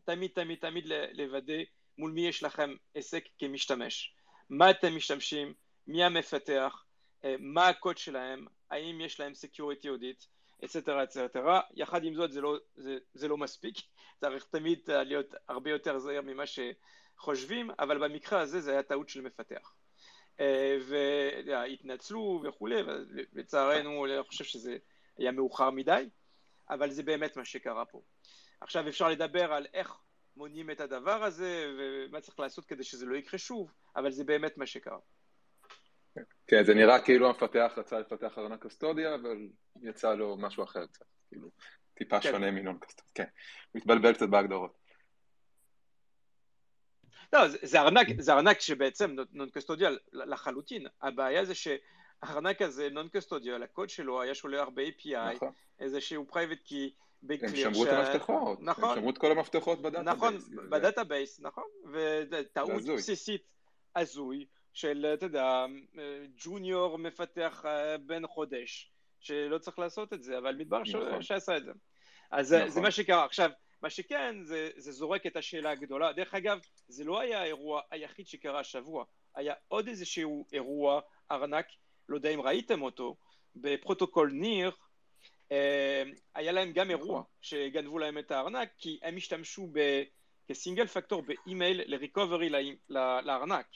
תמיד 0.04 0.30
תמיד 0.34 0.58
תמיד 0.58 0.84
לוודא 1.12 1.62
מול 1.98 2.10
מי 2.10 2.28
יש 2.28 2.42
לכם 2.42 2.74
עסק 2.94 3.28
כמשתמש. 3.38 4.14
מה 4.50 4.70
אתם 4.70 4.96
משתמשים, 4.96 5.54
מי 5.86 6.04
המפתח, 6.04 6.84
אה, 7.24 7.34
מה 7.38 7.68
הקוד 7.68 7.98
שלהם, 7.98 8.46
האם 8.70 9.00
יש 9.00 9.20
להם 9.20 9.34
security 9.34 9.86
audit, 9.86 10.26
et 10.64 10.74
cetera 10.74 11.04
et 11.04 11.17
cetera, 11.17 11.60
יחד 11.74 12.04
עם 12.04 12.14
זאת 12.14 12.32
זה 12.32 12.40
לא, 12.40 12.56
זה, 12.76 12.98
זה 13.14 13.28
לא 13.28 13.36
מספיק, 13.36 13.76
צריך 14.20 14.44
תמיד 14.44 14.90
להיות 14.90 15.34
הרבה 15.48 15.70
יותר 15.70 15.98
זהיר 15.98 16.22
ממה 16.22 16.44
שחושבים, 16.46 17.70
אבל 17.78 18.08
במקרה 18.08 18.40
הזה 18.40 18.60
זה 18.60 18.72
היה 18.72 18.82
טעות 18.82 19.08
של 19.08 19.20
מפתח. 19.20 19.74
אה, 20.40 20.78
והתנצלו 21.46 22.42
וכולי, 22.44 22.82
ולצערנו 23.32 24.06
אני 24.06 24.22
חושב 24.22 24.44
שזה 24.44 24.76
היה 25.18 25.32
מאוחר 25.32 25.70
מדי, 25.70 26.08
אבל 26.70 26.90
זה 26.90 27.02
באמת 27.02 27.36
מה 27.36 27.44
שקרה 27.44 27.84
פה. 27.84 28.02
עכשיו 28.60 28.88
אפשר 28.88 29.08
לדבר 29.08 29.52
על 29.52 29.66
איך 29.74 29.96
מונעים 30.36 30.70
את 30.70 30.80
הדבר 30.80 31.24
הזה 31.24 31.66
ומה 31.78 32.20
צריך 32.20 32.40
לעשות 32.40 32.64
כדי 32.64 32.84
שזה 32.84 33.06
לא 33.06 33.16
יקרה 33.16 33.38
שוב, 33.38 33.72
אבל 33.96 34.10
זה 34.10 34.24
באמת 34.24 34.58
מה 34.58 34.66
שקרה. 34.66 34.98
כן, 36.46 36.64
זה 36.64 36.74
נראה 36.74 37.00
כאילו 37.00 37.26
המפתח 37.26 37.72
רצה 37.76 37.98
לפתח 37.98 38.38
ארנק 38.38 38.66
קסטודיה, 38.66 39.14
אבל 39.14 39.36
יצא 39.82 40.14
לו 40.14 40.36
משהו 40.36 40.64
אחר 40.64 40.86
קצת, 40.86 41.04
כאילו, 41.28 41.50
טיפה 41.94 42.20
כן. 42.20 42.30
שונה 42.30 42.50
מנון 42.50 42.78
קסטודיה, 42.78 43.10
כן, 43.14 43.24
מתבלבל 43.74 44.12
קצת 44.12 44.28
בהגדרות. 44.28 44.80
לא, 47.32 47.48
זה, 47.48 47.58
זה, 47.62 47.80
ארנק, 47.80 48.06
זה 48.18 48.32
ארנק 48.32 48.60
שבעצם 48.60 49.16
נון 49.32 49.50
קסטודיה 49.50 49.90
לחלוטין, 50.12 50.86
הבעיה 51.02 51.44
זה 51.44 51.54
שהארנק 51.54 52.62
הזה 52.62 52.88
נון 52.90 53.08
קסטודיה, 53.12 53.56
הקוד 53.56 53.90
שלו 53.90 54.22
היה 54.22 54.34
שולח 54.34 54.68
ב-API, 54.74 55.34
נכון. 55.34 55.52
איזשהו 55.80 56.26
private 56.30 56.68
key, 56.68 57.00
הם 57.30 57.56
שמרו 57.56 57.84
ש... 57.84 57.88
את 57.88 57.92
המפתחות, 57.92 58.58
נכון, 58.60 58.90
הם 58.90 58.94
שמרו 58.96 59.10
את 59.10 59.18
כל 59.18 59.30
המפתחות 59.32 59.82
ב-database. 59.82 60.48
נכון, 60.48 60.68
ב-database, 60.70 61.40
נכון, 61.40 61.64
וטעות 61.92 62.82
בסיסית 62.96 63.42
הזוי. 63.96 64.46
של, 64.72 65.06
אתה 65.14 65.26
יודע, 65.26 65.66
junior 66.44 66.98
מפתח 66.98 67.64
אה, 67.66 67.98
בן 67.98 68.26
חודש, 68.26 68.90
שלא 69.20 69.58
צריך 69.58 69.78
לעשות 69.78 70.12
את 70.12 70.22
זה, 70.22 70.38
אבל 70.38 70.54
מתברר 70.56 70.82
נכון. 70.82 71.22
שעשה 71.22 71.56
את 71.56 71.64
זה. 71.64 71.72
אז 72.30 72.48
זה- 72.48 72.58
זה 72.58 72.64
נכון. 72.66 72.82
מה 72.82 72.90
שקרה. 72.90 73.24
עכשיו, 73.24 73.50
מה 73.82 73.90
שכן, 73.90 74.36
זה, 74.44 74.70
זה 74.76 74.92
זורק 74.92 75.26
את 75.26 75.36
השאלה 75.36 75.70
הגדולה. 75.70 76.12
דרך 76.12 76.34
אגב, 76.34 76.58
זה 76.88 77.04
לא 77.04 77.20
היה 77.20 77.40
האירוע 77.42 77.80
היחיד 77.90 78.26
שקרה 78.26 78.60
השבוע. 78.60 79.04
היה 79.34 79.54
עוד 79.68 79.88
איזשהו 79.88 80.46
אירוע 80.52 81.00
ארנק, 81.30 81.66
לא 82.08 82.16
יודע 82.16 82.30
אם 82.30 82.40
ראיתם 82.40 82.82
אותו, 82.82 83.16
בפרוטוקול 83.56 84.30
ניר, 84.32 84.70
אה, 85.52 86.02
היה 86.34 86.52
להם 86.52 86.72
גם 86.72 86.90
אירוע 86.90 87.22
שגנבו 87.42 87.98
להם 87.98 88.18
את 88.18 88.30
הארנק, 88.30 88.68
כי 88.78 88.98
הם 89.02 89.16
השתמשו 89.16 89.68
ב, 89.72 90.02
כסינגל 90.48 90.86
פקטור 90.86 91.22
באימייל 91.22 91.80
ל-recovery 91.86 92.50
לארנק 93.24 93.66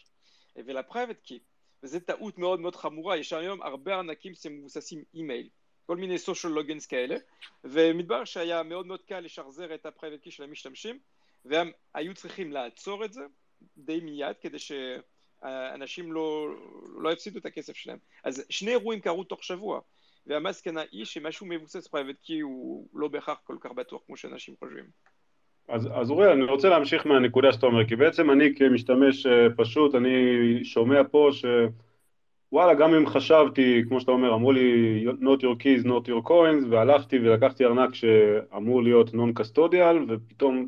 ול-private 0.56 1.20
key, 1.22 1.38
וזו 1.82 2.00
טעות 2.00 2.38
מאוד 2.38 2.60
מאוד 2.60 2.76
חמורה, 2.76 3.16
יש 3.16 3.32
היום 3.32 3.62
הרבה 3.62 3.94
ארנקים 3.94 4.34
שמבוססים 4.34 5.04
אימייל, 5.14 5.48
כל 5.86 5.96
מיני 5.96 6.18
social 6.18 6.52
logins 6.52 6.86
כאלה, 6.86 7.16
ומתברר 7.64 8.24
שהיה 8.24 8.62
מאוד 8.62 8.86
מאוד 8.86 9.02
קל 9.02 9.20
לשחזר 9.20 9.74
את 9.74 9.86
ה-private 9.86 10.20
key 10.20 10.30
של 10.30 10.42
המשתמשים, 10.42 10.98
והם 11.44 11.70
היו 11.94 12.14
צריכים 12.14 12.52
לעצור 12.52 13.04
את 13.04 13.12
זה 13.12 13.20
די 13.76 14.00
מיד 14.00 14.36
כדי 14.40 14.58
שאנשים 14.58 16.12
לא, 16.12 16.48
לא 16.98 17.12
יפסידו 17.12 17.38
את 17.38 17.46
הכסף 17.46 17.76
שלהם. 17.76 17.98
אז 18.24 18.44
שני 18.50 18.70
אירועים 18.70 19.00
קרו 19.00 19.24
תוך 19.24 19.44
שבוע, 19.44 19.80
והמסקנה 20.26 20.82
היא 20.92 21.04
שמשהו 21.04 21.46
מבוסס 21.46 21.86
private 21.86 22.20
key 22.22 22.40
הוא 22.40 22.88
לא 22.94 23.08
בהכרח 23.08 23.38
כל 23.44 23.56
כך 23.60 23.72
בטוח 23.72 24.02
כמו 24.06 24.16
שאנשים 24.16 24.54
חושבים. 24.58 24.90
אז, 25.68 25.88
אז 25.94 26.10
אוריאל, 26.10 26.30
אני 26.30 26.44
רוצה 26.44 26.68
להמשיך 26.68 27.06
מהנקודה 27.06 27.52
שאתה 27.52 27.66
אומר, 27.66 27.88
כי 27.88 27.96
בעצם 27.96 28.30
אני 28.30 28.54
כמשתמש 28.54 29.26
אה, 29.26 29.46
פשוט, 29.56 29.94
אני 29.94 30.10
שומע 30.64 31.00
פה 31.10 31.28
ש... 31.32 31.44
וואלה, 32.52 32.74
גם 32.74 32.94
אם 32.94 33.06
חשבתי, 33.06 33.82
כמו 33.88 34.00
שאתה 34.00 34.12
אומר, 34.12 34.34
אמרו 34.34 34.52
לי 34.52 35.04
not 35.06 35.40
your 35.40 35.62
keys, 35.62 35.86
not 35.86 36.08
your 36.08 36.28
coins, 36.28 36.66
והלכתי 36.70 37.18
ולקחתי 37.18 37.64
ארנק 37.64 37.94
שאמור 37.94 38.82
להיות 38.82 39.10
non-custodial, 39.10 39.96
ופתאום 40.08 40.66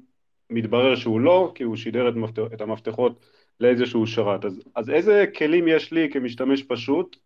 מתברר 0.50 0.94
שהוא 0.94 1.20
לא, 1.20 1.52
כי 1.54 1.64
הוא 1.64 1.76
שידר 1.76 2.08
את, 2.08 2.14
מפתח, 2.14 2.42
את 2.54 2.60
המפתחות 2.60 3.26
לאיזשהו 3.60 4.06
שרת. 4.06 4.44
אז, 4.44 4.62
אז 4.74 4.90
איזה 4.90 5.24
כלים 5.38 5.68
יש 5.68 5.92
לי 5.92 6.10
כמשתמש 6.10 6.62
פשוט 6.62 7.16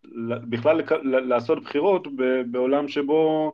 בכלל 0.49 0.81
לעשות 1.03 1.63
בחירות 1.63 2.07
בעולם 2.51 2.87
שבו 2.87 3.53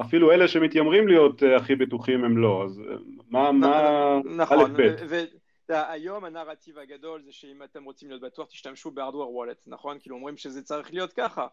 אפילו 0.00 0.32
אלה 0.32 0.48
שמתיימרים 0.48 1.08
להיות 1.08 1.42
אה, 1.42 1.56
הכי 1.56 1.76
בטוחים 1.76 2.24
הם 2.24 2.38
לא, 2.38 2.64
אז 2.64 2.80
אה, 2.80 2.96
מה, 3.30 3.52
מה, 3.52 4.18
נכון, 4.24 4.58
א' 4.58 4.82
ב'? 5.10 5.24
והיום 5.68 6.24
הנרטיב 6.24 6.78
הגדול 6.78 7.22
זה 7.22 7.32
שאם 7.32 7.62
אתם 7.62 7.84
רוצים 7.84 8.08
להיות 8.08 8.22
בטוח 8.22 8.48
תשתמשו 8.48 8.90
בהארדוור 8.90 9.34
וולט, 9.34 9.58
נכון? 9.66 9.98
כאילו 10.00 10.16
אומרים 10.16 10.36
שזה 10.36 10.62
צריך 10.62 10.92
להיות 10.92 11.12
ככה. 11.12 11.46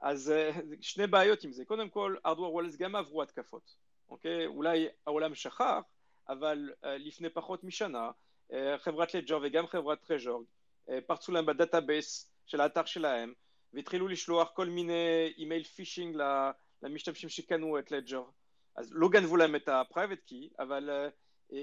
אז 0.00 0.30
אה, 0.30 0.50
שני 0.80 1.06
בעיות 1.06 1.44
עם 1.44 1.52
זה, 1.52 1.64
קודם 1.64 1.88
כל 1.88 2.14
הארדוור 2.24 2.54
וולט 2.54 2.76
גם 2.76 2.96
עברו 2.96 3.22
התקפות, 3.22 3.74
אוקיי? 4.10 4.46
אולי 4.46 4.88
העולם 5.06 5.34
שכח, 5.34 5.80
אבל 6.28 6.70
אה, 6.84 6.98
לפני 6.98 7.28
פחות 7.30 7.64
משנה 7.64 8.10
אה, 8.52 8.78
חברת 8.78 9.14
לג'ר 9.14 9.38
וגם 9.42 9.66
חברת 9.66 9.98
טרז'ור 10.02 10.44
אה, 10.90 10.98
פרצו 11.06 11.32
להם 11.32 11.46
ב-database 11.46 12.32
של 12.46 12.60
האתר 12.60 12.84
שלהם 12.84 13.32
והתחילו 13.74 14.08
לשלוח 14.08 14.50
כל 14.54 14.66
מיני 14.66 15.32
email 15.38 15.64
phishing 15.64 16.16
ל- 16.16 16.50
למשתמשים 16.82 17.28
שקנו 17.28 17.78
את 17.78 17.90
לג'ר. 17.90 18.22
אז 18.76 18.92
לא 18.92 19.08
גנבו 19.08 19.36
להם 19.36 19.56
את 19.56 19.68
ה-private 19.68 20.24
key, 20.26 20.50
אבל 20.58 20.90
אה, 20.90 21.08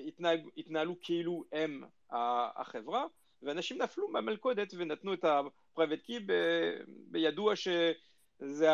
התנהג, 0.08 0.42
התנהלו 0.58 0.96
כאילו 1.02 1.44
הם 1.52 1.84
החברה, 2.56 3.06
ואנשים 3.42 3.82
נפלו 3.82 4.08
מהמלכודת 4.08 4.68
ונתנו 4.78 5.14
את 5.14 5.24
ה-private 5.24 6.02
key 6.02 6.20
ב- 6.20 6.78
בידוע 6.88 7.56
שזה 7.56 8.68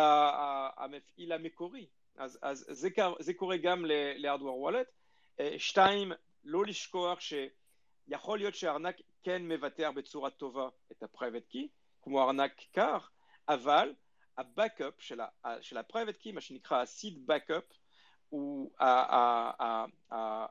המפעיל 0.78 1.32
המקורי. 1.32 1.88
אז, 2.18 2.40
אז 2.42 2.66
זה, 2.70 2.90
קר- 2.90 3.16
זה 3.20 3.34
קורה 3.34 3.58
גם 3.58 3.86
להארדוור 4.18 4.60
וולט. 4.60 4.88
שתיים, 5.58 6.12
לא 6.44 6.66
לשכוח 6.66 7.20
שיכול 7.20 8.38
להיות 8.38 8.56
שהארנק 8.56 8.96
כן 9.24 9.48
מבטח 9.48 9.90
בצורה 9.96 10.30
טובה 10.30 10.70
את 10.92 11.04
ה-private 11.04 11.48
key, 11.48 11.68
כמו 12.02 12.24
ארנק 12.24 12.52
כך, 12.74 13.12
אבל 13.50 13.94
ה-backup 14.38 14.94
של, 15.00 15.20
של 15.62 15.78
ה-private 15.78 16.18
key, 16.18 16.32
מה 16.32 16.42
שנקרא 16.42 16.78
ה-seed 16.78 17.32
backup, 17.32 17.76
הוא, 18.30 18.72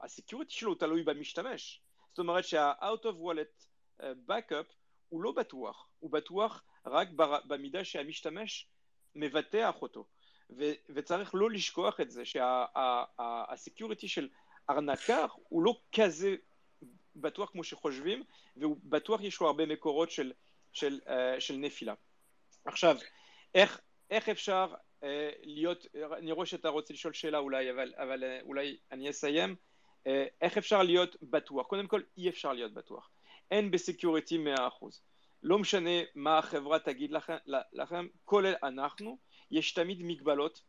ה-security 0.02 0.54
שלו 0.54 0.74
תלוי 0.74 1.02
במשתמש. 1.02 1.80
זאת 2.08 2.18
אומרת 2.18 2.44
שה-out 2.44 3.02
of 3.02 3.16
wallet 3.22 3.66
אה, 4.02 4.12
backup 4.28 4.72
הוא 5.08 5.22
לא 5.22 5.32
בטוח, 5.32 5.88
הוא 5.98 6.10
בטוח 6.10 6.62
רק 6.86 7.08
במידה 7.44 7.84
שהמשתמש 7.84 8.68
מבטח 9.14 9.82
אותו. 9.82 10.06
ו- 10.50 10.72
וצריך 10.88 11.34
לא 11.34 11.50
לשכוח 11.50 12.00
את 12.00 12.10
זה 12.10 12.22
שהסקיוריטי 12.24 14.08
של 14.08 14.28
ארנקר 14.70 15.26
הוא 15.48 15.62
לא 15.62 15.80
כזה 15.92 16.34
בטוח 17.16 17.50
כמו 17.50 17.64
שחושבים, 17.64 18.24
והוא 18.56 18.76
בטוח 18.84 19.20
יש 19.22 19.40
לו 19.40 19.46
הרבה 19.46 19.66
מקורות 19.66 20.10
של, 20.10 20.32
של, 20.72 21.00
אה, 21.08 21.40
של 21.40 21.54
נפילה. 21.54 21.94
עכשיו, 22.64 22.96
איך, 23.54 23.80
איך 24.10 24.28
אפשר 24.28 24.74
אה, 25.02 25.30
להיות, 25.42 25.86
אני 26.18 26.32
רואה 26.32 26.46
שאתה 26.46 26.68
רוצה 26.68 26.94
לשאול 26.94 27.12
שאלה 27.12 27.38
אולי, 27.38 27.70
אבל, 27.70 27.92
אבל 27.96 28.24
אה, 28.24 28.38
אולי 28.42 28.76
אני 28.92 29.10
אסיים. 29.10 29.56
אה, 30.06 30.26
איך 30.40 30.58
אפשר 30.58 30.82
להיות 30.82 31.16
בטוח? 31.22 31.66
קודם 31.66 31.86
כל, 31.86 32.00
אי 32.16 32.28
אפשר 32.28 32.52
להיות 32.52 32.74
בטוח. 32.74 33.10
אין 33.50 33.70
ב-security 33.70 34.38
100%. 34.56 34.60
לא 35.42 35.58
משנה 35.58 35.90
מה 36.14 36.38
החברה 36.38 36.78
תגיד 36.78 37.12
לכם, 37.12 37.36
לכם 37.72 38.06
כולל 38.24 38.54
אנחנו, 38.62 39.18
יש 39.50 39.72
תמיד 39.72 39.98
מגבלות 40.02 40.60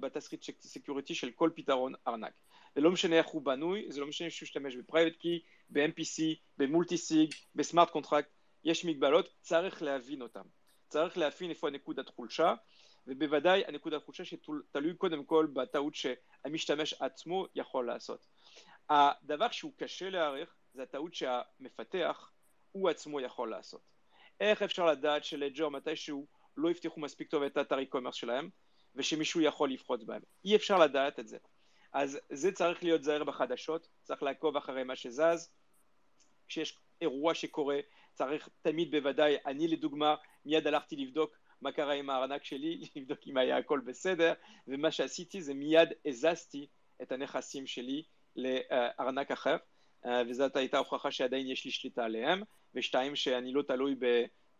בתסריט 0.00 0.42
security 0.60 1.14
של 1.14 1.30
כל 1.30 1.50
פתרון 1.54 1.92
ארנק. 2.08 2.32
ולא 2.76 2.90
משנה 2.90 3.18
איך 3.18 3.26
הוא 3.26 3.42
בנוי, 3.42 3.86
זה 3.88 4.00
לא 4.00 4.06
משנה 4.06 4.30
שהוא 4.30 4.46
משתמש 4.46 4.76
ב-private 4.76 5.16
key, 5.16 5.40
ב-MPC, 5.68 6.22
ב-multi-sig, 6.58 7.34
ב-smart 7.54 7.90
contract, 7.90 8.28
יש 8.64 8.84
מגבלות, 8.84 9.28
צריך 9.40 9.82
להבין 9.82 10.22
אותן. 10.22 10.42
צריך 10.92 11.18
להבין 11.18 11.50
איפה 11.50 11.68
הנקודת 11.68 12.08
חולשה, 12.08 12.54
ובוודאי 13.06 13.62
הנקודת 13.66 14.04
חולשה 14.04 14.24
שתלוי 14.24 14.94
קודם 14.98 15.24
כל 15.24 15.46
בטעות 15.52 15.94
שהמשתמש 15.94 16.94
עצמו 16.94 17.46
יכול 17.54 17.86
לעשות. 17.86 18.26
הדבר 18.90 19.50
שהוא 19.50 19.72
קשה 19.76 20.10
להעריך 20.10 20.54
זה 20.74 20.82
הטעות 20.82 21.14
שהמפתח 21.14 22.30
הוא 22.72 22.90
עצמו 22.90 23.20
יכול 23.20 23.50
לעשות. 23.50 23.80
איך 24.40 24.62
אפשר 24.62 24.86
לדעת 24.86 25.24
שלג'ר 25.24 25.68
מתישהו 25.68 26.26
לא 26.56 26.70
יפתחו 26.70 27.00
מספיק 27.00 27.28
טוב 27.28 27.42
את 27.42 27.56
האתר 27.56 27.78
e-commerce 27.78 28.12
שלהם 28.12 28.50
ושמישהו 28.94 29.40
יכול 29.40 29.72
לפחות 29.72 30.04
בהם? 30.04 30.22
אי 30.44 30.56
אפשר 30.56 30.78
לדעת 30.78 31.18
את 31.18 31.28
זה. 31.28 31.38
אז 31.92 32.18
זה 32.30 32.52
צריך 32.52 32.82
להיות 32.82 33.02
זהיר 33.02 33.24
בחדשות, 33.24 33.88
צריך 34.02 34.22
לעקוב 34.22 34.56
אחרי 34.56 34.84
מה 34.84 34.96
שזז. 34.96 35.50
כשיש 36.48 36.78
אירוע 37.00 37.34
שקורה, 37.34 37.80
צריך 38.12 38.48
תמיד 38.62 38.90
בוודאי, 38.90 39.36
אני 39.46 39.68
לדוגמה, 39.68 40.14
מיד 40.44 40.66
הלכתי 40.66 40.96
לבדוק 40.96 41.30
מה 41.60 41.72
קרה 41.72 41.92
עם 41.92 42.10
הארנק 42.10 42.44
שלי, 42.44 42.80
לבדוק 42.96 43.18
אם 43.26 43.36
היה 43.36 43.56
הכל 43.56 43.80
בסדר, 43.84 44.32
ומה 44.68 44.90
שעשיתי 44.90 45.42
זה 45.42 45.54
מיד 45.54 45.88
הזזתי 46.06 46.66
את 47.02 47.12
הנכסים 47.12 47.66
שלי 47.66 48.02
לארנק 48.36 49.30
אחר, 49.30 49.56
וזאת 50.28 50.56
הייתה 50.56 50.78
הוכחה 50.78 51.10
שעדיין 51.10 51.46
יש 51.46 51.64
לי 51.64 51.70
שליטה 51.70 52.04
עליהם, 52.04 52.42
ושתיים, 52.74 53.16
שאני 53.16 53.52
לא 53.52 53.62
תלוי 53.62 53.94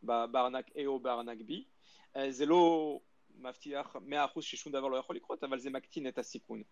בארנק 0.02 0.68
A 0.68 0.86
או 0.86 1.00
בארנק 1.00 1.38
B. 1.38 1.52
זה 2.28 2.46
לא 2.46 2.98
מבטיח 3.34 3.96
100% 3.96 3.98
ששום 4.40 4.72
דבר 4.72 4.88
לא 4.88 4.96
יכול 4.96 5.16
לקרות, 5.16 5.44
אבל 5.44 5.58
זה 5.58 5.70
מקטין 5.70 6.08
את 6.08 6.18
הסיכון. 6.18 6.62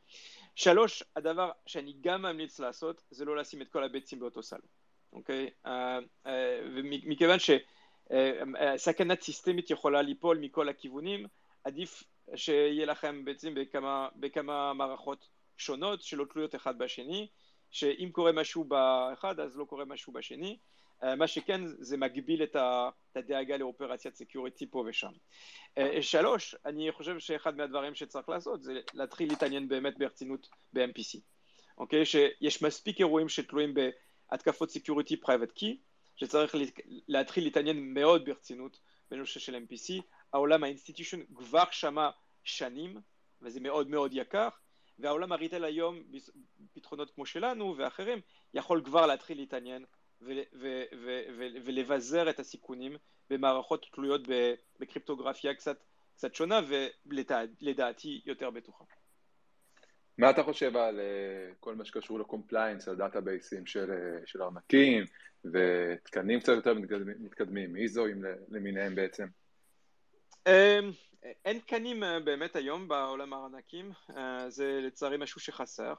שלוש, 0.54 1.02
הדבר 1.16 1.50
שאני 1.66 1.94
גם 2.00 2.22
ממליץ 2.22 2.60
לעשות, 2.60 3.02
זה 3.10 3.24
לא 3.24 3.36
לשים 3.36 3.62
את 3.62 3.68
כל 3.68 3.84
הביצים 3.84 4.20
באותו 4.20 4.42
סל, 4.42 4.60
אוקיי? 5.12 5.50
ומכיוון 6.74 7.38
שסכנת 7.38 9.22
סיסטמית 9.22 9.70
יכולה 9.70 10.02
ליפול 10.02 10.38
מכל 10.38 10.68
הכיוונים, 10.68 11.26
עדיף 11.64 12.02
שיהיה 12.34 12.86
לכם 12.86 13.24
בעצם 13.24 13.54
בכמה, 13.54 14.08
בכמה 14.16 14.72
מערכות 14.74 15.28
שונות 15.56 16.02
שלא 16.02 16.24
תלויות 16.24 16.54
אחד 16.54 16.78
בשני, 16.78 17.28
שאם 17.70 18.08
קורה 18.12 18.32
משהו 18.32 18.64
באחד 18.64 19.40
אז 19.40 19.56
לא 19.56 19.64
קורה 19.64 19.84
משהו 19.84 20.12
בשני. 20.12 20.58
מה 21.16 21.26
שכן 21.26 21.60
זה 21.66 21.96
מגביל 21.96 22.42
את 22.42 22.56
הדאגה 23.16 23.56
ל-operational 23.56 24.16
security 24.16 24.66
פה 24.70 24.84
ושם. 24.88 25.12
שלוש, 26.00 26.54
אני 26.64 26.92
חושב 26.92 27.18
שאחד 27.18 27.56
מהדברים 27.56 27.94
שצריך 27.94 28.28
לעשות 28.28 28.62
זה 28.62 28.80
להתחיל 28.94 29.28
להתעניין 29.28 29.68
באמת 29.68 29.98
ברצינות 29.98 30.48
ב-MPC. 30.72 31.18
אוקיי? 31.78 32.06
שיש 32.06 32.62
מספיק 32.62 32.98
אירועים 32.98 33.28
שתלויים 33.28 33.74
בהתקפות 34.30 34.70
security 34.70 35.16
private 35.16 35.52
key, 35.52 35.78
שצריך 36.16 36.54
להתחיל 37.08 37.44
להתעניין 37.44 37.94
מאוד 37.94 38.24
ברצינות 38.24 38.80
בנושא 39.10 39.40
של 39.40 39.54
MPC. 39.54 40.02
העולם 40.32 40.64
ה-institution 40.64 41.20
כבר 41.34 41.64
שמע 41.70 42.10
שנים, 42.44 42.96
וזה 43.42 43.60
מאוד 43.60 43.88
מאוד 43.88 44.10
יקר, 44.14 44.48
והעולם 44.98 45.32
ה-retail 45.32 45.64
היום, 45.64 46.02
פתרונות 46.72 47.10
כמו 47.10 47.26
שלנו 47.26 47.74
ואחרים, 47.78 48.20
יכול 48.54 48.82
כבר 48.84 49.06
להתחיל 49.06 49.36
להתעניין 49.38 49.84
ולבזר 51.64 52.30
את 52.30 52.40
הסיכונים 52.40 52.96
במערכות 53.30 53.86
תלויות 53.92 54.20
בקריפטוגרפיה 54.80 55.54
קצת, 55.54 55.84
קצת 56.14 56.34
שונה 56.34 56.60
ולדעתי 56.66 58.20
יותר 58.26 58.50
בטוחה. 58.50 58.84
מה 60.18 60.30
אתה 60.30 60.42
חושב 60.42 60.76
על 60.76 61.00
uh, 61.00 61.54
כל 61.60 61.74
מה 61.74 61.84
שקשור 61.84 62.20
ל-compliance, 62.20 62.88
על 62.88 62.96
database 62.96 63.52
ים 63.52 63.66
של, 63.66 63.90
uh, 63.90 64.26
של 64.26 64.42
ארנקים 64.42 65.04
ותקנים 65.44 66.40
קצת 66.40 66.52
יותר 66.52 66.74
מתקדמים, 67.20 67.76
ISO 67.76 67.99
אים 67.99 68.22
למיניהם 68.48 68.94
בעצם? 68.94 69.26
Um, 70.48 70.50
אין 71.44 71.58
תקנים 71.58 72.02
uh, 72.02 72.06
באמת 72.24 72.56
היום 72.56 72.88
בעולם 72.88 73.32
הארנקים, 73.32 73.92
זה 74.48 74.80
לצערי 74.82 75.16
משהו 75.16 75.40
שחסר. 75.40 75.94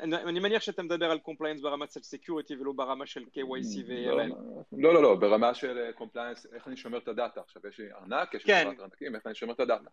אני, 0.00 0.40
מניח 0.40 0.62
שאתה 0.62 0.82
מדבר 0.82 1.10
על 1.10 1.18
compliance 1.18 1.60
ברמה 1.60 1.86
של 1.94 2.02
security 2.02 2.56
ולא 2.56 2.72
ברמה 2.72 3.06
של 3.06 3.24
KYC 3.34 3.78
ו-AML. 3.88 4.34
לא, 4.72 4.94
לא, 4.94 5.02
לא, 5.02 5.14
ברמה 5.14 5.54
של 5.54 5.90
compliance, 5.94 6.46
איך 6.54 6.68
אני 6.68 6.76
שומר 6.76 6.98
את 6.98 7.08
ה-data. 7.08 7.40
עכשיו 7.40 7.62
יש 7.68 7.78
לי 7.78 7.92
ארנק, 7.92 8.34
יש 8.34 8.46
לי 8.46 8.52
כן. 8.52 8.74
ארנקים, 8.80 9.14
איך 9.14 9.26
אני 9.26 9.34
שומר 9.34 9.52
את 9.52 9.60
הדאטה. 9.60 9.90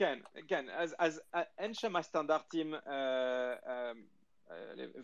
כן, 0.00 0.18
כן, 0.48 0.66
אז, 0.70 0.94
אז 0.98 1.22
אה, 1.34 1.42
אין 1.58 1.74
שם 1.74 2.02
סטנדרטים, 2.02 2.74
אה, 2.74 2.80
אה, 3.66 3.92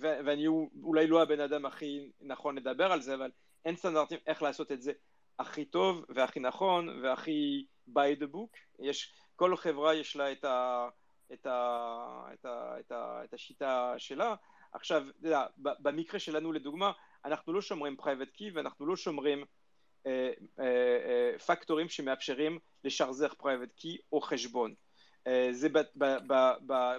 ואני 0.01 0.47
אולי 0.83 1.07
לא 1.07 1.23
הבן 1.23 1.41
אדם 1.41 1.67
הכי 1.67 2.11
נכון 2.21 2.59
לדבר 2.59 2.93
על 2.93 3.01
זה, 3.01 3.15
אבל 3.15 3.31
אין 3.65 3.77
סטנדרטים 3.77 4.19
איך 4.27 4.43
לעשות 4.43 4.73
את 4.73 4.83
זה 4.83 4.93
הכי 5.39 5.65
טוב 5.65 6.05
והכי 6.09 6.41
נכון 6.41 7.01
והכי 7.03 7.67
by 7.89 8.21
the 8.21 8.35
book. 8.35 8.59
יש, 8.79 9.15
כל 9.37 9.57
חברה 9.57 9.95
יש 9.95 10.17
לה 10.17 10.33
את, 10.33 10.45
ה, 10.45 10.89
את, 11.33 11.47
ה, 11.47 12.29
את, 12.35 12.45
ה, 12.45 12.81
את, 12.81 12.93
ה, 12.93 13.25
את 13.25 13.35
השיטה 13.35 13.95
שלה. 13.99 14.35
עכשיו, 14.73 15.03
יודע, 15.23 15.47
במקרה 15.59 16.21
שלנו 16.21 16.53
לדוגמה, 16.53 16.93
אנחנו 17.25 17.53
לא 17.53 17.61
שומרים 17.61 17.97
private 18.01 18.39
key 18.39 18.51
ואנחנו 18.55 18.87
לא 18.87 18.97
שומרים 18.97 19.45
פקטורים 21.47 21.89
שמאפשרים 21.89 22.59
לשחזר 22.85 23.29
private 23.29 23.81
key 23.81 23.97
או 24.13 24.21
חשבון. 24.21 24.75
אה, 25.27 25.49
זה 25.53 25.69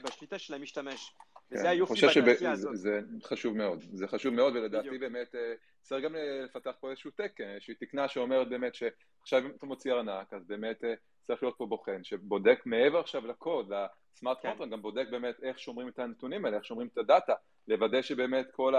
בשליטה 0.04 0.40
של 0.40 0.54
המשתמש. 0.54 1.14
וזה 1.52 1.64
כן, 1.64 1.70
היופי 1.70 1.94
בתעשייה 2.22 2.52
הזאת. 2.52 2.78
זה 2.78 3.02
חשוב 3.24 3.58
מאוד, 3.58 3.84
זה 3.94 4.08
חשוב 4.08 4.34
מאוד, 4.34 4.56
ולדעתי 4.56 4.88
בדיוק. 4.88 5.02
באמת 5.02 5.36
אה, 5.36 5.54
צריך 5.82 6.04
גם 6.04 6.16
לפתח 6.46 6.72
פה 6.80 6.90
איזשהו 6.90 7.12
תקן, 7.12 7.44
איזושהי 7.44 7.76
תקנה 7.76 8.08
שאומרת 8.08 8.50
באמת 8.50 8.76
שעכשיו 8.76 9.46
אם 9.46 9.52
אתה 9.58 9.66
מוציא 9.66 9.94
ארנק, 9.94 10.34
אז 10.34 10.48
באמת 10.48 10.84
אה, 10.84 10.94
צריך 11.28 11.44
להיות 11.44 11.56
פה 11.58 11.66
בוחן, 11.66 12.04
שבודק 12.04 12.62
מעבר 12.66 13.00
עכשיו 13.00 13.28
לקוד, 13.28 13.72
לסמארט 14.16 14.38
כן. 14.42 14.70
גם 14.70 14.82
בודק 14.82 15.06
באמת 15.12 15.44
איך 15.44 15.60
שומרים 15.60 15.88
את 15.88 16.00
הנתונים 16.00 16.46
האלה, 16.46 16.58
איך 16.58 16.66
שומרים 16.66 16.88
את 16.94 16.98
הדאטה, 16.98 17.34
לוודא 17.68 18.02
שבאמת 18.02 18.48
כל 18.52 18.76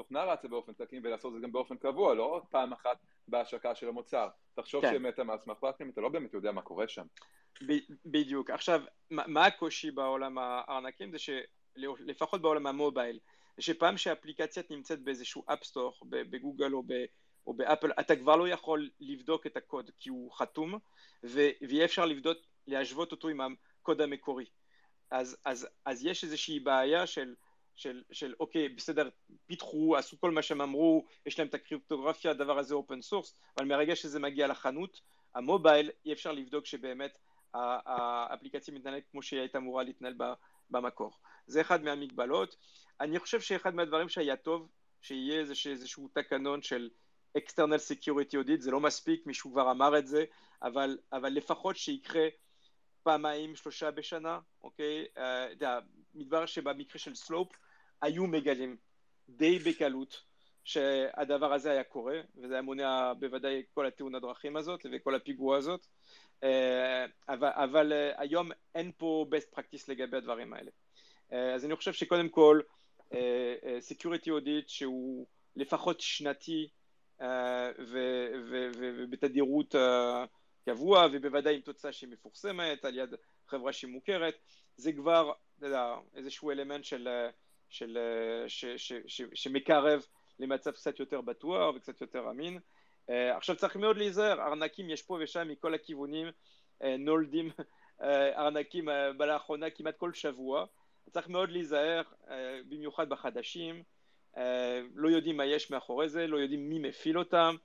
התוכנה 0.00 0.24
רצה 0.24 0.48
באופן 0.48 0.72
תקין 0.72 1.00
ולעשות 1.04 1.34
את 1.34 1.40
זה 1.40 1.46
גם 1.46 1.52
באופן 1.52 1.76
קבוע, 1.76 2.14
לא 2.14 2.22
עוד 2.22 2.42
פעם 2.50 2.72
אחת 2.72 2.98
בהשקה 3.28 3.74
של 3.74 3.88
המוצר. 3.88 4.28
תחשוב 4.54 4.82
כן. 4.82 4.90
שבאמת 4.90 5.18
המאסמך 5.18 5.56
פרקטים, 5.58 5.90
אתה 5.90 6.00
לא 6.00 6.08
באמת 6.08 6.34
יודע 6.34 6.52
מה 6.52 6.62
קורה 6.62 6.88
שם. 6.88 7.06
בדיוק. 8.06 8.50
עכשיו, 8.50 8.82
מה 9.10 9.46
הקושי 9.46 9.90
בעולם 9.90 10.38
הארנקים? 10.38 11.12
זה 11.12 11.18
שלפחות 11.18 12.42
בעולם 12.42 12.66
ה-mobile, 12.66 13.18
שפעם 13.58 13.96
שהאפליקציה 13.96 14.62
נמצאת 14.70 15.00
באיזשהו 15.00 15.44
app 15.46 15.62
store, 15.62 15.94
בגוגל 16.08 16.72
או, 16.72 16.82
או 17.46 17.54
באפל, 17.54 17.92
אתה 18.00 18.16
כבר 18.16 18.36
לא 18.36 18.48
יכול 18.48 18.90
לבדוק 19.00 19.46
את 19.46 19.56
הקוד 19.56 19.90
כי 19.98 20.10
הוא 20.10 20.32
חתום, 20.32 20.78
ויהיה 21.22 21.84
אפשר 21.84 22.06
לבדוק, 22.06 22.38
להשוות 22.66 23.12
אותו 23.12 23.28
עם 23.28 23.40
הקוד 23.82 24.00
המקורי. 24.00 24.44
אז, 25.10 25.36
אז, 25.44 25.68
אז 25.84 26.04
יש 26.04 26.24
איזושהי 26.24 26.60
בעיה 26.60 27.06
של, 27.06 27.34
של, 27.78 28.02
של 28.12 28.34
אוקיי, 28.40 28.68
בסדר, 28.68 29.08
פיתחו, 29.46 29.96
עשו 29.96 30.20
כל 30.20 30.30
מה 30.30 30.42
שהם 30.42 30.60
אמרו, 30.60 31.06
יש 31.26 31.38
להם 31.38 31.48
את 31.48 31.54
הקריפטוגרפיה, 31.54 32.30
הדבר 32.30 32.58
הזה 32.58 32.74
open 32.74 33.02
source, 33.02 33.34
אבל 33.58 33.66
מהרגע 33.66 33.96
שזה 33.96 34.20
מגיע 34.20 34.46
לחנות, 34.46 35.00
המובייל, 35.34 35.90
אי 36.04 36.12
אפשר 36.12 36.32
לבדוק 36.32 36.66
שבאמת 36.66 37.18
האפליקציה 37.54 38.74
מתנהלת 38.74 39.02
כמו 39.10 39.22
שהיא 39.22 39.40
הייתה 39.40 39.58
אמורה 39.58 39.82
להתנהל 39.82 40.14
במקור. 40.70 41.12
זה 41.46 41.60
אחד 41.60 41.84
מהמגבלות. 41.84 42.56
אני 43.00 43.18
חושב 43.18 43.40
שאחד 43.40 43.74
מהדברים 43.74 44.08
שהיה 44.08 44.36
טוב, 44.36 44.68
שיהיה 45.02 45.40
איזשה, 45.40 45.70
איזשהו 45.70 46.08
תקנון 46.12 46.62
של 46.62 46.90
external 47.38 47.80
security 47.92 48.34
audit, 48.34 48.60
זה 48.60 48.70
לא 48.70 48.80
מספיק, 48.80 49.26
מישהו 49.26 49.52
כבר 49.52 49.70
אמר 49.70 49.98
את 49.98 50.06
זה, 50.06 50.24
אבל, 50.62 50.98
אבל 51.12 51.32
לפחות 51.32 51.76
שיקרה 51.76 52.28
פעמיים, 53.02 53.56
שלושה 53.56 53.90
בשנה, 53.90 54.38
אוקיי? 54.62 55.04
Uh, 55.16 55.20
יודע, 55.50 55.78
מתברר 56.14 56.46
שבמקרה 56.46 56.98
של 56.98 57.14
סלופ 57.14 57.48
היו 58.02 58.26
מגלים 58.26 58.76
די 59.28 59.58
בקלות 59.58 60.22
שהדבר 60.64 61.52
הזה 61.52 61.70
היה 61.70 61.84
קורה, 61.84 62.20
וזה 62.36 62.54
היה 62.54 62.62
מונע 62.62 63.12
בוודאי 63.12 63.62
כל 63.74 63.86
התאונת 63.86 64.22
דרכים 64.22 64.56
הזאת 64.56 64.86
וכל 64.92 65.14
הפיגוע 65.14 65.56
הזאת, 65.56 65.86
אה, 66.44 67.04
אבל, 67.28 67.48
אבל 67.54 67.92
אה, 67.92 68.12
היום 68.16 68.50
אין 68.74 68.92
פה 68.96 69.26
best 69.30 69.58
practice 69.58 69.84
לגבי 69.88 70.16
הדברים 70.16 70.52
האלה. 70.52 70.70
אה, 71.32 71.54
אז 71.54 71.64
אני 71.64 71.76
חושב 71.76 71.92
שקודם 71.92 72.28
כל 72.28 72.60
security 73.90 74.26
audit 74.26 74.66
שהוא 74.66 75.26
לפחות 75.56 76.00
שנתי 76.00 76.68
ובתדירות 79.08 79.74
קבוע 80.64 81.06
ובוודאי 81.12 81.54
עם 81.54 81.60
תוצאה 81.60 81.92
שהיא 81.92 82.10
מפורסמת 82.10 82.84
על 82.84 82.98
יד 82.98 83.14
חברה 83.46 83.72
שהיא 83.72 83.90
מוכרת 83.90 84.34
זה 84.76 84.92
כבר 84.92 85.32
אתה 85.58 85.66
יודע, 85.66 85.94
איזשהו 86.14 86.50
אלמנט 86.50 86.84
של, 86.84 87.08
של, 87.68 87.98
ש, 88.46 88.64
ש, 88.64 88.92
ש, 89.06 89.22
שמקרב 89.34 90.06
למצב 90.38 90.70
קצת 90.70 91.00
יותר 91.00 91.20
בטוח 91.20 91.74
וקצת 91.76 92.00
יותר 92.00 92.30
אמין. 92.30 92.58
Uh, 93.08 93.36
עכשיו 93.36 93.56
צריך 93.56 93.76
מאוד 93.76 93.96
להיזהר, 93.96 94.40
ארנקים 94.40 94.90
יש 94.90 95.02
פה 95.02 95.18
ושם 95.20 95.48
מכל 95.48 95.74
הכיוונים, 95.74 96.28
uh, 96.82 96.86
נולדים 96.98 97.50
uh, 97.58 98.04
ארנקים 98.36 98.88
uh, 98.88 98.92
לאחרונה 99.24 99.70
כמעט 99.70 99.96
כל 99.96 100.12
שבוע, 100.12 100.66
צריך 101.10 101.28
מאוד 101.28 101.50
להיזהר, 101.50 102.02
uh, 102.24 102.28
במיוחד 102.68 103.08
בחדשים, 103.08 103.82
uh, 104.34 104.38
לא 104.94 105.08
יודעים 105.08 105.36
מה 105.36 105.46
יש 105.46 105.70
מאחורי 105.70 106.08
זה, 106.08 106.26
לא 106.26 106.36
יודעים 106.36 106.68
מי 106.68 106.78
מפעיל 106.78 107.18
אותם, 107.18 107.56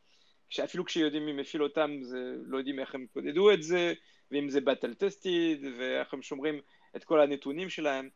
אפילו 0.63 0.85
כשיודעים 0.85 1.25
מי 1.25 1.33
מפעיל 1.33 1.63
אותם, 1.63 1.97
זה, 2.01 2.33
לא 2.45 2.57
יודעים 2.57 2.79
איך 2.79 2.95
הם 2.95 3.05
קודדו 3.13 3.51
את 3.51 3.63
זה, 3.63 3.93
ואם 4.31 4.49
זה 4.49 4.61
באטל 4.61 4.93
טסטיד, 4.93 5.65
ואיך 5.77 6.13
הם 6.13 6.21
שומרים 6.21 6.61
את 6.95 7.03
כל 7.03 7.21
הנתונים 7.21 7.69
שלהם, 7.69 8.09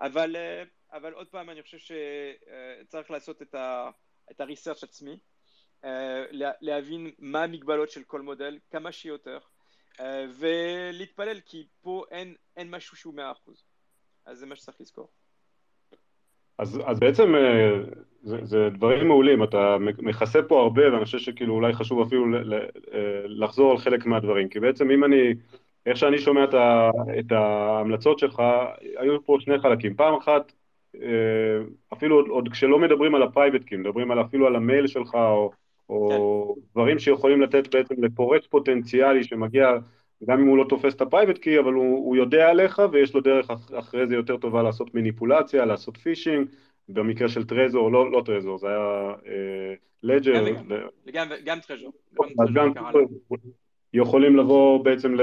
אבל, 0.00 0.36
uh, 0.36 0.68
אבל 0.94 1.12
עוד 1.12 1.26
פעם 1.26 1.50
אני 1.50 1.62
חושב 1.62 1.78
שצריך 1.78 3.10
לעשות 3.10 3.42
את 3.42 3.54
ה-research 4.40 4.82
עצמי, 4.82 5.16
אה, 5.84 6.24
להבין 6.60 7.10
מה 7.18 7.42
המגבלות 7.42 7.90
של 7.90 8.02
כל 8.02 8.20
מודל 8.20 8.58
כמה 8.70 8.92
שיותר 8.92 9.38
אה, 10.00 10.24
ולהתפלל 10.38 11.40
כי 11.40 11.66
פה 11.82 12.04
אין, 12.10 12.34
אין 12.56 12.70
משהו 12.70 12.96
שהוא 12.96 13.14
מאה 13.14 13.32
אחוז. 13.32 13.64
אז 14.26 14.38
זה 14.38 14.46
מה 14.46 14.56
שצריך 14.56 14.80
לזכור. 14.80 15.08
אז, 16.58 16.80
אז 16.86 17.00
בעצם 17.00 17.34
אה, 17.34 17.70
זה, 18.22 18.36
זה 18.42 18.68
דברים 18.70 19.08
מעולים, 19.08 19.44
אתה 19.44 19.76
מכסה 19.80 20.42
פה 20.42 20.60
הרבה 20.60 20.92
ואני 20.92 21.04
חושב 21.04 21.18
שכאילו 21.18 21.54
אולי 21.54 21.72
חשוב 21.72 22.06
אפילו 22.06 22.26
לחזור 23.24 23.70
על 23.70 23.78
חלק 23.78 24.06
מהדברים, 24.06 24.48
כי 24.48 24.60
בעצם 24.60 24.90
אם 24.90 25.04
אני, 25.04 25.34
איך 25.86 25.96
שאני 25.96 26.18
שומע 26.18 26.44
את, 26.44 26.54
ה, 26.54 26.90
את 27.18 27.32
ההמלצות 27.32 28.18
שלך, 28.18 28.42
היו 28.96 29.24
פה 29.24 29.36
שני 29.40 29.58
חלקים, 29.58 29.96
פעם 29.96 30.14
אחת 30.14 30.52
אפילו 31.92 32.16
עוד, 32.16 32.28
עוד 32.28 32.48
כשלא 32.48 32.78
מדברים 32.78 33.14
על 33.14 33.22
ה-private 33.22 33.64
key, 33.64 33.76
מדברים 33.76 34.10
על, 34.10 34.20
אפילו 34.20 34.46
על 34.46 34.56
המייל 34.56 34.86
שלך 34.86 35.14
או 35.14 35.50
או 35.88 36.54
כן. 36.54 36.60
דברים 36.72 36.98
שיכולים 36.98 37.40
לתת 37.40 37.74
בעצם 37.74 38.04
לפורץ 38.04 38.46
פוטנציאלי 38.46 39.24
שמגיע, 39.24 39.68
גם 40.28 40.40
אם 40.40 40.46
הוא 40.46 40.58
לא 40.58 40.64
תופס 40.68 40.94
את 40.94 41.00
ה-private 41.00 41.38
key, 41.38 41.58
אבל 41.58 41.72
הוא, 41.72 42.06
הוא 42.06 42.16
יודע 42.16 42.48
עליך 42.48 42.82
ויש 42.92 43.14
לו 43.14 43.20
דרך 43.20 43.50
אחרי 43.78 44.06
זה 44.06 44.14
יותר 44.14 44.36
טובה 44.36 44.62
לעשות 44.62 44.94
מניפולציה, 44.94 45.64
לעשות 45.64 45.96
phishing, 45.96 46.48
במקרה 46.88 47.28
של 47.28 47.44
טרזור, 47.44 47.92
לא, 47.92 48.12
לא 48.12 48.22
טרזור, 48.26 48.58
זה 48.58 48.68
היה 48.68 49.12
לג'ר. 50.02 50.46
אה, 50.46 50.52
גם, 51.12 51.28
גם 51.44 51.58
טרזור. 51.66 51.92
גם 52.54 52.72
יכולים 53.94 54.36
לבוא 54.36 54.84
בעצם 54.84 55.14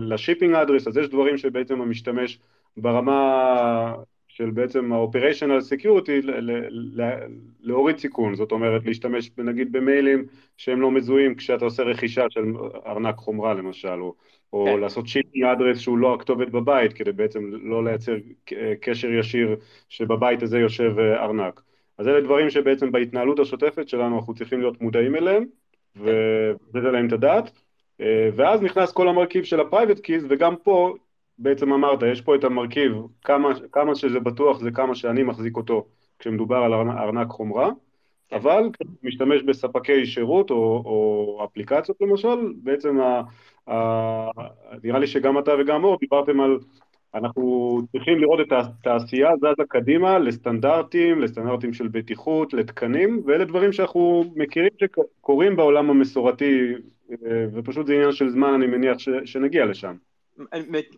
ל-shipping 0.00 0.54
address, 0.54 0.88
אז 0.88 0.96
יש 0.96 1.08
דברים 1.08 1.36
שבעצם 1.36 1.80
המשתמש 1.80 2.38
ברמה 2.76 3.94
של 4.36 4.50
בעצם 4.50 4.92
ה-operational 4.92 5.62
security 5.72 6.30
להוריד 7.60 7.98
סיכון, 7.98 8.34
זאת 8.34 8.52
אומרת 8.52 8.86
להשתמש 8.86 9.30
נגיד 9.38 9.72
במיילים 9.72 10.24
שהם 10.56 10.80
לא 10.80 10.90
מזוהים 10.90 11.34
כשאתה 11.34 11.64
עושה 11.64 11.82
רכישה 11.82 12.24
של 12.30 12.52
ארנק 12.86 13.16
חומרה 13.16 13.54
למשל, 13.54 14.00
או, 14.00 14.14
או 14.52 14.64
כן. 14.64 14.80
לעשות 14.80 15.06
shipping 15.06 15.44
address 15.44 15.78
שהוא 15.78 15.98
לא 15.98 16.14
הכתובת 16.14 16.48
בבית 16.48 16.92
כדי 16.92 17.12
בעצם 17.12 17.50
לא 17.62 17.84
לייצר 17.84 18.16
קשר 18.80 19.12
ישיר 19.12 19.56
שבבית 19.88 20.42
הזה 20.42 20.58
יושב 20.58 20.98
אה, 20.98 21.24
ארנק. 21.24 21.62
אז 21.98 22.08
אלה 22.08 22.20
דברים 22.20 22.50
שבעצם 22.50 22.92
בהתנהלות 22.92 23.38
השוטפת 23.38 23.88
שלנו 23.88 24.16
אנחנו 24.18 24.34
צריכים 24.34 24.60
להיות 24.60 24.80
מודעים 24.80 25.16
אליהם 25.16 25.44
ולתת 25.96 26.92
להם 26.92 27.06
את 27.06 27.12
הדעת, 27.12 27.50
אה, 28.00 28.28
ואז 28.36 28.62
נכנס 28.62 28.92
כל 28.92 29.08
המרכיב 29.08 29.44
של 29.44 29.60
ה-private 29.60 29.98
keys 29.98 30.24
וגם 30.28 30.56
פה 30.56 30.94
בעצם 31.38 31.72
אמרת, 31.72 32.02
יש 32.02 32.20
פה 32.20 32.34
את 32.34 32.44
המרכיב, 32.44 32.92
כמה, 33.24 33.48
כמה 33.72 33.94
שזה 33.94 34.20
בטוח 34.20 34.60
זה 34.60 34.70
כמה 34.70 34.94
שאני 34.94 35.22
מחזיק 35.22 35.56
אותו 35.56 35.86
כשמדובר 36.18 36.56
על 36.56 36.74
ארנק 36.74 37.28
חומרה, 37.28 37.70
כן. 38.28 38.36
אבל 38.36 38.62
משתמש 39.02 39.42
בספקי 39.42 40.06
שירות 40.06 40.50
או, 40.50 40.56
או 40.56 41.44
אפליקציות 41.44 42.00
למשל, 42.00 42.52
בעצם 42.62 43.00
ה, 43.00 43.22
ה, 43.70 44.30
נראה 44.84 44.98
לי 44.98 45.06
שגם 45.06 45.38
אתה 45.38 45.52
וגם 45.58 45.84
אור 45.84 45.98
דיברתם 46.00 46.40
על 46.40 46.58
אנחנו 47.14 47.80
צריכים 47.92 48.18
לראות 48.18 48.40
את 48.40 48.52
התעשייה 48.52 49.30
זזה 49.36 49.64
קדימה 49.68 50.18
לסטנדרטים, 50.18 51.20
לסטנדרטים 51.20 51.72
של 51.72 51.88
בטיחות, 51.88 52.54
לתקנים, 52.54 53.22
ואלה 53.26 53.44
דברים 53.44 53.72
שאנחנו 53.72 54.24
מכירים 54.36 54.70
שקורים 54.80 55.56
בעולם 55.56 55.90
המסורתי, 55.90 56.72
ופשוט 57.52 57.86
זה 57.86 57.94
עניין 57.94 58.12
של 58.12 58.28
זמן, 58.28 58.54
אני 58.54 58.66
מניח, 58.66 58.98
ש, 58.98 59.08
שנגיע 59.24 59.66
לשם. 59.66 59.94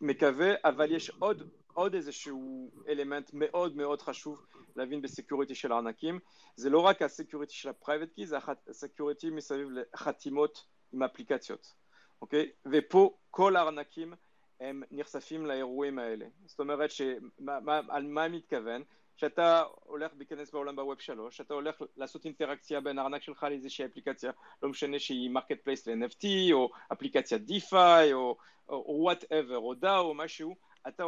מקווה, 0.01 0.55
אבל 0.65 0.93
יש 0.93 1.11
עוד, 1.11 1.51
עוד 1.75 1.95
איזשהו 1.95 2.71
אלמנט 2.89 3.31
מאוד 3.33 3.77
מאוד 3.77 4.03
חשוב 4.03 4.47
להבין 4.77 5.03
ב-security 5.03 5.55
של 5.55 5.73
הארנקים, 5.73 6.19
זה 6.57 6.71
לא 6.71 6.81
רק 6.81 7.03
ה-security 7.03 7.55
של 7.55 7.69
ה-private 7.69 8.13
key, 8.15 8.27
זה 8.27 8.37
ה-security 8.69 9.31
מסביב 9.31 9.69
לחתימות 9.71 10.65
עם 10.93 11.03
אפליקציות, 11.03 11.75
אוקיי? 12.23 12.51
ופה 12.73 13.17
כל 13.31 13.57
הארנקים 13.57 14.13
הם 14.61 14.83
נחשפים 14.91 15.47
לאירועים 15.47 15.99
האלה. 15.99 16.27
זאת 16.47 16.61
אומרת, 16.61 16.91
שמה, 16.91 17.61
מה, 17.61 17.81
על 17.89 18.07
מה 18.07 18.25
אני 18.25 18.37
מתכוון? 18.37 18.83
שאתה 19.19 19.63
הולך 19.85 20.13
להיכנס 20.17 20.51
בעולם 20.51 20.77
ב-Web 20.77 21.01
שלוש, 21.01 21.41
אתה 21.41 21.55
הולך 21.55 21.83
לעשות 21.97 22.25
אינטראקציה 22.25 22.81
בין 22.81 22.99
הארנק 22.99 23.23
שלך 23.23 23.43
לאיזושהי 23.43 23.87
אפליקציה, 23.87 24.33
לא 24.63 24.69
משנה 24.69 24.99
שהיא 24.99 25.31
marketplace 25.31 25.89
ל-NFT, 25.89 26.27
או 26.53 26.71
אפליקציה 26.93 27.39
DeFi, 27.39 28.13
או 28.13 28.37
whatever, 28.69 29.59
או 29.59 29.75
DAO, 29.75 30.01
או 30.01 30.15
משהו, 30.15 30.57
אתה, 30.89 31.05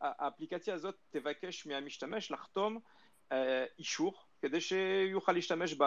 האפליקציה 0.00 0.74
הזאת 0.74 0.94
תבקש 1.10 1.66
מהמשתמש 1.66 2.30
לחתום 2.30 2.78
אה, 3.32 3.64
אישור, 3.78 4.14
כדי 4.42 4.60
שיוכל 4.60 5.32
להשתמש 5.32 5.74
ב... 5.78 5.84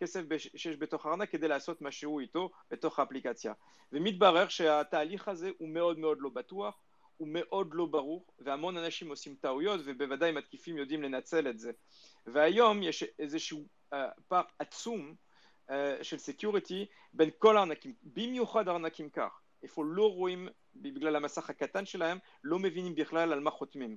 כסף 0.00 0.22
שיש 0.56 0.76
בתוך 0.76 1.06
הארנק 1.06 1.30
כדי 1.30 1.48
לעשות 1.48 1.82
משהו 1.82 2.20
איתו 2.20 2.50
בתוך 2.70 2.98
האפליקציה. 2.98 3.52
ומתברר 3.92 4.48
שהתהליך 4.48 5.28
הזה 5.28 5.50
הוא 5.58 5.68
מאוד 5.68 5.98
מאוד 5.98 6.18
לא 6.20 6.30
בטוח, 6.30 6.78
הוא 7.16 7.28
מאוד 7.30 7.68
לא 7.72 7.86
ברור, 7.86 8.26
והמון 8.38 8.76
אנשים 8.76 9.10
עושים 9.10 9.34
טעויות, 9.40 9.80
ובוודאי 9.84 10.32
מתקיפים 10.32 10.78
יודעים 10.78 11.02
לנצל 11.02 11.48
את 11.48 11.58
זה. 11.58 11.72
והיום 12.26 12.82
יש 12.82 13.04
איזשהו 13.18 13.66
uh, 13.94 13.96
פער 14.28 14.42
עצום 14.58 15.14
uh, 15.68 15.72
של 16.02 16.18
security 16.18 16.86
בין 17.12 17.30
כל 17.38 17.56
הארנקים, 17.56 17.94
במיוחד 18.02 18.68
הארנקים 18.68 19.10
כך, 19.10 19.40
איפה 19.62 19.84
לא 19.84 20.12
רואים, 20.12 20.48
בגלל 20.76 21.16
המסך 21.16 21.50
הקטן 21.50 21.86
שלהם, 21.86 22.18
לא 22.44 22.58
מבינים 22.58 22.94
בכלל 22.94 23.32
על 23.32 23.40
מה 23.40 23.50
חותמים. 23.50 23.96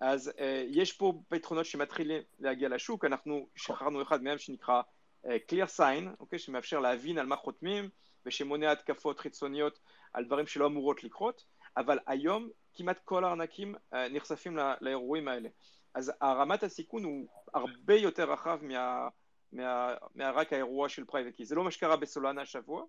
אז 0.00 0.28
uh, 0.28 0.32
יש 0.68 0.92
פה 0.92 1.22
פתרונות 1.28 1.66
שמתחילים 1.66 2.22
להגיע 2.38 2.68
לשוק, 2.68 3.04
אנחנו 3.04 3.48
שחררנו 3.56 4.02
אחד 4.02 4.22
מהם 4.22 4.38
שנקרא 4.38 4.82
אה, 5.26 5.36
clear 5.50 5.78
sign, 5.78 6.20
אוקיי, 6.20 6.38
שמאפשר 6.38 6.80
להבין 6.80 7.18
על 7.18 7.26
מה 7.26 7.36
חותמים 7.36 7.88
ושמונע 8.26 8.72
התקפות 8.72 9.20
חיצוניות 9.20 9.78
על 10.12 10.24
דברים 10.24 10.46
שלא 10.46 10.66
אמורות 10.66 11.04
לקרות, 11.04 11.44
אבל 11.76 11.98
היום 12.06 12.48
כמעט 12.78 13.00
כל 13.04 13.24
הארנקים 13.24 13.74
אה, 13.94 14.08
נחשפים 14.08 14.58
לאירועים 14.80 15.28
האלה. 15.28 15.48
אז 15.94 16.12
הרמת 16.20 16.62
הסיכון 16.62 17.04
הוא 17.04 17.28
הרבה 17.54 17.94
יותר 17.94 18.32
רחב 18.32 18.58
מה, 18.62 19.08
מה, 19.52 19.94
מהרק 20.14 20.52
האירוע 20.52 20.88
של 20.88 21.04
private 21.04 21.34
key. 21.34 21.44
זה 21.44 21.54
לא 21.54 21.64
מה 21.64 21.70
שקרה 21.70 21.96
בסולנה 21.96 22.42
השבוע, 22.42 22.84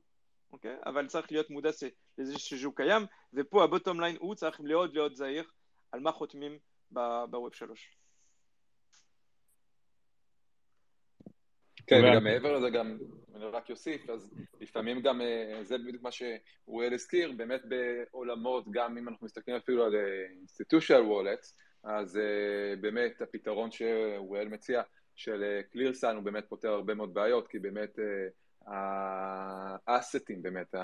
אוקיי? 0.51 0.75
אבל 0.85 1.07
צריך 1.07 1.31
להיות 1.31 1.49
מודע 1.49 1.69
לזה 2.17 2.39
שהוא 2.39 2.75
קיים, 2.75 3.01
ופה 3.33 3.63
הבוטום 3.63 3.99
ליין 3.99 4.17
הוא 4.19 4.35
צריך 4.35 4.61
להיות 4.61 4.93
להיות 4.93 5.15
זהיר 5.15 5.43
על 5.91 5.99
מה 5.99 6.11
חותמים 6.11 6.57
בווב 6.91 7.53
שלוש. 7.53 7.95
כן, 11.87 11.95
וגם 11.95 12.23
מעבר 12.23 12.57
לזה 12.57 12.69
גם, 12.69 12.97
אני 13.39 13.47
רק 13.47 13.69
אוסיף, 13.69 14.09
אז 14.09 14.33
לפעמים 14.61 15.01
גם, 15.01 15.21
אה, 15.21 15.59
זה 15.63 15.77
בדיוק 15.77 16.03
מה 16.03 16.11
שאוריאל 16.11 16.93
הזכיר, 16.93 17.31
באמת 17.31 17.61
בעולמות, 17.65 18.65
גם 18.71 18.97
אם 18.97 19.07
אנחנו 19.07 19.25
מסתכלים 19.25 19.57
אפילו 19.57 19.85
על 19.85 19.95
institutional 20.43 21.03
wallets, 21.09 21.53
אז 21.83 22.17
אה, 22.17 22.75
באמת 22.81 23.21
הפתרון 23.21 23.71
שאוריאל 23.71 24.47
מציע 24.47 24.81
של 25.15 25.59
ClearSign 25.73 26.13
הוא 26.15 26.23
באמת 26.23 26.45
פותר 26.49 26.69
הרבה 26.69 26.93
מאוד 26.93 27.13
בעיות, 27.13 27.47
כי 27.47 27.59
באמת 27.59 27.99
ה-asset 29.87 30.25
ים, 30.25 30.41
באמת, 30.41 30.75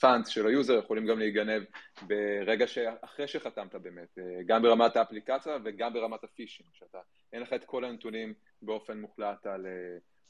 הפאנס 0.00 0.28
של 0.28 0.46
היוזר 0.46 0.78
יכולים 0.78 1.06
גם 1.06 1.18
להיגנב 1.18 1.62
ברגע 2.06 2.66
שאחרי 2.66 3.28
שחתמת 3.28 3.74
באמת, 3.74 4.18
אה, 4.18 4.42
גם 4.46 4.62
ברמת 4.62 4.96
האפליקציה 4.96 5.56
וגם 5.64 5.92
ברמת 5.92 6.24
ה-phishing, 6.24 6.68
שאתה, 6.72 6.98
אין 7.32 7.42
לך 7.42 7.52
את 7.52 7.64
כל 7.64 7.84
הנתונים 7.84 8.34
באופן 8.62 9.00
מוחלט 9.00 9.46
על... 9.46 9.66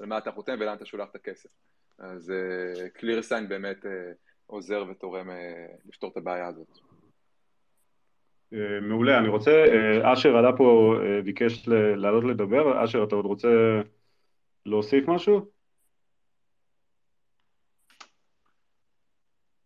על 0.00 0.06
מה 0.06 0.18
אתה 0.18 0.32
חותם 0.32 0.56
ולאן 0.60 0.76
אתה 0.76 0.84
שולח 0.84 1.08
את 1.10 1.14
הכסף. 1.14 1.48
אז 1.98 2.32
clear 2.94 3.22
sign 3.22 3.44
uh, 3.44 3.48
באמת 3.48 3.84
uh, 3.84 3.88
עוזר 4.46 4.84
ותורם 4.90 5.30
uh, 5.30 5.32
לפתור 5.88 6.10
את 6.10 6.16
הבעיה 6.16 6.46
הזאת. 6.46 6.78
Uh, 8.54 8.56
מעולה, 8.82 9.18
אני 9.18 9.28
רוצה, 9.28 9.64
אשר 10.12 10.36
עלה 10.36 10.56
פה, 10.56 10.94
ביקש 11.24 11.68
לעלות 11.68 12.24
לדבר, 12.24 12.84
אשר 12.84 13.04
אתה 13.04 13.14
עוד 13.14 13.24
רוצה 13.24 13.48
להוסיף 14.66 15.08
משהו? 15.08 15.50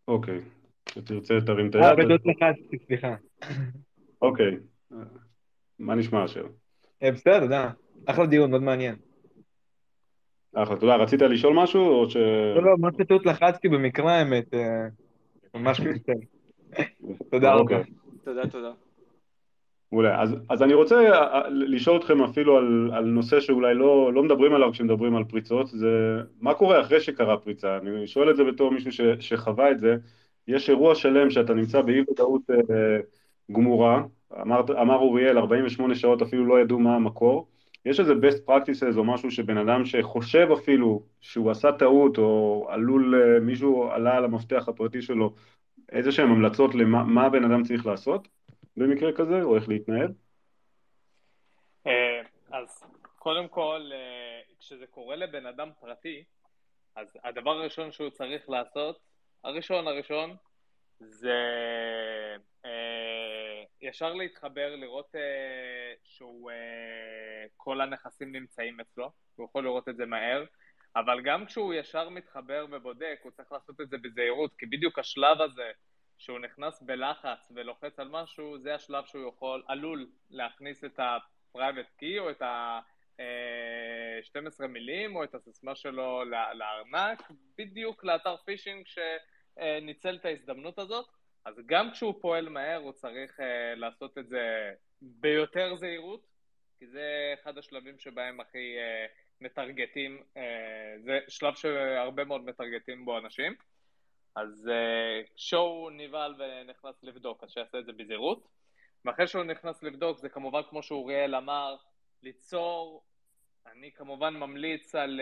אוקיי, 0.09 0.41
תרצה 0.85 1.35
תרים 1.47 1.71
את 1.71 1.75
היד. 1.75 1.85
אה, 1.85 1.97
בדות 1.97 2.21
לחצתי, 2.27 2.79
סליחה. 2.87 3.15
אוקיי, 4.23 4.57
מה 5.79 5.95
נשמע 5.95 6.25
אשר? 6.25 6.47
בסדר, 7.03 7.41
תודה, 7.41 7.71
אחלה 8.07 8.27
דיון, 8.27 8.51
מאוד 8.51 8.63
מעניין. 8.63 8.97
אחלה, 10.55 10.77
תודה. 10.77 10.97
רצית 10.97 11.23
לשאול 11.23 11.55
משהו 11.55 11.89
או 11.89 12.11
ש... 12.11 12.17
לא, 12.57 12.63
לא, 12.63 12.75
מה 12.79 12.93
פשוט 12.93 13.27
לחצתי 13.27 13.69
במקרה 13.69 14.13
האמת, 14.13 14.55
אה, 14.55 14.87
ממש 15.55 15.81
מצטער. 15.81 16.15
תודה 17.31 17.53
רבה. 17.53 17.61
אוקיי. 17.61 17.83
תודה, 18.25 18.47
תודה. 18.47 18.71
מעולה. 19.95 20.23
אז, 20.23 20.37
אז 20.49 20.63
אני 20.63 20.75
רוצה 20.75 20.97
אה, 20.97 21.35
אה, 21.35 21.49
לשאול 21.51 21.97
אתכם 21.97 22.23
אפילו 22.23 22.57
על, 22.57 22.91
על 22.93 23.05
נושא 23.05 23.41
שאולי 23.41 23.75
לא, 23.75 24.13
לא 24.13 24.23
מדברים 24.23 24.55
עליו 24.55 24.73
כשמדברים 24.73 25.17
על 25.17 25.25
פריצות, 25.25 25.67
זה 25.67 26.21
מה 26.41 26.55
קורה 26.55 26.81
אחרי 26.81 27.01
שקרה 27.01 27.37
פריצה? 27.37 27.77
אני 27.77 28.07
שואל 28.07 28.31
את 28.31 28.37
זה 28.37 28.45
בתור 28.45 28.71
מישהו 28.71 28.93
ש, 28.93 29.01
שחווה 29.21 29.71
את 29.71 29.81
זה. 29.81 29.97
יש 30.49 30.71
אירוע 30.71 30.95
שלם 30.95 31.31
שאתה 31.31 31.55
נמצא 31.55 31.83
באי 31.83 32.01
ודאות 32.01 32.43
אה, 32.51 32.99
גמורה, 33.53 34.03
אמר, 34.41 34.61
אמר 34.81 34.97
אוריאל, 34.97 35.39
48 35.39 35.95
שעות 35.95 36.23
אפילו 36.23 36.47
לא 36.47 36.61
ידעו 36.61 36.79
מה 36.79 36.97
המקור, 36.97 37.47
יש 37.85 38.01
איזה 38.01 38.13
best 38.13 38.49
practices 38.51 38.99
או 38.99 39.05
משהו 39.05 39.31
שבן 39.31 39.59
אדם 39.59 39.85
שחושב 39.85 40.49
אפילו 40.63 41.03
שהוא 41.21 41.51
עשה 41.51 41.73
טעות 41.73 42.19
או 42.19 42.67
עלול, 42.71 43.15
אה, 43.15 43.41
מישהו 43.41 43.91
עלה 43.91 44.17
על 44.17 44.25
המפתח 44.25 44.69
הפרטי 44.69 45.03
שלו, 45.03 45.35
איזה 45.93 46.13
שהן 46.13 46.31
המלצות 46.31 46.75
למה 46.75 47.27
הבן 47.27 47.45
אדם 47.45 47.63
צריך 47.63 47.87
לעשות 47.87 48.29
במקרה 48.77 49.13
כזה 49.13 49.43
או 49.43 49.57
איך 49.57 49.69
להתנהל? 49.69 50.13
אה, 51.87 52.23
אז 52.51 52.85
קודם 53.19 53.49
כל, 53.49 53.91
אה, 53.93 54.41
כשזה 54.61 54.87
קורה 54.87 55.17
לבן 55.17 55.47
אדם 55.47 55.71
פרטי, 55.81 56.25
אז 56.97 57.19
הדבר 57.25 57.51
הראשון 57.51 57.93
שהוא 57.93 58.11
צריך 58.11 58.51
לעשות, 58.51 58.99
הראשון 59.45 59.89
הראשון, 59.89 60.37
זה 61.01 61.39
ישר 63.85 64.15
להתחבר, 64.15 64.77
לראות 64.77 65.15
uh, 65.15 65.19
שהוא, 66.05 66.51
uh, 66.51 66.55
כל 67.57 67.81
הנכסים 67.81 68.33
נמצאים 68.33 68.81
אצלו, 68.81 69.11
הוא 69.37 69.47
יכול 69.47 69.65
לראות 69.65 69.89
את 69.89 69.97
זה 69.97 70.07
מהר, 70.07 70.45
אבל 70.97 71.21
גם 71.25 71.47
כשהוא 71.47 71.75
ישר 71.75 72.09
מתחבר 72.09 72.67
ובודק, 72.71 73.21
הוא 73.23 73.33
צריך 73.33 73.53
לעשות 73.53 73.81
את 73.81 73.89
זה 73.89 73.99
בזהירות, 73.99 74.55
כי 74.59 74.67
בדיוק 74.67 74.99
השלב 74.99 75.41
הזה, 75.41 75.71
שהוא 76.19 76.39
נכנס 76.39 76.83
בלחץ 76.83 77.53
ולוחץ 77.55 77.99
על 77.99 78.09
משהו, 78.09 78.59
זה 78.59 78.75
השלב 78.75 79.05
שהוא 79.05 79.29
יכול, 79.29 79.63
עלול 79.69 80.11
להכניס 80.31 80.85
את 80.85 80.99
ה-private 80.99 82.03
key 82.03 82.19
או 82.19 82.31
את 82.31 82.43
ה-12 82.43 84.67
מילים 84.67 85.17
או 85.17 85.25
את 85.25 85.35
הסיסמה 85.35 85.75
שלו 85.75 86.25
לארנק, 86.55 87.31
בדיוק 87.59 88.05
לאתר 88.05 88.37
פישינג 88.37 88.87
שניצל 88.87 90.17
את 90.17 90.25
ההזדמנות 90.25 90.79
הזאת. 90.79 91.24
אז 91.45 91.61
גם 91.67 91.91
כשהוא 91.91 92.15
פועל 92.21 92.49
מהר 92.49 92.77
הוא 92.77 92.93
צריך 92.93 93.41
uh, 93.41 93.43
לעשות 93.77 94.19
את 94.19 94.29
זה 94.29 94.73
ביותר 95.01 95.75
זהירות, 95.77 96.27
כי 96.79 96.87
זה 96.87 97.35
אחד 97.35 97.59
השלבים 97.59 97.99
שבהם 97.99 98.41
הכי 98.41 98.77
uh, 98.77 99.11
מטרגטים, 99.41 100.23
uh, 100.35 100.39
זה 100.99 101.19
שלב 101.29 101.55
שהרבה 101.55 102.25
מאוד 102.25 102.45
מטרגטים 102.45 103.05
בו 103.05 103.19
אנשים. 103.19 103.55
אז 104.35 104.71
כשהוא 105.37 105.91
uh, 105.91 105.93
נבהל 105.93 106.35
ונכנס 106.39 107.03
לבדוק, 107.03 107.45
אז 107.45 107.51
שיעשה 107.51 107.79
את 107.79 107.87
זה 107.87 107.93
בזהירות. 107.93 108.49
ואחרי 109.05 109.27
שהוא 109.27 109.45
נכנס 109.45 109.83
לבדוק, 109.83 110.19
זה 110.19 110.29
כמובן, 110.29 110.61
כמו 110.71 110.83
שאוריאל 110.83 111.35
אמר, 111.35 111.77
ליצור, 112.23 113.05
אני 113.67 113.93
כמובן 113.93 114.35
ממליץ 114.35 114.95
על 114.95 115.21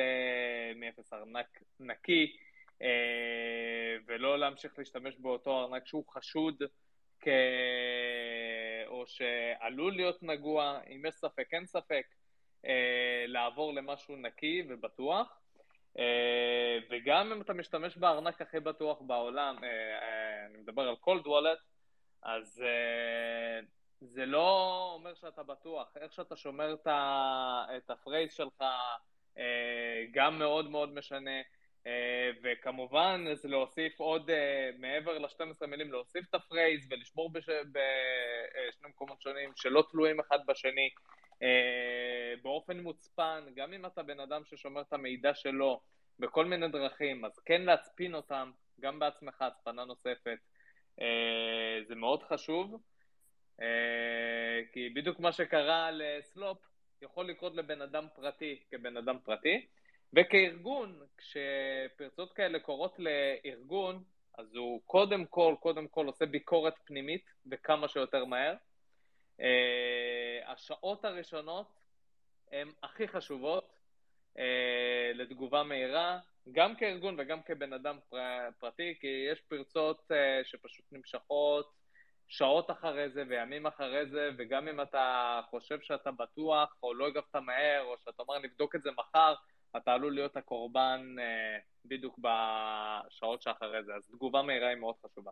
מ-0 0.74 1.02
ארנק 1.12 1.62
נקי, 1.80 2.36
ולא 4.06 4.38
להמשיך 4.38 4.78
להשתמש 4.78 5.16
באותו 5.18 5.60
ארנק 5.60 5.86
שהוא 5.86 6.04
חשוד 6.08 6.62
כ... 7.20 7.28
או 8.86 9.06
שעלול 9.06 9.92
להיות 9.92 10.22
נגוע, 10.22 10.80
אם 10.88 11.06
יש 11.06 11.14
ספק 11.14 11.48
אין 11.52 11.66
ספק, 11.66 12.06
אה, 12.66 13.24
לעבור 13.26 13.74
למשהו 13.74 14.16
נקי 14.16 14.62
ובטוח. 14.68 15.38
אה, 15.98 16.78
וגם 16.90 17.32
אם 17.32 17.40
אתה 17.40 17.52
משתמש 17.52 17.96
בארנק 17.96 18.42
הכי 18.42 18.60
בטוח 18.60 19.00
בעולם, 19.00 19.56
אה, 19.64 19.68
אה, 19.68 20.46
אני 20.46 20.58
מדבר 20.58 20.82
על 20.82 20.94
cold 20.94 21.24
wallet, 21.24 21.60
אז 22.22 22.62
אה, 22.64 23.60
זה 24.00 24.26
לא 24.26 24.90
אומר 24.94 25.14
שאתה 25.14 25.42
בטוח. 25.42 25.96
איך 25.96 26.12
שאתה 26.12 26.36
שומר 26.36 26.74
את, 26.74 26.86
ה, 26.86 27.64
את 27.76 27.90
ה 27.90 27.96
phrase 27.96 28.32
שלך, 28.32 28.62
אה, 29.38 30.04
גם 30.12 30.38
מאוד 30.38 30.70
מאוד 30.70 30.94
משנה. 30.94 31.40
אה, 31.86 32.30
וכמובן, 32.42 33.24
זה 33.34 33.48
להוסיף 33.48 34.00
עוד, 34.00 34.30
אה, 34.30 34.70
מעבר 34.78 35.18
ל-12 35.18 35.66
מילים, 35.66 35.92
להוסיף 35.92 36.28
את 36.30 36.34
ה 36.34 36.42
phrase 36.42 36.86
ולשמור 36.90 37.30
בשני 37.32 38.88
מקומות 38.88 39.20
שונים 39.20 39.50
שלא 39.56 39.84
תלויים 39.90 40.20
אחד 40.20 40.38
בשני. 40.46 40.90
באופן 42.42 42.80
מוצפן, 42.80 43.44
גם 43.54 43.72
אם 43.72 43.86
אתה 43.86 44.02
בן 44.02 44.20
אדם 44.20 44.42
ששומר 44.44 44.80
את 44.80 44.92
המידע 44.92 45.34
שלו 45.34 45.80
בכל 46.18 46.44
מיני 46.44 46.68
דרכים, 46.68 47.24
אז 47.24 47.38
כן 47.38 47.62
להצפין 47.62 48.14
אותם, 48.14 48.50
גם 48.80 48.98
בעצמך, 48.98 49.42
הצפנה 49.42 49.84
נוספת. 49.84 50.38
זה 51.82 51.94
מאוד 51.94 52.22
חשוב, 52.22 52.82
כי 54.72 54.88
בדיוק 54.94 55.20
מה 55.20 55.32
שקרה 55.32 55.90
לסלופ 55.90 56.58
יכול 57.02 57.28
לקרות 57.28 57.54
לבן 57.54 57.82
אדם 57.82 58.06
פרטי 58.14 58.62
כבן 58.70 58.96
אדם 58.96 59.18
פרטי. 59.24 59.66
וכארגון, 60.14 61.00
כשפרצות 61.18 62.32
כאלה 62.32 62.58
קורות 62.58 62.98
לארגון, 62.98 64.02
אז 64.38 64.54
הוא 64.54 64.80
קודם 64.86 65.26
כל, 65.26 65.54
קודם 65.60 65.88
כל 65.88 66.06
עושה 66.06 66.26
ביקורת 66.26 66.74
פנימית 66.84 67.24
וכמה 67.50 67.88
שיותר 67.88 68.24
מהר. 68.24 68.54
Uh, 69.38 69.44
השעות 70.46 71.04
הראשונות 71.04 71.66
הן 72.52 72.68
הכי 72.82 73.08
חשובות 73.08 73.72
uh, 74.36 74.40
לתגובה 75.14 75.62
מהירה, 75.62 76.18
גם 76.52 76.76
כארגון 76.76 77.16
וגם 77.18 77.42
כבן 77.42 77.72
אדם 77.72 77.98
פר, 78.08 78.48
פרטי, 78.58 78.94
כי 79.00 79.26
יש 79.32 79.40
פרצות 79.40 80.10
uh, 80.10 80.14
שפשוט 80.44 80.84
נמשכות 80.92 81.72
שעות 82.28 82.70
אחרי 82.70 83.10
זה 83.10 83.24
וימים 83.28 83.66
אחרי 83.66 84.06
זה, 84.06 84.30
וגם 84.38 84.68
אם 84.68 84.80
אתה 84.80 85.40
חושב 85.50 85.80
שאתה 85.80 86.10
בטוח 86.10 86.76
או 86.82 86.94
לא 86.94 87.06
הגבת 87.06 87.36
מהר, 87.36 87.82
או 87.82 87.94
שאתה 87.98 88.22
אומר 88.22 88.38
נבדוק 88.38 88.74
את 88.74 88.82
זה 88.82 88.90
מחר, 88.90 89.34
אתה 89.76 89.92
עלול 89.94 90.14
להיות 90.14 90.36
הקורבן 90.36 91.00
אה, 91.18 91.58
בדיוק 91.84 92.18
בשעות 92.18 93.42
שאחרי 93.42 93.84
זה, 93.84 93.94
אז 93.94 94.06
תגובה 94.06 94.42
מהירה 94.42 94.68
היא 94.68 94.78
מאוד 94.78 94.94
חשובה. 95.06 95.30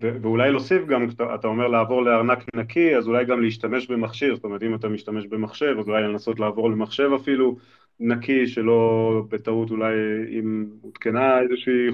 ואולי 0.00 0.50
להוסיף 0.50 0.86
גם, 0.86 1.06
אתה 1.34 1.46
אומר 1.46 1.68
לעבור 1.68 2.02
לארנק 2.02 2.38
נקי, 2.54 2.96
אז 2.96 3.08
אולי 3.08 3.24
גם 3.24 3.42
להשתמש 3.42 3.86
במכשיר, 3.86 4.34
זאת 4.34 4.44
אומרת 4.44 4.62
אם 4.62 4.74
אתה 4.74 4.88
משתמש 4.88 5.26
במחשב, 5.26 5.76
אז 5.78 5.88
אולי 5.88 6.02
לנסות 6.02 6.40
לעבור 6.40 6.70
למחשב 6.70 7.10
אפילו 7.22 7.56
נקי, 8.00 8.46
שלא 8.46 9.22
בטעות 9.28 9.70
אולי 9.70 9.94
אם 10.30 10.66
הותקנה 10.80 11.40
איזושהי... 11.40 11.88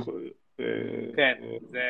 אה, 0.60 0.64
כן, 1.16 1.34
זה, 1.70 1.82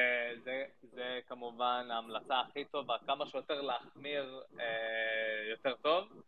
זה, 0.45 0.62
זה 0.93 1.20
כמובן 1.26 1.88
ההמלצה 1.90 2.40
הכי 2.40 2.64
טובה, 2.64 2.95
כמה 3.07 3.26
שיותר 3.26 3.61
להחמיר 3.61 4.43
אה, 4.61 5.51
יותר 5.51 5.74
טוב. 5.82 6.22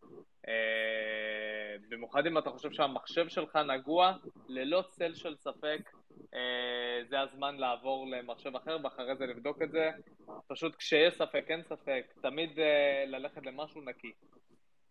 אה, 0.49 1.77
במיוחד 1.89 2.27
אם 2.27 2.39
אתה 2.39 2.51
חושב 2.51 2.73
שהמחשב 2.73 3.29
שלך 3.29 3.57
נגוע, 3.57 4.13
ללא 4.49 4.85
צל 4.91 5.15
של 5.15 5.37
ספק, 5.37 5.91
אה, 6.35 7.05
זה 7.09 7.21
הזמן 7.21 7.57
לעבור 7.57 8.07
למחשב 8.11 8.57
אחר 8.57 8.77
ואחרי 8.85 9.17
זה 9.17 9.27
לבדוק 9.27 9.63
את 9.63 9.71
זה. 9.71 9.91
פשוט 10.47 10.77
כשיש 10.77 11.15
ספק, 11.15 11.45
אין 11.49 11.63
ספק, 11.63 12.13
תמיד 12.23 12.59
אה, 12.59 13.05
ללכת 13.07 13.47
למשהו 13.47 13.81
נקי. 13.81 14.13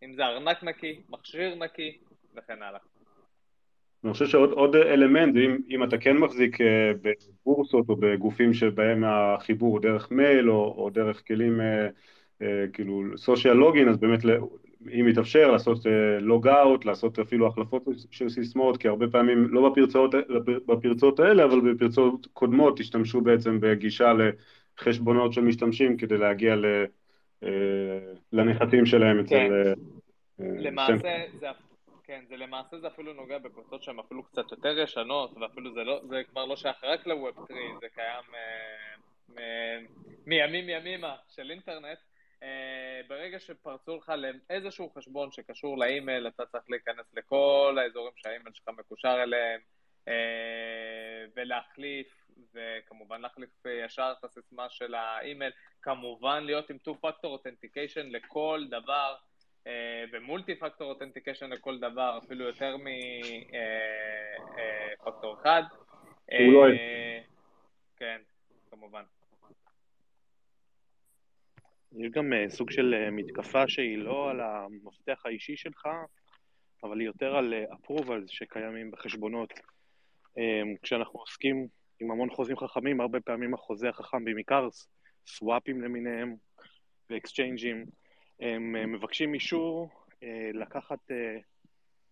אם 0.04 0.14
זה 0.14 0.26
ארנק 0.26 0.64
נקי, 0.64 1.02
מכשיר 1.10 1.56
נקי 1.56 1.98
וכן 2.36 2.64
הלאה. 2.64 2.80
אני 4.04 4.14
חושב 4.14 4.26
שעוד 4.26 4.76
אלמנט, 4.76 5.36
אם, 5.36 5.58
אם 5.70 5.84
אתה 5.84 5.98
כן 5.98 6.18
מחזיק 6.18 6.62
אה, 6.62 6.92
בבורסות 7.02 7.90
או 7.90 7.96
בגופים 7.96 8.54
שבהם 8.54 9.04
החיבור 9.04 9.72
הוא 9.72 9.80
דרך 9.80 10.12
מייל 10.12 10.50
או, 10.50 10.76
או 10.78 10.90
דרך 10.90 11.28
כלים 11.28 11.62
אה, 11.62 11.88
אה, 12.42 12.66
כאילו 12.74 13.04
סושיאל 13.18 13.54
לוגין, 13.54 13.90
אז 13.90 13.98
באמת 13.98 14.20
אם 15.00 15.08
יתאפשר 15.08 15.52
לעשות 15.52 15.80
לוג 16.20 16.48
אאוט, 16.48 16.86
לעשות 16.86 17.20
אפילו 17.20 17.48
החלפות 17.48 17.84
של 18.12 18.30
סיסמאות, 18.30 18.78
כי 18.78 18.88
הרבה 18.88 19.08
פעמים, 19.08 19.48
לא 19.50 19.70
בפרצות, 19.70 20.16
בפרצות 20.68 21.20
האלה, 21.20 21.44
אבל 21.44 21.74
בפרצות 21.74 22.28
קודמות 22.34 22.80
השתמשו 22.80 23.22
בעצם 23.22 23.58
בגישה 23.62 24.14
לחשבונות 24.78 25.34
של 25.34 25.42
משתמשים 25.42 25.98
כדי 25.98 26.18
להגיע 26.18 26.56
ל, 26.56 26.66
לנכסים 28.34 28.86
שלהם 28.86 29.20
אצל... 29.20 29.36
כן. 29.36 29.74
למעשה 30.40 31.18
זה 31.40 31.48
כן, 32.04 32.26
זה 32.30 32.38
למעשה 32.38 32.80
זה 32.80 32.88
אפילו 32.88 33.14
נוגע 33.14 33.38
בקבוצות 33.38 33.84
שהן 33.84 34.00
אפילו 34.00 34.24
קצת 34.24 34.52
יותר 34.52 34.80
ישנות, 34.80 35.38
ואפילו 35.38 35.74
זה, 35.74 35.84
לא, 35.84 36.02
זה 36.10 36.22
כבר 36.30 36.46
לא 36.46 36.56
שייך 36.56 36.84
רק 36.84 37.08
לווב 37.08 37.36
3, 37.48 37.60
זה 37.82 37.88
קיים 37.90 38.24
uh, 39.30 39.40
מימים 40.26 40.70
ימימה 40.70 41.16
של 41.30 41.52
אינטרנט. 41.52 41.98
Uh, 42.40 42.46
ברגע 43.08 43.40
שפרצו 43.40 43.98
לך 43.98 44.14
לאיזשהו 44.50 44.90
חשבון 44.90 45.32
שקשור 45.32 45.78
לאימייל, 45.78 46.28
אתה 46.28 46.46
צריך 46.46 46.64
להיכנס 46.70 47.14
לכל 47.14 47.78
האזורים 47.82 48.14
שהאימייל 48.16 48.54
שלך 48.54 48.70
מקושר 48.70 49.24
אליהם, 49.24 49.62
uh, 50.06 50.10
ולהחליף, 51.36 52.26
וכמובן 52.54 53.22
להחליף 53.22 53.50
ישר 53.86 54.14
את 54.20 54.24
הסיסמה 54.24 54.70
של 54.70 54.96
האימייל, 54.96 55.52
כמובן 55.82 56.44
להיות 56.44 56.70
עם 56.70 56.78
2-Factor 56.88 57.26
Authentication 57.26 58.04
לכל 58.12 58.66
דבר. 58.70 59.16
ומולטי 60.12 60.56
פקטור 60.56 60.90
אותנטיקשן 60.90 61.50
לכל 61.50 61.80
דבר, 61.80 62.20
אפילו 62.26 62.46
יותר 62.46 62.76
מפקטור 65.02 65.42
אחד. 65.42 65.64
הוא 66.26 66.54
לא 66.54 66.66
כן, 67.98 68.22
כמובן. 68.70 69.04
יש 71.98 72.12
גם 72.12 72.34
סוג 72.48 72.72
של 72.72 73.10
מתקפה 73.12 73.68
שהיא 73.68 73.98
לא 73.98 74.30
על 74.30 74.42
המפתח 74.42 75.22
האישי 75.26 75.58
שלך, 75.58 75.88
אבל 76.84 77.00
היא 77.00 77.08
יותר 77.08 77.36
על 77.36 77.54
approvals 77.72 78.28
שקיימים 78.28 78.92
בחשבונות. 78.92 79.54
כשאנחנו 80.82 81.20
עוסקים 81.20 81.68
עם 82.00 82.12
המון 82.12 82.30
חוזים 82.30 82.58
חכמים, 82.58 83.02
הרבה 83.02 83.20
פעמים 83.20 83.54
החוזה 83.54 83.90
החכם 83.90 84.26
בעיקר 84.26 84.68
סוואפים 85.28 85.82
למיניהם 85.82 86.36
ואקסצ'יינג'ים, 87.10 87.86
הם 88.44 88.76
אה, 88.76 88.86
מבקשים 88.86 89.34
אישור 89.34 89.90
אה, 90.24 90.50
לקחת 90.54 91.12
אה, 91.12 91.38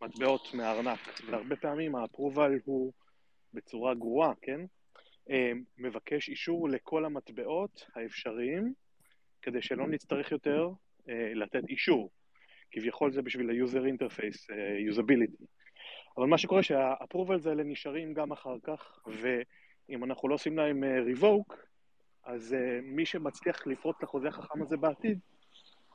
מטבעות 0.01 0.53
מהארנק, 0.53 0.99
והרבה 1.25 1.55
פעמים 1.55 1.95
האפרובל 1.95 2.59
הוא 2.65 2.93
בצורה 3.53 3.93
גרועה, 3.93 4.34
כן? 4.41 4.61
מבקש 5.77 6.29
אישור 6.29 6.69
לכל 6.69 7.05
המטבעות 7.05 7.86
האפשריים, 7.95 8.73
כדי 9.41 9.61
שלא 9.61 9.88
נצטרך 9.88 10.32
יותר 10.32 10.69
לתת 11.07 11.69
אישור. 11.69 12.11
כביכול 12.71 13.11
זה 13.11 13.21
בשביל 13.21 13.49
ה-user 13.49 13.93
interface, 13.93 14.49
usability. 14.91 15.45
אבל 16.17 16.25
מה 16.25 16.38
שקורה 16.38 16.63
שהאפרובלס 16.63 17.47
האלה 17.47 17.63
נשארים 17.63 18.13
גם 18.13 18.32
אחר 18.32 18.55
כך, 18.63 18.99
ואם 19.07 20.03
אנחנו 20.03 20.29
לא 20.29 20.34
עושים 20.34 20.57
להם 20.57 20.84
revoke, 20.84 21.55
אז 22.23 22.55
מי 22.84 23.05
שמצליח 23.05 23.67
לפרוט 23.67 23.95
את 23.97 24.03
החוזה 24.03 24.27
החכם 24.27 24.61
הזה 24.61 24.77
בעתיד, 24.77 25.19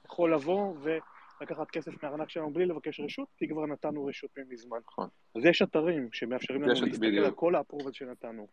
יכול 0.06 0.34
לבוא 0.34 0.74
ולקחת 0.82 1.70
כסף 1.70 2.02
מהארנק 2.02 2.30
שלנו 2.30 2.52
בלי 2.52 2.66
לבקש 2.66 3.00
רשות, 3.00 3.28
כי 3.36 3.48
כבר 3.48 3.66
נתנו 3.66 4.06
רשות 4.06 4.30
מזמן. 4.48 4.78
נכון. 4.86 5.08
אז 5.36 5.44
יש 5.44 5.62
אתרים 5.62 6.08
שמאפשרים 6.12 6.62
לנו 6.62 6.72
להסתכל 6.72 7.06
בדיוק. 7.06 7.26
על 7.26 7.32
כל 7.32 7.54
האפרובל 7.54 7.92
שנתנו. 7.92 8.46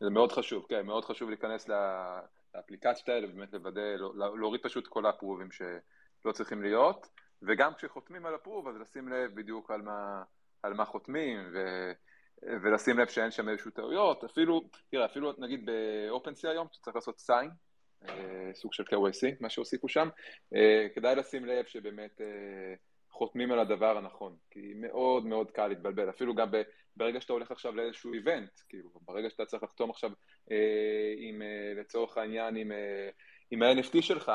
זה 0.00 0.10
מאוד 0.10 0.32
חשוב, 0.32 0.66
כן, 0.68 0.86
מאוד 0.86 1.04
חשוב 1.04 1.28
להיכנס 1.28 1.68
לאפליקציות 2.54 3.08
האלה, 3.08 3.28
ובאמת 3.28 3.52
לוודא, 3.52 3.80
לא, 3.80 4.12
לא, 4.14 4.38
להוריד 4.38 4.62
פשוט 4.62 4.86
כל 4.86 5.06
האפרובים 5.06 5.48
שלא 5.50 6.32
צריכים 6.32 6.62
להיות, 6.62 7.06
וגם 7.42 7.74
כשחותמים 7.74 8.26
על 8.26 8.34
אפרוב, 8.34 8.68
אז 8.68 8.76
לשים 8.76 9.08
לב 9.08 9.34
בדיוק 9.34 9.70
על 9.70 9.82
מה, 9.82 10.22
על 10.62 10.74
מה 10.74 10.84
חותמים, 10.84 11.38
ו... 11.54 11.58
ולשים 12.42 12.98
לב 12.98 13.08
שאין 13.08 13.30
שם 13.30 13.48
איזשהו 13.48 13.70
טעויות, 13.70 14.24
אפילו, 14.24 14.60
תראה, 14.90 15.04
אפילו 15.04 15.32
נגיד 15.38 15.70
ב-OpenSea 15.70 16.48
היום, 16.48 16.66
אתה 16.66 16.78
צריך 16.82 16.96
לעשות 16.96 17.22
sign, 17.30 17.48
סוג 18.54 18.72
של 18.72 18.82
KYC, 18.82 19.36
מה 19.40 19.50
שהוסיפו 19.50 19.88
שם, 19.88 20.08
אה, 20.54 20.86
כדאי 20.94 21.16
לשים 21.16 21.44
לב 21.44 21.64
שבאמת 21.64 22.20
אה, 22.20 22.74
חותמים 23.10 23.52
על 23.52 23.58
הדבר 23.58 23.98
הנכון, 23.98 24.36
כי 24.50 24.72
מאוד 24.76 25.26
מאוד 25.26 25.50
קל 25.50 25.66
להתבלבל, 25.66 26.10
אפילו 26.10 26.34
גם 26.34 26.48
ברגע 26.96 27.20
שאתה 27.20 27.32
הולך 27.32 27.50
עכשיו 27.50 27.74
לאיזשהו 27.74 28.12
איבנט, 28.12 28.50
כאילו 28.68 28.90
ברגע 29.02 29.30
שאתה 29.30 29.44
צריך 29.44 29.62
לחתום 29.62 29.90
עכשיו 29.90 30.10
עם, 31.16 31.42
לצורך 31.76 32.18
העניין 32.18 32.56
עם, 32.56 32.72
עם 33.50 33.62
ה-NFT 33.62 34.02
שלך, 34.02 34.32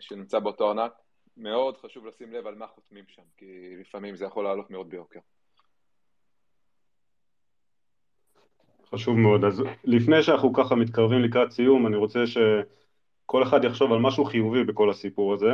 שנמצא 0.00 0.38
באותו 0.38 0.68
ארנק, 0.68 0.92
מאוד 1.36 1.76
חשוב 1.76 2.06
לשים 2.06 2.32
לב 2.32 2.46
על 2.46 2.54
מה 2.54 2.66
חותמים 2.66 3.04
שם, 3.08 3.22
כי 3.36 3.76
לפעמים 3.80 4.16
זה 4.16 4.24
יכול 4.24 4.44
לעלות 4.44 4.70
מאוד 4.70 4.90
ביוקר. 4.90 5.20
חשוב 8.94 9.18
מאוד. 9.18 9.44
אז 9.44 9.62
לפני 9.84 10.22
שאנחנו 10.22 10.52
ככה 10.52 10.74
מתקרבים 10.74 11.22
לקראת 11.22 11.50
סיום, 11.50 11.86
אני 11.86 11.96
רוצה 11.96 12.26
ש... 12.26 12.38
כל 13.26 13.42
אחד 13.42 13.64
יחשוב 13.64 13.92
על 13.92 13.98
משהו 13.98 14.24
חיובי 14.24 14.64
בכל 14.64 14.90
הסיפור 14.90 15.34
הזה, 15.34 15.52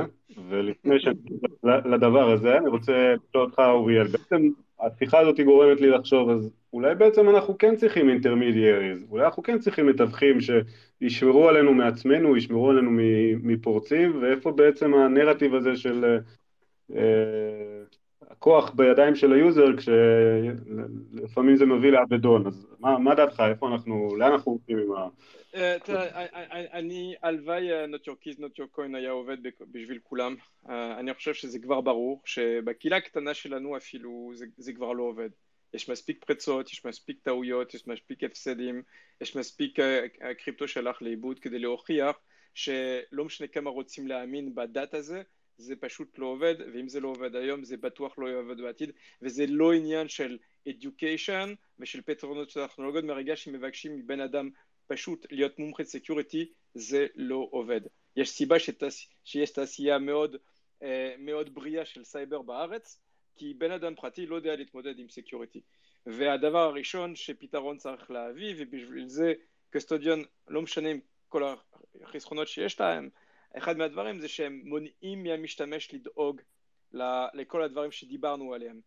ולפני 0.48 0.96
שלדבר 1.00 2.30
הזה, 2.30 2.58
אני 2.58 2.68
רוצה 2.68 3.14
לשאול 3.28 3.44
אותך, 3.44 3.58
אוריאל, 3.58 4.06
בעצם 4.06 4.48
השיחה 4.80 5.18
הזאת 5.18 5.40
גורמת 5.40 5.80
לי 5.80 5.90
לחשוב, 5.90 6.30
אז 6.30 6.50
אולי 6.72 6.94
בעצם 6.94 7.28
אנחנו 7.28 7.58
כן 7.58 7.76
צריכים 7.76 8.08
אינטרמידיאריז, 8.08 9.06
אולי 9.10 9.24
אנחנו 9.24 9.42
כן 9.42 9.58
צריכים 9.58 9.86
מתווכים 9.86 10.38
שישמרו 10.40 11.48
עלינו 11.48 11.74
מעצמנו, 11.74 12.36
ישמרו 12.36 12.70
עלינו 12.70 12.90
מהפורצים, 13.42 14.22
ואיפה 14.22 14.52
בעצם 14.52 14.94
הנרטיב 14.94 15.54
הזה 15.54 15.76
של 15.76 16.18
אה, 16.94 16.98
הכוח 18.42 18.70
בידיים 18.70 19.14
של 19.14 19.32
ה 19.32 19.38
user, 19.38 19.66
כשלפעמים 19.76 21.56
זה 21.56 21.66
מביא 21.66 21.90
לאבדון, 21.90 22.46
אז 22.46 22.66
מה, 22.80 22.98
מה 22.98 23.14
דעתך, 23.14 23.42
איפה 23.50 23.68
אנחנו, 23.68 24.16
לאן 24.16 24.32
אנחנו 24.32 24.52
הולכים 24.52 24.78
עם 24.78 24.92
ה... 24.92 25.08
אה, 25.54 25.76
תראה, 25.84 26.26
אני, 26.72 27.14
הלוואי 27.22 27.68
not 27.84 28.08
your 28.08 28.14
keys, 28.24 28.38
not 28.38 28.58
your 28.58 28.76
coin 28.76 28.96
היה 28.96 29.10
עובד 29.10 29.36
בשביל 29.72 29.98
כולם. 30.02 30.36
אה, 30.68 30.98
אני 30.98 31.14
חושב 31.14 31.34
שזה 31.34 31.58
כבר 31.58 31.80
ברור, 31.80 32.22
שבקהילה 32.24 32.96
הקטנה 32.96 33.34
שלנו 33.34 33.76
אפילו 33.76 34.32
זה, 34.56 34.72
כבר 34.72 34.92
לא 34.92 35.02
עובד. 35.02 35.28
יש 35.74 35.90
מספיק 35.90 36.24
פרצות, 36.24 36.72
יש 36.72 36.86
מספיק 36.86 37.18
טעויות, 37.22 37.74
יש 37.74 37.88
מספיק 37.88 38.24
הפסדים, 38.24 38.82
יש 39.20 39.36
מספיק 39.36 39.78
קריפטו 40.38 40.68
שהלך 40.68 41.02
לאיבוד 41.02 41.38
כדי 41.38 41.58
להוכיח 41.58 42.16
שלא 42.54 43.24
משנה 43.24 43.46
כמה 43.46 43.70
רוצים 43.70 44.08
להאמין 44.08 44.54
בדת 44.54 44.94
הזה, 44.94 45.22
זה 45.62 45.76
פשוט 45.76 46.18
לא 46.18 46.26
עובד, 46.26 46.54
ואם 46.74 46.88
זה 46.88 47.00
לא 47.00 47.08
עובד 47.08 47.36
היום 47.36 47.64
זה 47.64 47.76
בטוח 47.76 48.18
לא 48.18 48.26
יעבוד 48.28 48.60
בעתיד, 48.60 48.90
וזה 49.22 49.46
לא 49.46 49.72
עניין 49.72 50.08
של 50.08 50.38
education 50.68 51.48
ושל 51.78 52.00
פתרונות 52.02 52.50
של 52.50 52.66
טכנולוגיות, 52.66 53.04
מהרגע 53.04 53.36
שמבקשים 53.36 53.96
מבן 53.96 54.20
אדם 54.20 54.50
פשוט 54.86 55.26
להיות 55.30 55.58
מומחה 55.58 55.84
security, 55.84 56.52
זה 56.74 57.06
לא 57.14 57.48
עובד. 57.50 57.80
יש 58.16 58.30
סיבה 58.30 58.58
שתס... 58.58 59.08
שיש 59.24 59.50
תעשייה 59.50 59.98
מאוד, 59.98 60.36
אה, 60.82 61.14
מאוד 61.18 61.54
בריאה 61.54 61.84
של 61.84 62.04
סייבר 62.04 62.42
בארץ, 62.42 63.00
כי 63.36 63.54
בן 63.54 63.70
אדם 63.70 63.94
פרטי 63.94 64.26
לא 64.26 64.36
יודע 64.36 64.56
להתמודד 64.56 64.98
עם 64.98 65.08
security. 65.08 65.60
והדבר 66.06 66.58
הראשון 66.58 67.16
שפתרון 67.16 67.76
צריך 67.78 68.10
להביא, 68.10 68.54
ובשביל 68.58 69.08
זה 69.08 69.32
קסטודיון, 69.70 70.24
לא 70.48 70.62
משנה 70.62 70.90
עם 70.90 71.00
כל 71.28 71.42
החסכונות 72.02 72.48
שיש 72.48 72.80
להם, 72.80 73.08
אחד 73.58 73.76
מהדברים 73.76 74.20
זה 74.20 74.28
שהם 74.28 74.62
מונעים 74.64 75.22
מהמשתמש 75.22 75.94
לדאוג 75.94 76.40
לכל 77.34 77.62
הדברים 77.62 77.92
שדיברנו 77.92 78.54
עליהם. 78.54 78.80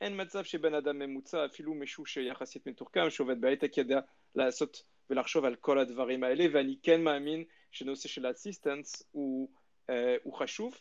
אין 0.00 0.20
מצב 0.20 0.44
שבן 0.44 0.74
אדם 0.74 0.98
ממוצע, 0.98 1.46
אפילו 1.46 1.74
מישהו 1.74 2.06
שיחסית 2.06 2.68
מתוחכם, 2.68 3.10
שעובד 3.10 3.40
בהייטק, 3.40 3.78
ידע 3.78 4.00
לעשות 4.34 4.82
ולחשוב 5.10 5.44
על 5.44 5.56
כל 5.56 5.78
הדברים 5.78 6.24
האלה, 6.24 6.44
ואני 6.52 6.76
כן 6.82 7.04
מאמין 7.04 7.44
שנושא 7.70 8.08
של 8.08 8.30
אסיסטנס 8.30 9.02
הוא, 9.12 9.48
uh, 9.90 9.92
הוא 10.22 10.34
חשוב, 10.34 10.78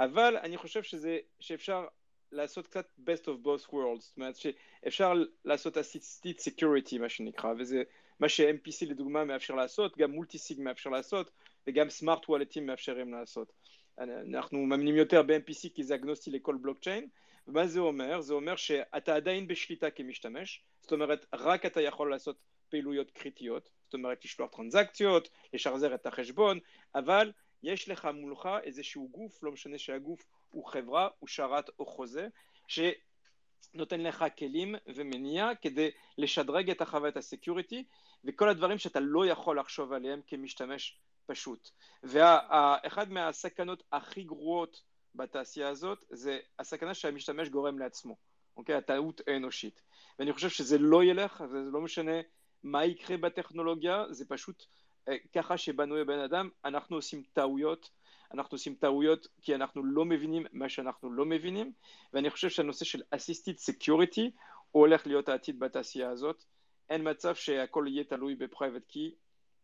אבל 0.00 0.36
אני 0.36 0.56
חושב 0.56 0.82
שזה, 0.82 1.18
שאפשר 1.40 1.86
לעשות 2.32 2.66
קצת 2.66 2.86
best 2.98 3.24
of 3.24 3.46
both 3.46 3.68
worlds, 3.68 4.00
זאת 4.00 4.16
אומרת 4.16 4.36
שאפשר 4.36 5.12
לעשות 5.44 5.76
assisted 5.76 6.38
security 6.38 6.98
מה 7.00 7.08
שנקרא, 7.08 7.54
וזה 7.58 7.82
מה 8.20 8.28
ש-MPC 8.28 8.86
לדוגמה 8.86 9.24
מאפשר 9.24 9.54
לעשות, 9.54 9.98
גם 9.98 10.10
מולטיסיג 10.10 10.60
מאפשר 10.60 10.90
לעשות, 10.90 11.30
וגם 11.66 11.90
סמארט 11.90 12.28
וולטים 12.28 12.66
מאפשרים 12.66 13.14
לעשות. 13.14 13.52
אנחנו 13.98 14.66
מאמינים 14.66 14.96
יותר 14.96 15.22
ב-MPC 15.22 15.68
כי 15.74 15.84
זה 15.84 15.94
אגנוסטי 15.94 16.30
לכל 16.30 16.56
בלוקצ'יין, 16.56 17.08
ומה 17.46 17.66
זה 17.66 17.80
אומר? 17.80 18.20
זה 18.20 18.34
אומר 18.34 18.56
שאתה 18.56 19.14
עדיין 19.14 19.48
בשליטה 19.48 19.90
כמשתמש, 19.90 20.62
זאת 20.80 20.92
אומרת 20.92 21.26
רק 21.32 21.66
אתה 21.66 21.80
יכול 21.80 22.10
לעשות 22.10 22.36
פעילויות 22.68 23.10
קריטיות, 23.10 23.70
זאת 23.84 23.94
אומרת 23.94 24.24
לשלוח 24.24 24.50
טרנזקציות, 24.50 25.28
לשחזר 25.52 25.94
את 25.94 26.06
החשבון, 26.06 26.58
אבל 26.94 27.32
יש 27.62 27.88
לך 27.88 28.08
מולך 28.14 28.48
איזשהו 28.62 29.08
גוף, 29.08 29.42
לא 29.42 29.52
משנה 29.52 29.78
שהגוף 29.78 30.24
הוא 30.50 30.66
חברה, 30.66 31.08
הוא 31.18 31.28
שרת 31.28 31.70
או 31.78 31.86
חוזה, 31.86 32.28
שנותן 32.68 34.00
לך 34.00 34.24
כלים 34.38 34.74
ומניע 34.86 35.50
כדי 35.62 35.90
לשדרג 36.18 36.70
את 36.70 36.80
החוויית 36.80 37.16
הסקיוריטי 37.16 37.84
וכל 38.24 38.48
הדברים 38.48 38.78
שאתה 38.78 39.00
לא 39.00 39.26
יכול 39.26 39.58
לחשוב 39.58 39.92
עליהם 39.92 40.20
כמשתמש 40.26 40.98
פשוט. 41.26 41.70
ואחד 42.02 43.10
מהסכנות 43.10 43.82
הכי 43.92 44.22
גרועות 44.22 44.82
בתעשייה 45.14 45.68
הזאת 45.68 46.04
זה 46.10 46.38
הסכנה 46.58 46.94
שהמשתמש 46.94 47.48
גורם 47.48 47.78
לעצמו, 47.78 48.16
אוקיי? 48.56 48.74
הטעות 48.74 49.20
האנושית. 49.26 49.82
ואני 50.18 50.32
חושב 50.32 50.48
שזה 50.48 50.78
לא 50.78 51.04
ילך, 51.04 51.44
זה 51.50 51.58
לא 51.72 51.80
משנה 51.80 52.20
מה 52.62 52.84
יקרה 52.84 53.16
בטכנולוגיה, 53.16 54.04
זה 54.10 54.24
פשוט 54.28 54.64
אה, 55.08 55.16
ככה 55.34 55.56
שבנוי 55.58 56.00
הבן 56.00 56.18
אדם, 56.18 56.48
אנחנו 56.64 56.96
עושים 56.96 57.22
טעויות, 57.32 57.90
אנחנו 58.34 58.54
עושים 58.54 58.74
טעויות 58.74 59.26
כי 59.40 59.54
אנחנו 59.54 59.84
לא 59.84 60.04
מבינים 60.04 60.46
מה 60.52 60.68
שאנחנו 60.68 61.12
לא 61.12 61.24
מבינים, 61.24 61.72
ואני 62.12 62.30
חושב 62.30 62.48
שהנושא 62.48 62.84
של 62.84 63.02
Assisted 63.14 63.70
Security 63.70 64.30
הוא 64.70 64.80
הולך 64.80 65.06
להיות 65.06 65.28
העתיד 65.28 65.58
בתעשייה 65.58 66.10
הזאת. 66.10 66.44
אין 66.90 67.10
מצב 67.10 67.34
שהכל 67.34 67.84
יהיה 67.88 68.04
תלוי 68.04 68.34
בפרייבט 68.34 68.86
קי, 68.86 69.14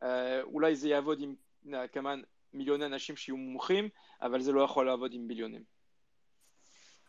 אה, 0.02 0.42
אולי 0.42 0.76
זה 0.76 0.88
יעבוד 0.88 1.20
עם 1.20 1.34
כמה 1.92 2.14
מיליוני 2.52 2.86
אנשים 2.86 3.16
שיהיו 3.16 3.36
מומחים, 3.36 3.88
אבל 4.22 4.40
זה 4.40 4.52
לא 4.52 4.60
יכול 4.60 4.86
לעבוד 4.86 5.12
עם 5.14 5.28
ביליונים. 5.28 5.62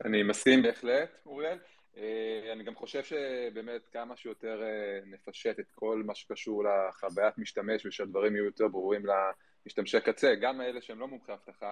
אני 0.05 0.23
מסכים 0.23 0.61
בהחלט, 0.61 1.09
אוריאל. 1.25 1.57
אה, 1.97 2.53
אני 2.53 2.63
גם 2.63 2.75
חושב 2.75 3.03
שבאמת 3.03 3.87
כמה 3.91 4.15
שיותר 4.17 4.63
אה, 4.63 4.99
נפשט 5.05 5.59
את 5.59 5.71
כל 5.75 6.03
מה 6.05 6.15
שקשור 6.15 6.63
לחוויית 6.63 7.37
משתמש 7.37 7.85
ושהדברים 7.85 8.35
יהיו 8.35 8.45
יותר 8.45 8.67
ברורים 8.67 9.03
למשתמשי 9.05 10.01
קצה, 10.01 10.35
גם 10.35 10.61
אלה 10.61 10.81
שהם 10.81 10.99
לא 10.99 11.07
מומחי 11.07 11.33
אבטחה, 11.33 11.71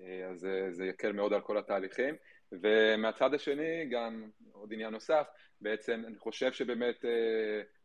אה, 0.00 0.28
אז 0.30 0.48
זה 0.70 0.84
יקל 0.84 1.12
מאוד 1.12 1.32
על 1.32 1.40
כל 1.40 1.58
התהליכים. 1.58 2.14
ומהצד 2.52 3.34
השני, 3.34 3.88
גם 3.90 4.30
עוד 4.52 4.72
עניין 4.72 4.92
נוסף, 4.92 5.26
בעצם 5.60 6.02
אני 6.06 6.18
חושב 6.18 6.52
שבאמת 6.52 7.04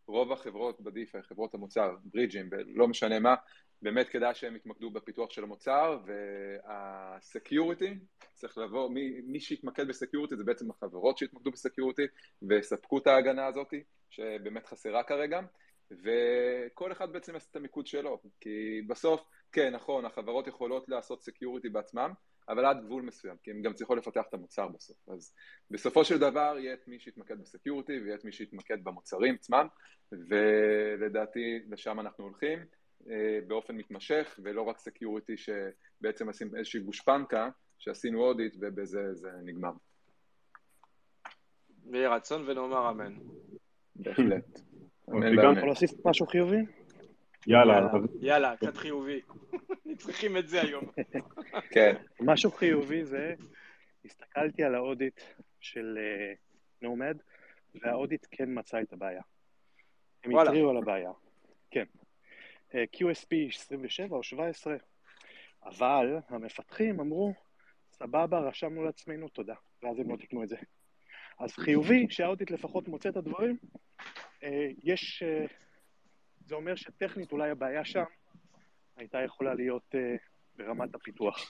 רוב 0.08 0.32
החברות 0.32 0.82
בדיפאי, 0.82 1.22
חברות 1.22 1.54
המוצר, 1.54 1.96
bridge'ים, 2.04 2.50
לא 2.76 2.88
משנה 2.88 3.20
מה, 3.20 3.36
באמת 3.84 4.10
כדאי 4.10 4.36
שהם 4.36 4.56
יתמקדו 4.56 4.90
בפיתוח 4.90 5.30
של 5.30 5.44
המוצר, 5.44 6.00
וה 6.66 6.89
security, 6.89 7.94
צריך 8.34 8.58
לבוא, 8.58 8.90
מי, 8.90 9.22
מי 9.22 9.40
שיתמקד 9.40 9.88
ב 9.88 9.93
security 9.93 10.36
זה 10.36 10.44
בעצם 10.44 10.70
החברות 10.72 11.18
שיתמקדו 11.18 11.52
ב 11.52 11.57
security 11.57 12.04
ויספקו 12.42 12.98
את 12.98 13.08
ההגנה 13.08 13.46
הזאת, 13.46 13.74
שבאמת 14.10 14.66
חסרה 14.66 15.04
כרגע, 15.04 15.40
וכל 15.92 16.92
אחד 16.92 17.14
בעצם 17.14 17.34
יעשה 17.34 17.48
את 17.52 17.56
המיקוד 17.56 17.88
שלו, 17.88 18.22
כי 18.40 18.82
בסוף, 18.88 19.22
כן, 19.52 19.76
נכון, 19.76 20.06
החברות 20.06 20.48
יכולות 20.48 20.90
לעשות 20.90 21.22
security 21.22 21.70
בעצמם, 21.70 22.14
אבל 22.50 22.66
עד 22.66 22.86
גבול 22.86 23.04
מסוים, 23.04 23.38
כי 23.44 23.52
הן 23.52 23.62
גם 23.62 23.74
צריכות 23.74 23.98
לפתח 23.98 24.24
את 24.30 24.34
המוצר 24.34 24.68
בסוף. 24.68 25.10
אז 25.10 25.34
בסופו 25.72 26.06
של 26.06 26.18
דבר 26.20 26.56
יהיה 26.60 26.74
את 26.74 26.88
מי 26.88 27.00
שיתמקד 27.00 27.42
ב 27.42 27.48
security 27.48 28.00
ויהיה 28.00 28.16
את 28.16 28.26
מי 28.26 28.32
שיתמקד 28.32 28.84
במוצרים 28.84 29.36
עצמם, 29.36 29.68
ולדעתי 30.12 31.60
לשם 31.70 32.00
אנחנו 32.00 32.24
הולכים. 32.24 32.60
אה, 33.10 33.40
באופן 33.48 33.76
מתמשך, 33.76 34.40
ולא 34.44 34.62
רק 34.62 34.80
security 34.80 35.34
שבעצם 35.38 36.28
עושים 36.28 36.56
איזושהי 36.56 36.80
גושפנקה, 36.80 37.50
שעשינו 37.78 38.22
אודיט 38.22 38.56
ובזה 38.60 39.14
זה 39.14 39.30
נגמר. 39.44 39.72
ויהי 41.92 42.08
רצון 42.08 42.50
ונאמר 42.50 42.90
אמן. 42.90 43.14
בהחלט. 43.96 44.60
אמן 45.10 45.40
ואמן. 45.40 45.58
יכול 45.58 45.68
להוסיף 45.68 46.06
משהו 46.06 46.28
חיובי? 46.28 46.62
יאללה. 47.48 47.90
יאללה, 48.22 48.58
קצת 48.58 48.78
חיובי. 48.78 49.22
צריכים 49.98 50.38
את 50.38 50.48
זה 50.48 50.62
היום. 50.62 50.86
כן. 51.74 51.96
משהו 52.20 52.52
חיובי 52.52 53.06
זה, 53.06 53.34
הסתכלתי 54.06 54.64
על 54.64 54.76
האודיט 54.76 55.22
של 55.60 55.98
נומד, 56.82 57.18
אה, 57.18 57.82
והאודיט 57.82 58.26
כן 58.32 58.46
מצא 58.48 58.82
את 58.82 58.94
הבעיה. 58.94 59.22
הם 60.24 60.38
התריעו 60.38 60.70
על 60.70 60.78
הבעיה. 60.78 61.12
כן. 61.72 61.86
QSP 62.74 63.36
27 63.50 64.16
או 64.16 64.24
17, 64.24 64.76
אבל 65.66 66.18
המפתחים 66.30 67.00
אמרו, 67.00 67.34
סבבה, 67.92 68.40
רשמנו 68.40 68.84
לעצמנו, 68.84 69.30
תודה, 69.30 69.56
ואז 69.84 70.00
הם 70.00 70.12
לא 70.12 70.16
תקנו 70.16 70.44
את 70.44 70.50
זה. 70.50 70.58
אז 71.40 71.54
חיובי 71.54 72.08
שהאודיט 72.10 72.52
לפחות 72.52 72.88
מוצא 72.88 73.10
את 73.10 73.18
הדברים, 73.18 73.58
אה, 74.44 74.70
יש, 74.84 75.24
אה, 75.24 75.46
זה 76.46 76.56
אומר 76.56 76.76
שטכנית 76.76 77.32
אולי 77.32 77.50
הבעיה 77.50 77.86
שם 77.86 78.04
הייתה 78.96 79.22
יכולה 79.22 79.54
להיות 79.54 79.96
אה, 79.96 80.16
ברמת 80.56 80.96
הפיתוח. 80.96 81.48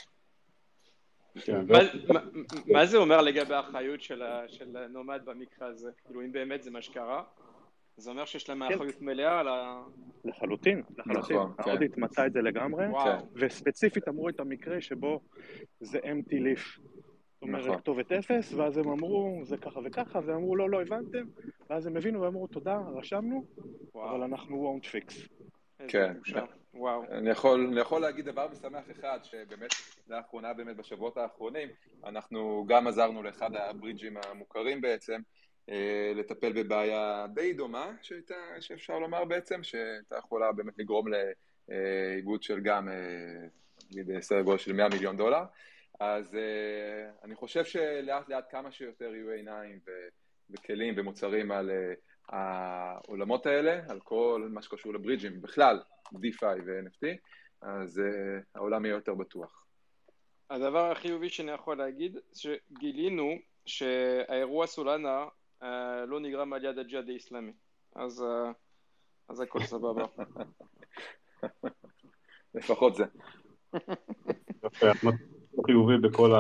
כן, 1.46 1.66
מה 2.66 2.86
זה 2.86 2.98
אומר 2.98 3.22
לגבי 3.22 3.54
האחריות 3.54 4.02
של 4.02 4.88
נומד 4.90 5.22
במקרה 5.26 5.68
הזה? 5.68 5.92
כאילו 6.06 6.22
אם 6.22 6.32
באמת 6.32 6.64
זה 6.64 6.72
מה 6.72 6.82
שקרה, 6.82 7.24
זה 7.98 8.10
אומר 8.10 8.26
שיש 8.26 8.50
להם 8.50 8.68
כן. 8.68 8.76
אחריות 8.76 9.02
מלאה 9.02 9.40
על 9.40 9.48
ה... 9.48 9.84
לחלוטין, 10.26 10.82
לחלוטין. 10.98 11.36
נכון, 11.38 11.54
כן. 11.58 11.70
האודיט 11.70 11.98
מצא 11.98 12.26
את 12.26 12.34
זה 12.34 12.42
לגמרי, 12.42 12.86
וספציפית 13.36 14.08
אמרו 14.08 14.30
את 14.30 14.40
המקרה 14.40 14.82
שבו 14.82 15.20
זה 15.80 16.00
empty 16.00 16.34
leaf. 16.34 16.80
זאת 17.44 17.50
אומרת, 17.50 17.66
נכון. 17.66 17.78
כתובת 17.78 18.12
אפס, 18.12 18.54
ואז 18.54 18.78
הם 18.78 18.90
אמרו, 18.90 19.42
זה 19.44 19.58
ככה 19.58 19.80
וככה, 19.84 20.20
והם 20.26 20.36
אמרו, 20.36 20.56
לא, 20.56 20.70
לא 20.70 20.82
הבנתם, 20.82 21.26
ואז 21.70 21.88
הם 21.88 21.98
הבינו 21.98 22.22
ואמרו, 22.22 22.48
תודה, 22.48 22.78
רשמנו, 22.96 23.46
אבל 23.96 24.24
אנחנו 24.24 24.80
won't 24.80 24.86
fix. 24.86 25.30
כן, 25.88 26.14
וואו. 26.74 27.04
אני 27.12 27.30
יכול, 27.30 27.68
אני 27.72 27.80
יכול 27.80 28.02
להגיד 28.02 28.26
דבר 28.26 28.48
משמח 28.52 28.92
אחד, 28.92 29.20
שבאמת 29.24 29.70
לאחרונה, 30.08 30.54
באמת 30.54 30.78
בשבועות 30.78 31.18
האחרונים, 31.18 31.70
אנחנו 32.04 32.66
גם 32.68 32.88
עזרנו 32.88 33.24
לאחד 33.24 33.56
הברידג'ים 33.56 34.18
המוכרים 34.18 34.82
בעצם, 34.82 35.22
לטפל 36.16 36.54
בבעיה 36.54 37.26
די 37.34 37.54
דומה, 37.54 37.92
שהייתה, 38.02 38.36
שאפשר 38.60 39.00
לומר 39.00 39.26
בעצם, 39.26 39.64
שהייתה 39.64 40.18
יכולה 40.18 40.52
באמת 40.52 40.78
לגרום 40.78 41.06
לאיגוד 41.08 42.44
של 42.44 42.60
גם, 42.60 42.90
אה, 42.90 43.48
נגיד, 43.92 44.20
סדר 44.20 44.42
גודל 44.42 44.58
של 44.58 44.74
100 44.74 44.90
מיליון 44.90 45.18
דולר. 45.18 45.44
אז 46.00 46.36
אה, 46.36 47.12
אני 47.24 47.36
חושב 47.36 47.66
שלאט 47.66 48.30
לאט 48.30 48.46
כמה 48.52 48.72
שיותר 48.72 49.16
יהיו 49.16 49.30
עיניים 49.30 49.80
וכלים 50.50 50.94
ומוצרים 50.98 51.52
על 51.52 51.72
העולמות 52.30 53.46
האלה, 53.46 53.82
על 53.90 54.00
כל 54.00 54.48
מה 54.52 54.62
שקשור 54.62 54.94
לברידג'ים, 54.94 55.42
בכלל, 55.42 55.80
DeFi 56.14 56.62
ו-NFT, 56.66 57.08
אז 57.62 58.02
העולם 58.56 58.86
יהיה 58.86 58.96
יותר 58.96 59.14
בטוח. 59.14 59.66
הדבר 60.50 60.92
החיובי 60.92 61.30
שאני 61.30 61.52
יכול 61.52 61.78
להגיד, 61.78 62.18
שגילינו 62.34 63.36
שהאירוע 63.66 64.68
סולנה 64.68 65.10
אה, 65.10 65.28
לא 66.08 66.20
נגרם 66.20 66.54
על 66.54 66.66
יד 66.66 66.80
הג'יהאד 66.80 67.10
האיסלאמי, 67.10 67.52
אז, 67.96 68.24
אה, 68.24 68.52
אז 69.30 69.40
הכל 69.40 69.60
סבבה. 69.60 70.06
לפחות 72.56 72.96
זה. 72.96 73.04
יפה, 74.66 74.88
חיובי 75.66 75.98
בכל 75.98 76.32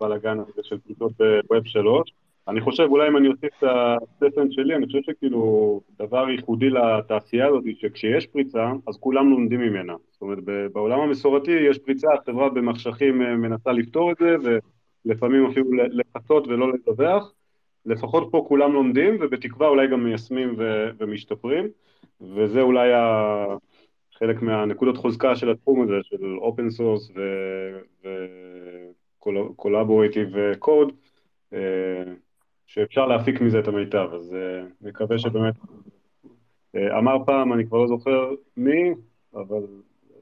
הבלאגן 0.00 0.40
הזה 0.40 0.62
של 0.62 0.78
פריצות 0.78 1.12
בווב 1.48 1.66
שלוש. 1.66 2.12
אני 2.48 2.60
חושב, 2.60 2.82
אולי 2.82 3.08
אם 3.08 3.16
אני 3.16 3.28
אוסיף 3.28 3.50
את 3.58 3.68
הסטטמנט 4.02 4.52
שלי, 4.52 4.74
אני 4.76 4.86
חושב 4.86 4.98
שכאילו 5.02 5.80
דבר 5.98 6.30
ייחודי 6.30 6.70
לתעשייה 6.70 7.46
הזאת, 7.46 7.64
שכשיש 7.78 8.26
פריצה, 8.26 8.72
אז 8.88 8.96
כולם 9.00 9.30
לומדים 9.30 9.60
ממנה. 9.60 9.94
זאת 10.12 10.22
אומרת, 10.22 10.38
בעולם 10.72 11.00
המסורתי 11.00 11.50
יש 11.50 11.78
פריצה, 11.78 12.08
החברה 12.14 12.48
במחשכים 12.50 13.22
אה, 13.22 13.36
מנסה 13.36 13.72
לפתור 13.72 14.12
את 14.12 14.16
זה, 14.16 14.36
ולפעמים 15.04 15.46
אפילו 15.46 15.66
לחצות 15.72 16.48
ולא 16.48 16.72
לדווח. 16.72 17.32
לפחות 17.88 18.28
פה 18.30 18.44
כולם 18.48 18.72
לומדים, 18.72 19.16
ובתקווה 19.20 19.68
אולי 19.68 19.88
גם 19.88 20.04
מיישמים 20.04 20.54
ו- 20.58 20.90
ומשתפרים, 20.98 21.68
וזה 22.20 22.60
אולי 22.60 22.92
ה- 22.92 23.56
חלק 24.14 24.42
מהנקודות 24.42 24.96
חוזקה 24.96 25.36
של 25.36 25.50
התחום 25.50 25.82
הזה, 25.82 25.94
של 26.02 26.36
open 26.38 26.70
source 26.70 27.10
ו 29.20 29.28
collaborative 29.28 30.28
code, 30.58 30.92
שאפשר 32.66 33.06
להפיק 33.06 33.40
מזה 33.40 33.58
את 33.58 33.68
המיטב, 33.68 34.08
אז 34.14 34.34
אה, 34.34 34.66
מקווה 34.80 35.18
שבאמת, 35.18 35.54
אה, 36.76 36.98
אמר 36.98 37.16
פעם, 37.26 37.52
אני 37.52 37.66
כבר 37.66 37.78
לא 37.78 37.86
זוכר 37.86 38.30
מי, 38.56 38.94
אבל 39.34 39.62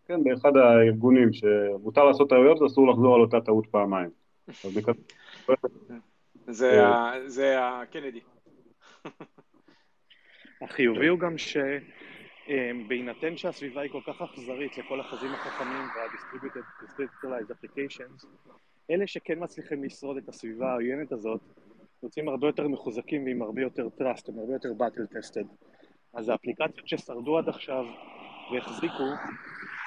כן, 0.07 0.25
באחד 0.25 0.57
הארגונים 0.57 1.33
שמותר 1.33 2.05
לעשות 2.05 2.29
טעויות 2.29 2.61
ואסור 2.61 2.89
לחזור 2.89 3.15
על 3.15 3.21
אותה 3.21 3.41
טעות 3.41 3.67
פעמיים. 3.67 4.11
אז 4.49 4.77
מקווה... 4.77 4.95
זה 7.27 7.59
הקנדי. 7.59 8.21
החיובי 10.63 11.07
הוא 11.07 11.19
גם 11.19 11.35
שבהינתן 11.39 13.37
שהסביבה 13.37 13.81
היא 13.81 13.91
כל 13.91 14.01
כך 14.07 14.23
אכזרית 14.23 14.79
לכל 14.79 15.01
החזים 15.01 15.31
החכמים 15.31 15.83
וה-distributed 15.97 16.65
applications, 17.51 18.27
אלה 18.91 19.07
שכן 19.07 19.43
מצליחים 19.43 19.85
לשרוד 19.85 20.17
את 20.17 20.29
הסביבה 20.29 20.71
העוינת 20.73 21.13
הזאת, 21.13 21.41
יוצאים 22.03 22.29
הרבה 22.29 22.47
יותר 22.47 22.69
מחוזקים 22.69 23.25
ועם 23.25 23.43
הרבה 23.43 23.63
יותר 23.63 23.89
trust, 23.99 24.29
הם 24.29 24.39
הרבה 24.39 24.53
יותר 24.53 24.69
battle 24.69 25.17
tested. 25.17 25.47
אז 26.15 26.29
האפליקציות 26.29 26.89
ששרדו 26.89 27.39
עד 27.39 27.49
עכשיו 27.49 27.85
והחזיקו, 28.53 29.05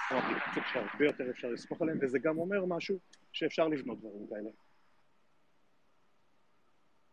הן 0.09 0.17
אפליקציות 0.17 0.65
שהרבה 0.73 1.05
יותר 1.05 1.29
אפשר 1.29 1.47
לסמוך 1.47 1.81
עליהן, 1.81 1.97
וזה 2.01 2.19
גם 2.19 2.37
אומר 2.37 2.65
משהו 2.65 2.99
שאפשר 3.31 3.67
לבנות 3.67 3.99
דברים 3.99 4.27
כאלה. 4.29 4.49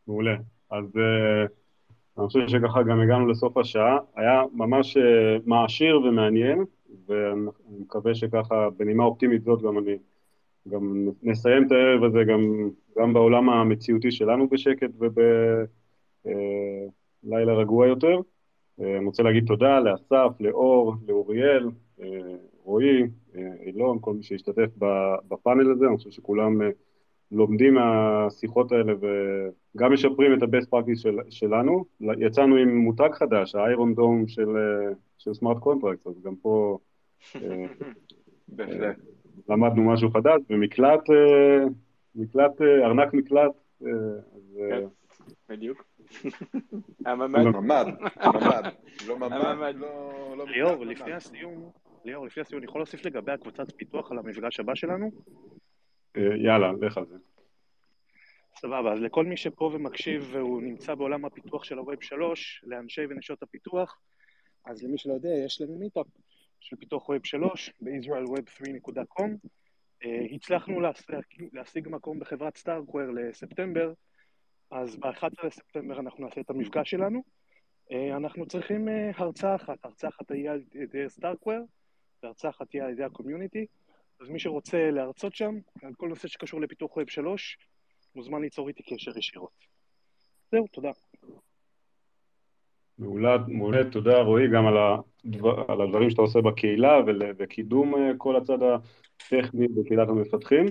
מעולה. 0.08 0.36
אז 0.70 0.84
uh, 0.96 1.48
אני 2.18 2.26
חושב 2.26 2.48
שככה 2.48 2.82
גם 2.82 3.00
הגענו 3.00 3.26
לסוף 3.26 3.56
השעה. 3.56 3.98
היה 4.16 4.42
ממש 4.52 4.96
uh, 4.96 5.00
מעשיר 5.46 6.00
ומעניין, 6.00 6.64
ואני 7.06 7.80
מקווה 7.80 8.14
שככה, 8.14 8.68
בנימה 8.76 9.04
אופטימית 9.04 9.42
זאת, 9.42 9.62
גם 9.62 9.78
אני, 9.78 9.96
גם 10.68 11.08
נסיים 11.22 11.66
את 11.66 11.72
הערב 11.72 12.04
הזה 12.04 12.24
גם, 12.24 12.70
גם 12.98 13.12
בעולם 13.12 13.50
המציאותי 13.50 14.10
שלנו 14.10 14.48
בשקט 14.48 14.90
ובלילה 14.98 15.22
אה, 17.52 17.58
רגוע 17.58 17.86
יותר. 17.86 18.18
Uh, 18.80 18.84
אני 18.84 19.04
רוצה 19.04 19.22
להגיד 19.22 19.44
תודה 19.46 19.80
לאסף, 19.80 20.40
לאור, 20.40 20.94
לאוריאל, 21.08 21.70
uh, 21.98 22.02
רועי, 22.64 23.02
אילון, 23.66 23.98
כל 24.00 24.14
מי 24.14 24.22
שהשתתף 24.22 24.70
בפאנל 25.28 25.70
הזה, 25.70 25.86
אני 25.86 25.96
חושב 25.96 26.10
שכולם... 26.10 26.60
Uh, 27.32 27.36
לומדים 27.36 27.74
מהשיחות 27.74 28.72
האלה 28.72 28.92
וגם 28.92 29.92
משפרים 29.92 30.34
את 30.34 30.42
ה-best 30.42 30.68
practice 30.74 31.02
של, 31.02 31.18
שלנו. 31.30 31.84
יצאנו 32.18 32.56
עם 32.56 32.76
מותג 32.76 33.08
חדש, 33.12 33.54
ה 33.54 33.62
Iron 33.62 33.94
Dome 33.94 34.28
של, 34.28 34.48
של 35.18 35.34
smart 35.34 35.58
contract, 35.58 36.06
אז 36.06 36.22
גם 36.22 36.36
פה 36.36 36.78
אה, 38.60 38.90
למדנו 39.48 39.92
משהו 39.92 40.10
חדש, 40.10 40.40
ומקלט, 40.50 41.10
אה, 41.10 41.64
מקלט, 42.14 42.62
אה, 42.62 42.86
ארנק 42.86 43.14
מקלט. 43.14 43.52
אז, 43.80 44.58
בדיוק. 45.48 45.84
הממ"ד. 47.06 47.40
ממ"ד, 47.40 47.86
לא 49.06 49.18
ממ"ד, 49.18 49.74
לא... 49.76 50.46
ליאור, 50.46 50.84
לפני 50.84 51.12
הסיום, 51.12 51.70
ליאור, 52.04 52.26
לפני 52.26 52.40
הסיום, 52.40 52.58
אני 52.58 52.68
יכול 52.68 52.80
להוסיף 52.80 53.06
לגבי 53.06 53.32
הקבוצת 53.32 53.72
פיתוח 53.76 54.12
על 54.12 54.18
המפגש 54.18 54.60
הבא 54.60 54.74
שלנו? 54.74 55.10
אה, 56.16 56.36
יאללה, 56.36 56.72
לך 56.80 56.98
על 56.98 57.06
זה. 57.06 57.16
סבבה, 58.56 58.92
אז 58.92 59.00
לכל 59.00 59.24
מי 59.24 59.36
שפה 59.36 59.64
ומקשיב 59.74 60.28
והוא 60.32 60.62
נמצא 60.62 60.94
בעולם 60.94 61.24
הפיתוח 61.24 61.64
של 61.64 61.78
הווב 61.78 62.02
3, 62.02 62.64
לאנשי 62.66 63.02
ונשות 63.10 63.42
הפיתוח, 63.42 64.00
אז 64.64 64.82
למי 64.82 64.98
שלא 64.98 65.14
יודע, 65.14 65.28
יש 65.46 65.60
לנו 65.60 65.78
מיטאפ 65.78 66.06
של 66.60 66.76
פיתוח 66.76 67.08
ווב 67.08 67.24
3 67.24 67.72
ב-israelweb3.com. 67.80 69.48
אה, 70.04 70.26
הצלחנו 70.32 70.80
להשיג 71.52 71.88
מקום 71.88 72.18
בחברת 72.18 72.56
סטארקוור 72.56 73.06
לספטמבר, 73.14 73.92
אז 74.70 74.96
ב-11 74.96 75.46
לספטמבר 75.46 76.00
אנחנו 76.00 76.24
נעשה 76.24 76.40
את 76.40 76.50
המפגש 76.50 76.90
שלנו. 76.90 77.22
אה, 77.92 78.16
אנחנו 78.16 78.46
צריכים 78.46 78.88
הרצאה 79.16 79.54
אחת, 79.54 79.84
הרצאה 79.84 80.10
אחת 80.10 80.26
תהיה 80.26 80.52
על 80.52 80.62
ידי 80.74 81.08
סטארקוור, 81.08 81.66
והרצאה 82.22 82.50
אחת 82.50 82.70
תהיה 82.70 82.84
על 82.84 82.90
ידי 82.90 83.04
הקומיוניטי. 83.04 83.66
אז 84.20 84.28
מי 84.28 84.38
שרוצה 84.38 84.90
להרצות 84.90 85.34
שם, 85.34 85.54
על 85.82 85.94
כל 85.96 86.08
נושא 86.08 86.28
שקשור 86.28 86.60
לפיתוח 86.60 86.96
ווב 86.96 87.08
3, 87.08 87.58
מוזמן 88.14 88.42
ליצור 88.42 88.68
איתי 88.68 88.82
קשר 88.82 89.18
ישירות. 89.18 89.66
זהו, 90.52 90.66
תודה. 90.66 90.90
מעולה, 92.98 93.36
מעולה, 93.48 93.90
תודה 93.90 94.22
רועי 94.22 94.48
גם 94.48 94.66
על, 94.66 94.76
הדבר, 94.76 95.64
על 95.68 95.80
הדברים 95.80 96.10
שאתה 96.10 96.22
עושה 96.22 96.40
בקהילה 96.40 97.00
וקידום 97.38 97.94
אה, 97.94 98.10
כל 98.18 98.36
הצד 98.36 98.58
הטכני 98.62 99.68
בקהילת 99.68 100.08
המפתחים. 100.08 100.66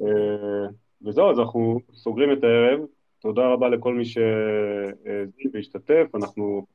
אה, 0.00 0.68
וזהו, 1.02 1.30
אז 1.30 1.38
אנחנו 1.38 1.80
סוגרים 1.94 2.32
את 2.32 2.44
הערב. 2.44 2.80
תודה 3.18 3.42
רבה 3.46 3.68
לכל 3.68 3.94
מי 3.94 4.04
שהזין 4.04 5.50
והשתתף. 5.52 6.06
אנחנו 6.14 6.66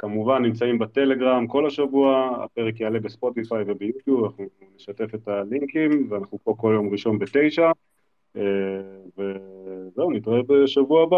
כמובן 0.00 0.42
נמצאים 0.42 0.78
בטלגרם 0.78 1.46
כל 1.46 1.66
השבוע, 1.66 2.38
הפרק 2.44 2.80
יעלה 2.80 3.00
בספוטיפיי 3.00 3.64
וביוטיוב, 3.66 4.24
אנחנו 4.24 4.44
נשתף 4.76 5.14
את 5.14 5.28
הלינקים, 5.28 6.06
ואנחנו 6.10 6.38
פה 6.44 6.54
כל 6.58 6.72
יום 6.74 6.88
ראשון 6.92 7.18
בתשע, 7.18 7.70
אה, 8.36 8.42
וזהו, 9.18 10.10
נתראה 10.10 10.40
בשבוע 10.42 11.02
הבא. 11.02 11.08